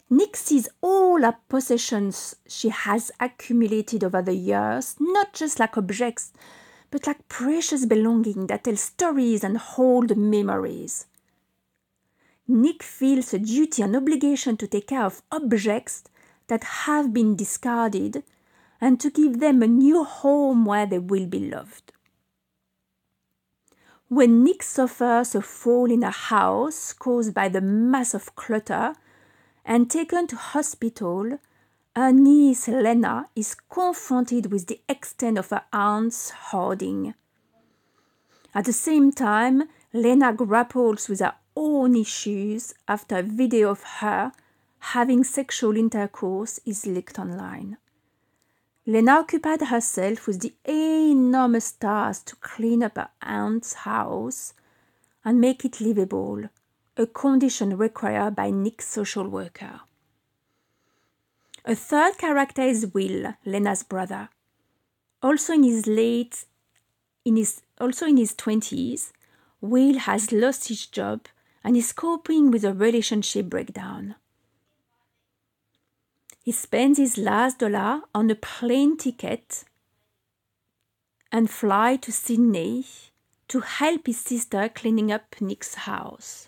Nick 0.09 0.35
sees 0.35 0.67
all 0.81 1.21
her 1.21 1.37
possessions 1.47 2.35
she 2.47 2.69
has 2.69 3.11
accumulated 3.19 4.03
over 4.03 4.21
the 4.21 4.33
years, 4.33 4.95
not 4.99 5.33
just 5.33 5.59
like 5.59 5.77
objects, 5.77 6.33
but 6.91 7.07
like 7.07 7.27
precious 7.27 7.85
belongings 7.85 8.47
that 8.47 8.63
tell 8.63 8.75
stories 8.75 9.43
and 9.43 9.57
hold 9.57 10.17
memories. 10.17 11.05
Nick 12.47 12.81
feels 12.81 13.33
a 13.33 13.39
duty 13.39 13.81
and 13.81 13.95
obligation 13.95 14.55
to 14.57 14.67
take 14.67 14.87
care 14.87 15.03
of 15.03 15.21
objects 15.31 16.03
that 16.47 16.63
have 16.63 17.13
been 17.13 17.35
discarded 17.35 18.23
and 18.79 18.99
to 18.99 19.09
give 19.09 19.39
them 19.39 19.61
a 19.61 19.67
new 19.67 20.03
home 20.03 20.63
where 20.63 20.85
they 20.85 20.99
will 20.99 21.25
be 21.25 21.49
loved. 21.49 21.91
When 24.07 24.45
Nick 24.45 24.63
suffers 24.63 25.35
a 25.35 25.41
fall 25.41 25.91
in 25.91 26.03
a 26.03 26.11
house 26.11 26.93
caused 26.93 27.33
by 27.33 27.49
the 27.49 27.59
mass 27.59 28.13
of 28.13 28.35
clutter 28.37 28.93
and 29.65 29.91
taken 29.91 30.27
to 30.27 30.37
hospital, 30.37 31.39
her 31.93 32.11
niece 32.13 32.69
Lena 32.69 33.27
is 33.35 33.55
confronted 33.55 34.49
with 34.51 34.67
the 34.67 34.79
extent 34.87 35.37
of 35.37 35.49
her 35.49 35.63
aunt's 35.73 36.29
hoarding. 36.29 37.15
At 38.55 38.63
the 38.63 38.73
same 38.73 39.11
time, 39.11 39.63
Lena 39.91 40.31
grapples 40.31 41.09
with 41.09 41.19
her 41.19 41.33
own 41.57 41.95
issues 41.95 42.73
after 42.87 43.17
a 43.17 43.23
video 43.23 43.71
of 43.71 43.81
her 43.99 44.31
having 44.93 45.23
sexual 45.23 45.75
intercourse 45.75 46.59
is 46.65 46.85
leaked 46.85 47.17
online. 47.17 47.77
Lena 48.85 49.13
occupied 49.13 49.61
herself 49.61 50.27
with 50.27 50.39
the 50.41 50.53
enormous 50.65 51.71
task 51.71 52.27
to 52.27 52.35
clean 52.37 52.83
up 52.83 52.95
her 52.95 53.09
aunt's 53.21 53.73
house 53.73 54.53
and 55.25 55.41
make 55.41 55.65
it 55.65 55.81
livable, 55.81 56.43
a 56.95 57.05
condition 57.05 57.75
required 57.75 58.35
by 58.35 58.49
Nick's 58.49 58.87
social 58.87 59.27
worker. 59.27 59.81
A 61.65 61.75
third 61.75 62.17
character 62.17 62.61
is 62.61 62.93
Will, 62.93 63.33
Lena's 63.45 63.83
brother. 63.83 64.29
Also 65.21 65.53
in 65.53 65.63
his 65.63 65.85
late 65.87 66.45
in 67.25 67.35
his 67.35 67.61
also 67.81 68.05
in 68.05 68.15
his 68.15 68.33
20s, 68.33 69.11
Will 69.59 69.99
has 69.99 70.31
lost 70.31 70.69
his 70.69 70.85
job 70.85 71.27
and 71.67 71.75
is 71.75 71.91
coping 71.91 72.49
with 72.49 72.63
a 72.63 72.71
relationship 72.73 73.47
breakdown. 73.47 74.15
He 76.41 76.53
spends 76.53 76.97
his 76.97 77.17
last 77.17 77.59
dollar 77.59 78.03
on 78.15 78.31
a 78.31 78.35
plane 78.35 78.95
ticket 78.95 79.65
and 81.29 81.49
fly 81.49 81.97
to 81.97 82.09
Sydney 82.09 82.85
to 83.49 83.59
help 83.59 84.07
his 84.07 84.17
sister 84.17 84.69
cleaning 84.73 85.11
up 85.11 85.35
Nick's 85.41 85.75
house. 85.75 86.47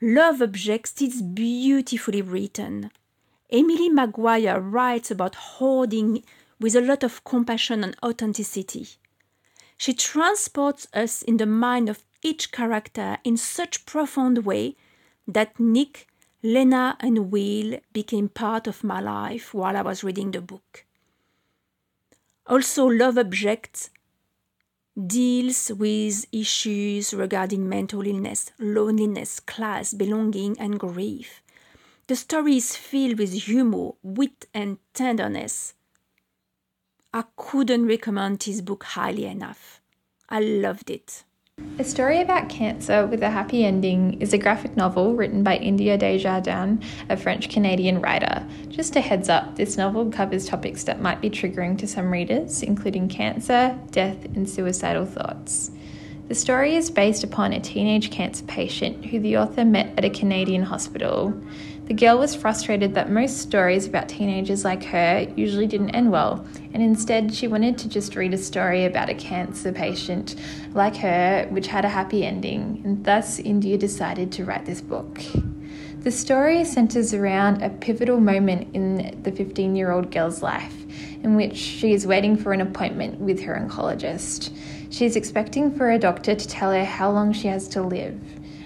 Love 0.00 0.40
Objects 0.40 1.02
is 1.02 1.20
beautifully 1.20 2.22
written. 2.22 2.92
Emily 3.50 3.88
Maguire 3.88 4.60
writes 4.60 5.10
about 5.10 5.34
hoarding 5.34 6.22
with 6.60 6.76
a 6.76 6.80
lot 6.80 7.02
of 7.02 7.24
compassion 7.24 7.82
and 7.82 7.96
authenticity. 8.04 8.86
She 9.76 9.94
transports 9.94 10.86
us 10.94 11.22
in 11.22 11.38
the 11.38 11.46
mind 11.46 11.88
of 11.88 12.07
each 12.22 12.52
character 12.52 13.18
in 13.24 13.36
such 13.36 13.86
profound 13.86 14.44
way 14.44 14.76
that 15.26 15.58
Nick 15.58 16.06
Lena 16.42 16.96
and 17.00 17.30
Will 17.30 17.78
became 17.92 18.28
part 18.28 18.66
of 18.66 18.84
my 18.84 19.00
life 19.00 19.52
while 19.52 19.76
I 19.76 19.82
was 19.82 20.04
reading 20.04 20.30
the 20.30 20.40
book. 20.40 20.84
Also, 22.46 22.86
Love 22.86 23.18
Object 23.18 23.90
deals 25.06 25.70
with 25.70 26.26
issues 26.32 27.14
regarding 27.14 27.68
mental 27.68 28.06
illness, 28.06 28.50
loneliness, 28.58 29.38
class, 29.38 29.92
belonging, 29.92 30.58
and 30.58 30.80
grief. 30.80 31.42
The 32.06 32.16
story 32.16 32.56
is 32.56 32.74
filled 32.74 33.18
with 33.18 33.32
humor, 33.32 33.90
wit, 34.02 34.46
and 34.54 34.78
tenderness. 34.94 35.74
I 37.12 37.24
couldn't 37.36 37.86
recommend 37.86 38.40
this 38.40 38.60
book 38.60 38.84
highly 38.84 39.26
enough. 39.26 39.80
I 40.28 40.40
loved 40.40 40.90
it. 40.90 41.24
A 41.80 41.84
Story 41.84 42.20
About 42.20 42.48
Cancer 42.48 43.06
with 43.06 43.22
a 43.22 43.30
Happy 43.30 43.64
Ending 43.64 44.20
is 44.20 44.32
a 44.32 44.38
graphic 44.38 44.76
novel 44.76 45.14
written 45.14 45.44
by 45.44 45.58
India 45.58 45.96
Desjardins, 45.96 46.84
a 47.08 47.16
French 47.16 47.48
Canadian 47.50 48.00
writer. 48.00 48.44
Just 48.68 48.96
a 48.96 49.00
heads 49.00 49.28
up, 49.28 49.54
this 49.54 49.76
novel 49.76 50.10
covers 50.10 50.48
topics 50.48 50.82
that 50.84 51.00
might 51.00 51.20
be 51.20 51.30
triggering 51.30 51.78
to 51.78 51.86
some 51.86 52.10
readers, 52.10 52.64
including 52.64 53.08
cancer, 53.08 53.78
death, 53.92 54.24
and 54.34 54.50
suicidal 54.50 55.06
thoughts. 55.06 55.70
The 56.26 56.34
story 56.34 56.74
is 56.74 56.90
based 56.90 57.22
upon 57.22 57.52
a 57.52 57.60
teenage 57.60 58.10
cancer 58.10 58.44
patient 58.46 59.06
who 59.06 59.20
the 59.20 59.38
author 59.38 59.64
met 59.64 59.96
at 59.96 60.04
a 60.04 60.10
Canadian 60.10 60.64
hospital. 60.64 61.32
The 61.86 61.94
girl 61.94 62.18
was 62.18 62.34
frustrated 62.34 62.94
that 62.94 63.08
most 63.08 63.38
stories 63.38 63.86
about 63.86 64.08
teenagers 64.08 64.64
like 64.64 64.82
her 64.82 65.26
usually 65.36 65.68
didn't 65.68 65.90
end 65.90 66.10
well, 66.10 66.44
and 66.72 66.82
instead 66.82 67.34
she 67.34 67.48
wanted 67.48 67.78
to 67.78 67.88
just 67.88 68.16
read 68.16 68.34
a 68.34 68.38
story 68.38 68.84
about 68.84 69.08
a 69.08 69.14
cancer 69.14 69.72
patient 69.72 70.36
like 70.74 70.96
her 70.96 71.46
which 71.50 71.66
had 71.66 71.84
a 71.84 71.88
happy 71.88 72.24
ending, 72.24 72.80
and 72.84 73.04
thus 73.04 73.38
India 73.38 73.78
decided 73.78 74.32
to 74.32 74.44
write 74.44 74.66
this 74.66 74.80
book. 74.80 75.20
The 76.00 76.12
story 76.12 76.64
centers 76.64 77.12
around 77.12 77.62
a 77.62 77.70
pivotal 77.70 78.20
moment 78.20 78.68
in 78.74 79.20
the 79.22 79.32
15 79.32 79.74
year 79.74 79.90
old 79.90 80.10
girl's 80.12 80.42
life 80.42 80.86
in 81.22 81.34
which 81.34 81.56
she 81.56 81.92
is 81.92 82.06
waiting 82.06 82.36
for 82.36 82.52
an 82.52 82.60
appointment 82.60 83.18
with 83.20 83.40
her 83.42 83.54
oncologist. 83.54 84.50
She 84.90 85.04
is 85.04 85.16
expecting 85.16 85.74
for 85.74 85.90
a 85.90 85.98
doctor 85.98 86.34
to 86.34 86.48
tell 86.48 86.72
her 86.72 86.84
how 86.84 87.10
long 87.10 87.32
she 87.32 87.48
has 87.48 87.68
to 87.68 87.82
live. 87.82 88.18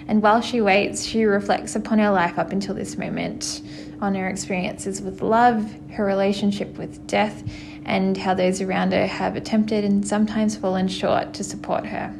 And 0.08 0.22
while 0.22 0.40
she 0.40 0.60
waits, 0.60 1.04
she 1.04 1.24
reflects 1.24 1.74
upon 1.74 1.98
her 1.98 2.10
life 2.10 2.38
up 2.38 2.52
until 2.52 2.74
this 2.74 2.98
moment, 2.98 3.62
on 4.00 4.14
her 4.14 4.28
experiences 4.28 5.00
with 5.00 5.22
love, 5.22 5.74
her 5.92 6.04
relationship 6.04 6.76
with 6.76 7.06
death, 7.06 7.42
and 7.84 8.16
how 8.16 8.34
those 8.34 8.60
around 8.60 8.92
her 8.92 9.06
have 9.06 9.36
attempted 9.36 9.84
and 9.84 10.06
sometimes 10.06 10.56
fallen 10.56 10.88
short 10.88 11.34
to 11.34 11.44
support 11.44 11.86
her. 11.86 12.14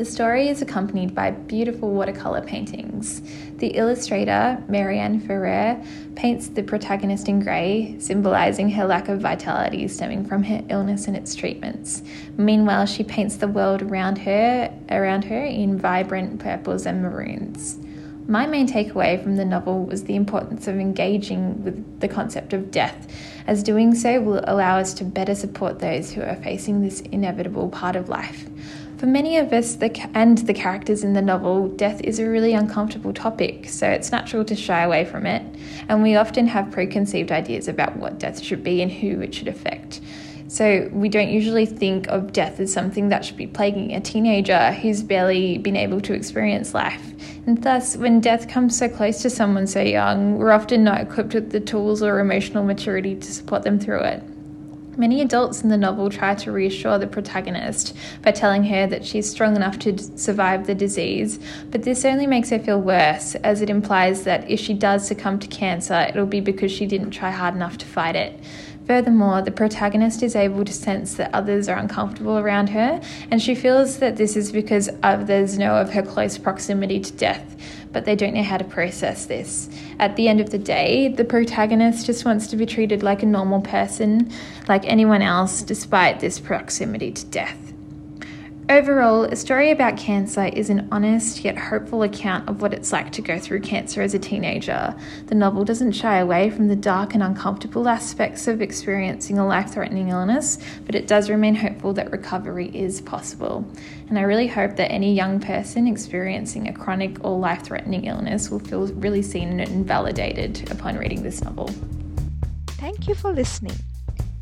The 0.00 0.06
story 0.06 0.48
is 0.48 0.62
accompanied 0.62 1.14
by 1.14 1.32
beautiful 1.32 1.90
watercolour 1.90 2.40
paintings. 2.40 3.20
The 3.58 3.76
illustrator, 3.76 4.62
Marianne 4.66 5.20
Ferrer, 5.20 5.78
paints 6.14 6.48
the 6.48 6.62
protagonist 6.62 7.28
in 7.28 7.40
grey, 7.40 7.96
symbolising 7.98 8.70
her 8.70 8.86
lack 8.86 9.10
of 9.10 9.20
vitality 9.20 9.86
stemming 9.88 10.24
from 10.24 10.42
her 10.44 10.62
illness 10.70 11.06
and 11.06 11.14
its 11.14 11.34
treatments. 11.34 12.02
Meanwhile, 12.38 12.86
she 12.86 13.04
paints 13.04 13.36
the 13.36 13.48
world 13.48 13.82
around 13.82 14.16
her 14.18 14.72
around 14.90 15.24
her 15.24 15.44
in 15.44 15.76
vibrant 15.76 16.40
purples 16.40 16.86
and 16.86 17.02
maroons. 17.02 17.78
My 18.30 18.46
main 18.46 18.68
takeaway 18.68 19.20
from 19.20 19.34
the 19.34 19.44
novel 19.44 19.84
was 19.86 20.04
the 20.04 20.14
importance 20.14 20.68
of 20.68 20.78
engaging 20.78 21.64
with 21.64 21.98
the 21.98 22.06
concept 22.06 22.52
of 22.52 22.70
death, 22.70 23.08
as 23.48 23.64
doing 23.64 23.92
so 23.92 24.20
will 24.20 24.40
allow 24.44 24.78
us 24.78 24.94
to 24.94 25.04
better 25.04 25.34
support 25.34 25.80
those 25.80 26.12
who 26.12 26.22
are 26.22 26.36
facing 26.36 26.80
this 26.80 27.00
inevitable 27.00 27.70
part 27.70 27.96
of 27.96 28.08
life. 28.08 28.48
For 28.98 29.06
many 29.06 29.36
of 29.36 29.52
us 29.52 29.74
the, 29.74 29.90
and 30.14 30.38
the 30.38 30.54
characters 30.54 31.02
in 31.02 31.12
the 31.12 31.20
novel, 31.20 31.70
death 31.70 32.00
is 32.02 32.20
a 32.20 32.28
really 32.28 32.52
uncomfortable 32.52 33.12
topic, 33.12 33.68
so 33.68 33.90
it's 33.90 34.12
natural 34.12 34.44
to 34.44 34.54
shy 34.54 34.82
away 34.82 35.04
from 35.04 35.26
it, 35.26 35.42
and 35.88 36.00
we 36.00 36.14
often 36.14 36.46
have 36.46 36.70
preconceived 36.70 37.32
ideas 37.32 37.66
about 37.66 37.96
what 37.96 38.20
death 38.20 38.40
should 38.40 38.62
be 38.62 38.80
and 38.80 38.92
who 38.92 39.20
it 39.22 39.34
should 39.34 39.48
affect. 39.48 40.00
So 40.50 40.90
we 40.92 41.08
don't 41.08 41.28
usually 41.28 41.64
think 41.64 42.08
of 42.08 42.32
death 42.32 42.58
as 42.58 42.72
something 42.72 43.08
that 43.10 43.24
should 43.24 43.36
be 43.36 43.46
plaguing 43.46 43.94
a 43.94 44.00
teenager 44.00 44.72
who's 44.72 45.00
barely 45.00 45.58
been 45.58 45.76
able 45.76 46.00
to 46.00 46.12
experience 46.12 46.74
life. 46.74 47.14
And 47.46 47.62
thus, 47.62 47.96
when 47.96 48.20
death 48.20 48.48
comes 48.48 48.76
so 48.76 48.88
close 48.88 49.22
to 49.22 49.30
someone 49.30 49.68
so 49.68 49.80
young, 49.80 50.38
we're 50.38 50.50
often 50.50 50.82
not 50.82 51.02
equipped 51.02 51.34
with 51.34 51.52
the 51.52 51.60
tools 51.60 52.02
or 52.02 52.18
emotional 52.18 52.64
maturity 52.64 53.14
to 53.14 53.32
support 53.32 53.62
them 53.62 53.78
through 53.78 54.00
it. 54.00 54.24
Many 54.96 55.20
adults 55.20 55.62
in 55.62 55.68
the 55.68 55.76
novel 55.76 56.10
try 56.10 56.34
to 56.34 56.50
reassure 56.50 56.98
the 56.98 57.06
protagonist 57.06 57.96
by 58.22 58.32
telling 58.32 58.64
her 58.64 58.88
that 58.88 59.04
she's 59.04 59.30
strong 59.30 59.54
enough 59.54 59.78
to 59.78 59.96
survive 60.18 60.66
the 60.66 60.74
disease, 60.74 61.38
but 61.70 61.84
this 61.84 62.04
only 62.04 62.26
makes 62.26 62.50
her 62.50 62.58
feel 62.58 62.80
worse, 62.80 63.36
as 63.36 63.62
it 63.62 63.70
implies 63.70 64.24
that 64.24 64.50
if 64.50 64.58
she 64.58 64.74
does 64.74 65.06
succumb 65.06 65.38
to 65.38 65.46
cancer, 65.46 66.06
it'll 66.08 66.26
be 66.26 66.40
because 66.40 66.72
she 66.72 66.86
didn't 66.86 67.12
try 67.12 67.30
hard 67.30 67.54
enough 67.54 67.78
to 67.78 67.86
fight 67.86 68.16
it. 68.16 68.38
Furthermore, 68.90 69.40
the 69.40 69.52
protagonist 69.52 70.20
is 70.20 70.34
able 70.34 70.64
to 70.64 70.72
sense 70.72 71.14
that 71.14 71.32
others 71.32 71.68
are 71.68 71.78
uncomfortable 71.78 72.38
around 72.38 72.70
her, 72.70 73.00
and 73.30 73.40
she 73.40 73.54
feels 73.54 73.98
that 73.98 74.16
this 74.16 74.34
is 74.34 74.50
because 74.50 74.90
others 75.04 75.56
know 75.56 75.76
of 75.76 75.92
her 75.92 76.02
close 76.02 76.36
proximity 76.36 76.98
to 76.98 77.12
death 77.12 77.56
but 77.92 78.04
they 78.04 78.14
don't 78.16 78.34
know 78.34 78.42
how 78.42 78.56
to 78.56 78.64
process 78.64 79.26
this. 79.26 79.68
At 79.98 80.14
the 80.14 80.28
end 80.28 80.40
of 80.40 80.50
the 80.50 80.58
day, 80.58 81.08
the 81.08 81.24
protagonist 81.24 82.06
just 82.06 82.24
wants 82.24 82.46
to 82.48 82.56
be 82.56 82.64
treated 82.64 83.02
like 83.02 83.22
a 83.24 83.26
normal 83.26 83.60
person, 83.60 84.30
like 84.68 84.84
anyone 84.86 85.22
else, 85.22 85.62
despite 85.62 86.20
this 86.20 86.38
proximity 86.38 87.10
to 87.10 87.26
death. 87.26 87.69
Overall, 88.70 89.24
A 89.24 89.34
Story 89.34 89.72
About 89.72 89.96
Cancer 89.96 90.44
is 90.44 90.70
an 90.70 90.86
honest 90.92 91.42
yet 91.42 91.58
hopeful 91.58 92.04
account 92.04 92.48
of 92.48 92.62
what 92.62 92.72
it's 92.72 92.92
like 92.92 93.10
to 93.10 93.20
go 93.20 93.36
through 93.36 93.62
cancer 93.62 94.00
as 94.00 94.14
a 94.14 94.18
teenager. 94.20 94.94
The 95.26 95.34
novel 95.34 95.64
doesn't 95.64 95.90
shy 95.90 96.18
away 96.18 96.50
from 96.50 96.68
the 96.68 96.76
dark 96.76 97.14
and 97.14 97.20
uncomfortable 97.20 97.88
aspects 97.88 98.46
of 98.46 98.62
experiencing 98.62 99.40
a 99.40 99.44
life 99.44 99.72
threatening 99.72 100.10
illness, 100.10 100.56
but 100.86 100.94
it 100.94 101.08
does 101.08 101.28
remain 101.28 101.56
hopeful 101.56 101.92
that 101.94 102.12
recovery 102.12 102.70
is 102.72 103.00
possible. 103.00 103.66
And 104.08 104.16
I 104.16 104.22
really 104.22 104.46
hope 104.46 104.76
that 104.76 104.92
any 104.92 105.14
young 105.14 105.40
person 105.40 105.88
experiencing 105.88 106.68
a 106.68 106.72
chronic 106.72 107.24
or 107.24 107.36
life 107.40 107.64
threatening 107.64 108.04
illness 108.04 108.50
will 108.50 108.60
feel 108.60 108.86
really 108.86 109.22
seen 109.22 109.58
and 109.58 109.84
validated 109.84 110.70
upon 110.70 110.96
reading 110.96 111.24
this 111.24 111.42
novel. 111.42 111.70
Thank 112.68 113.08
you 113.08 113.16
for 113.16 113.32
listening. 113.32 113.74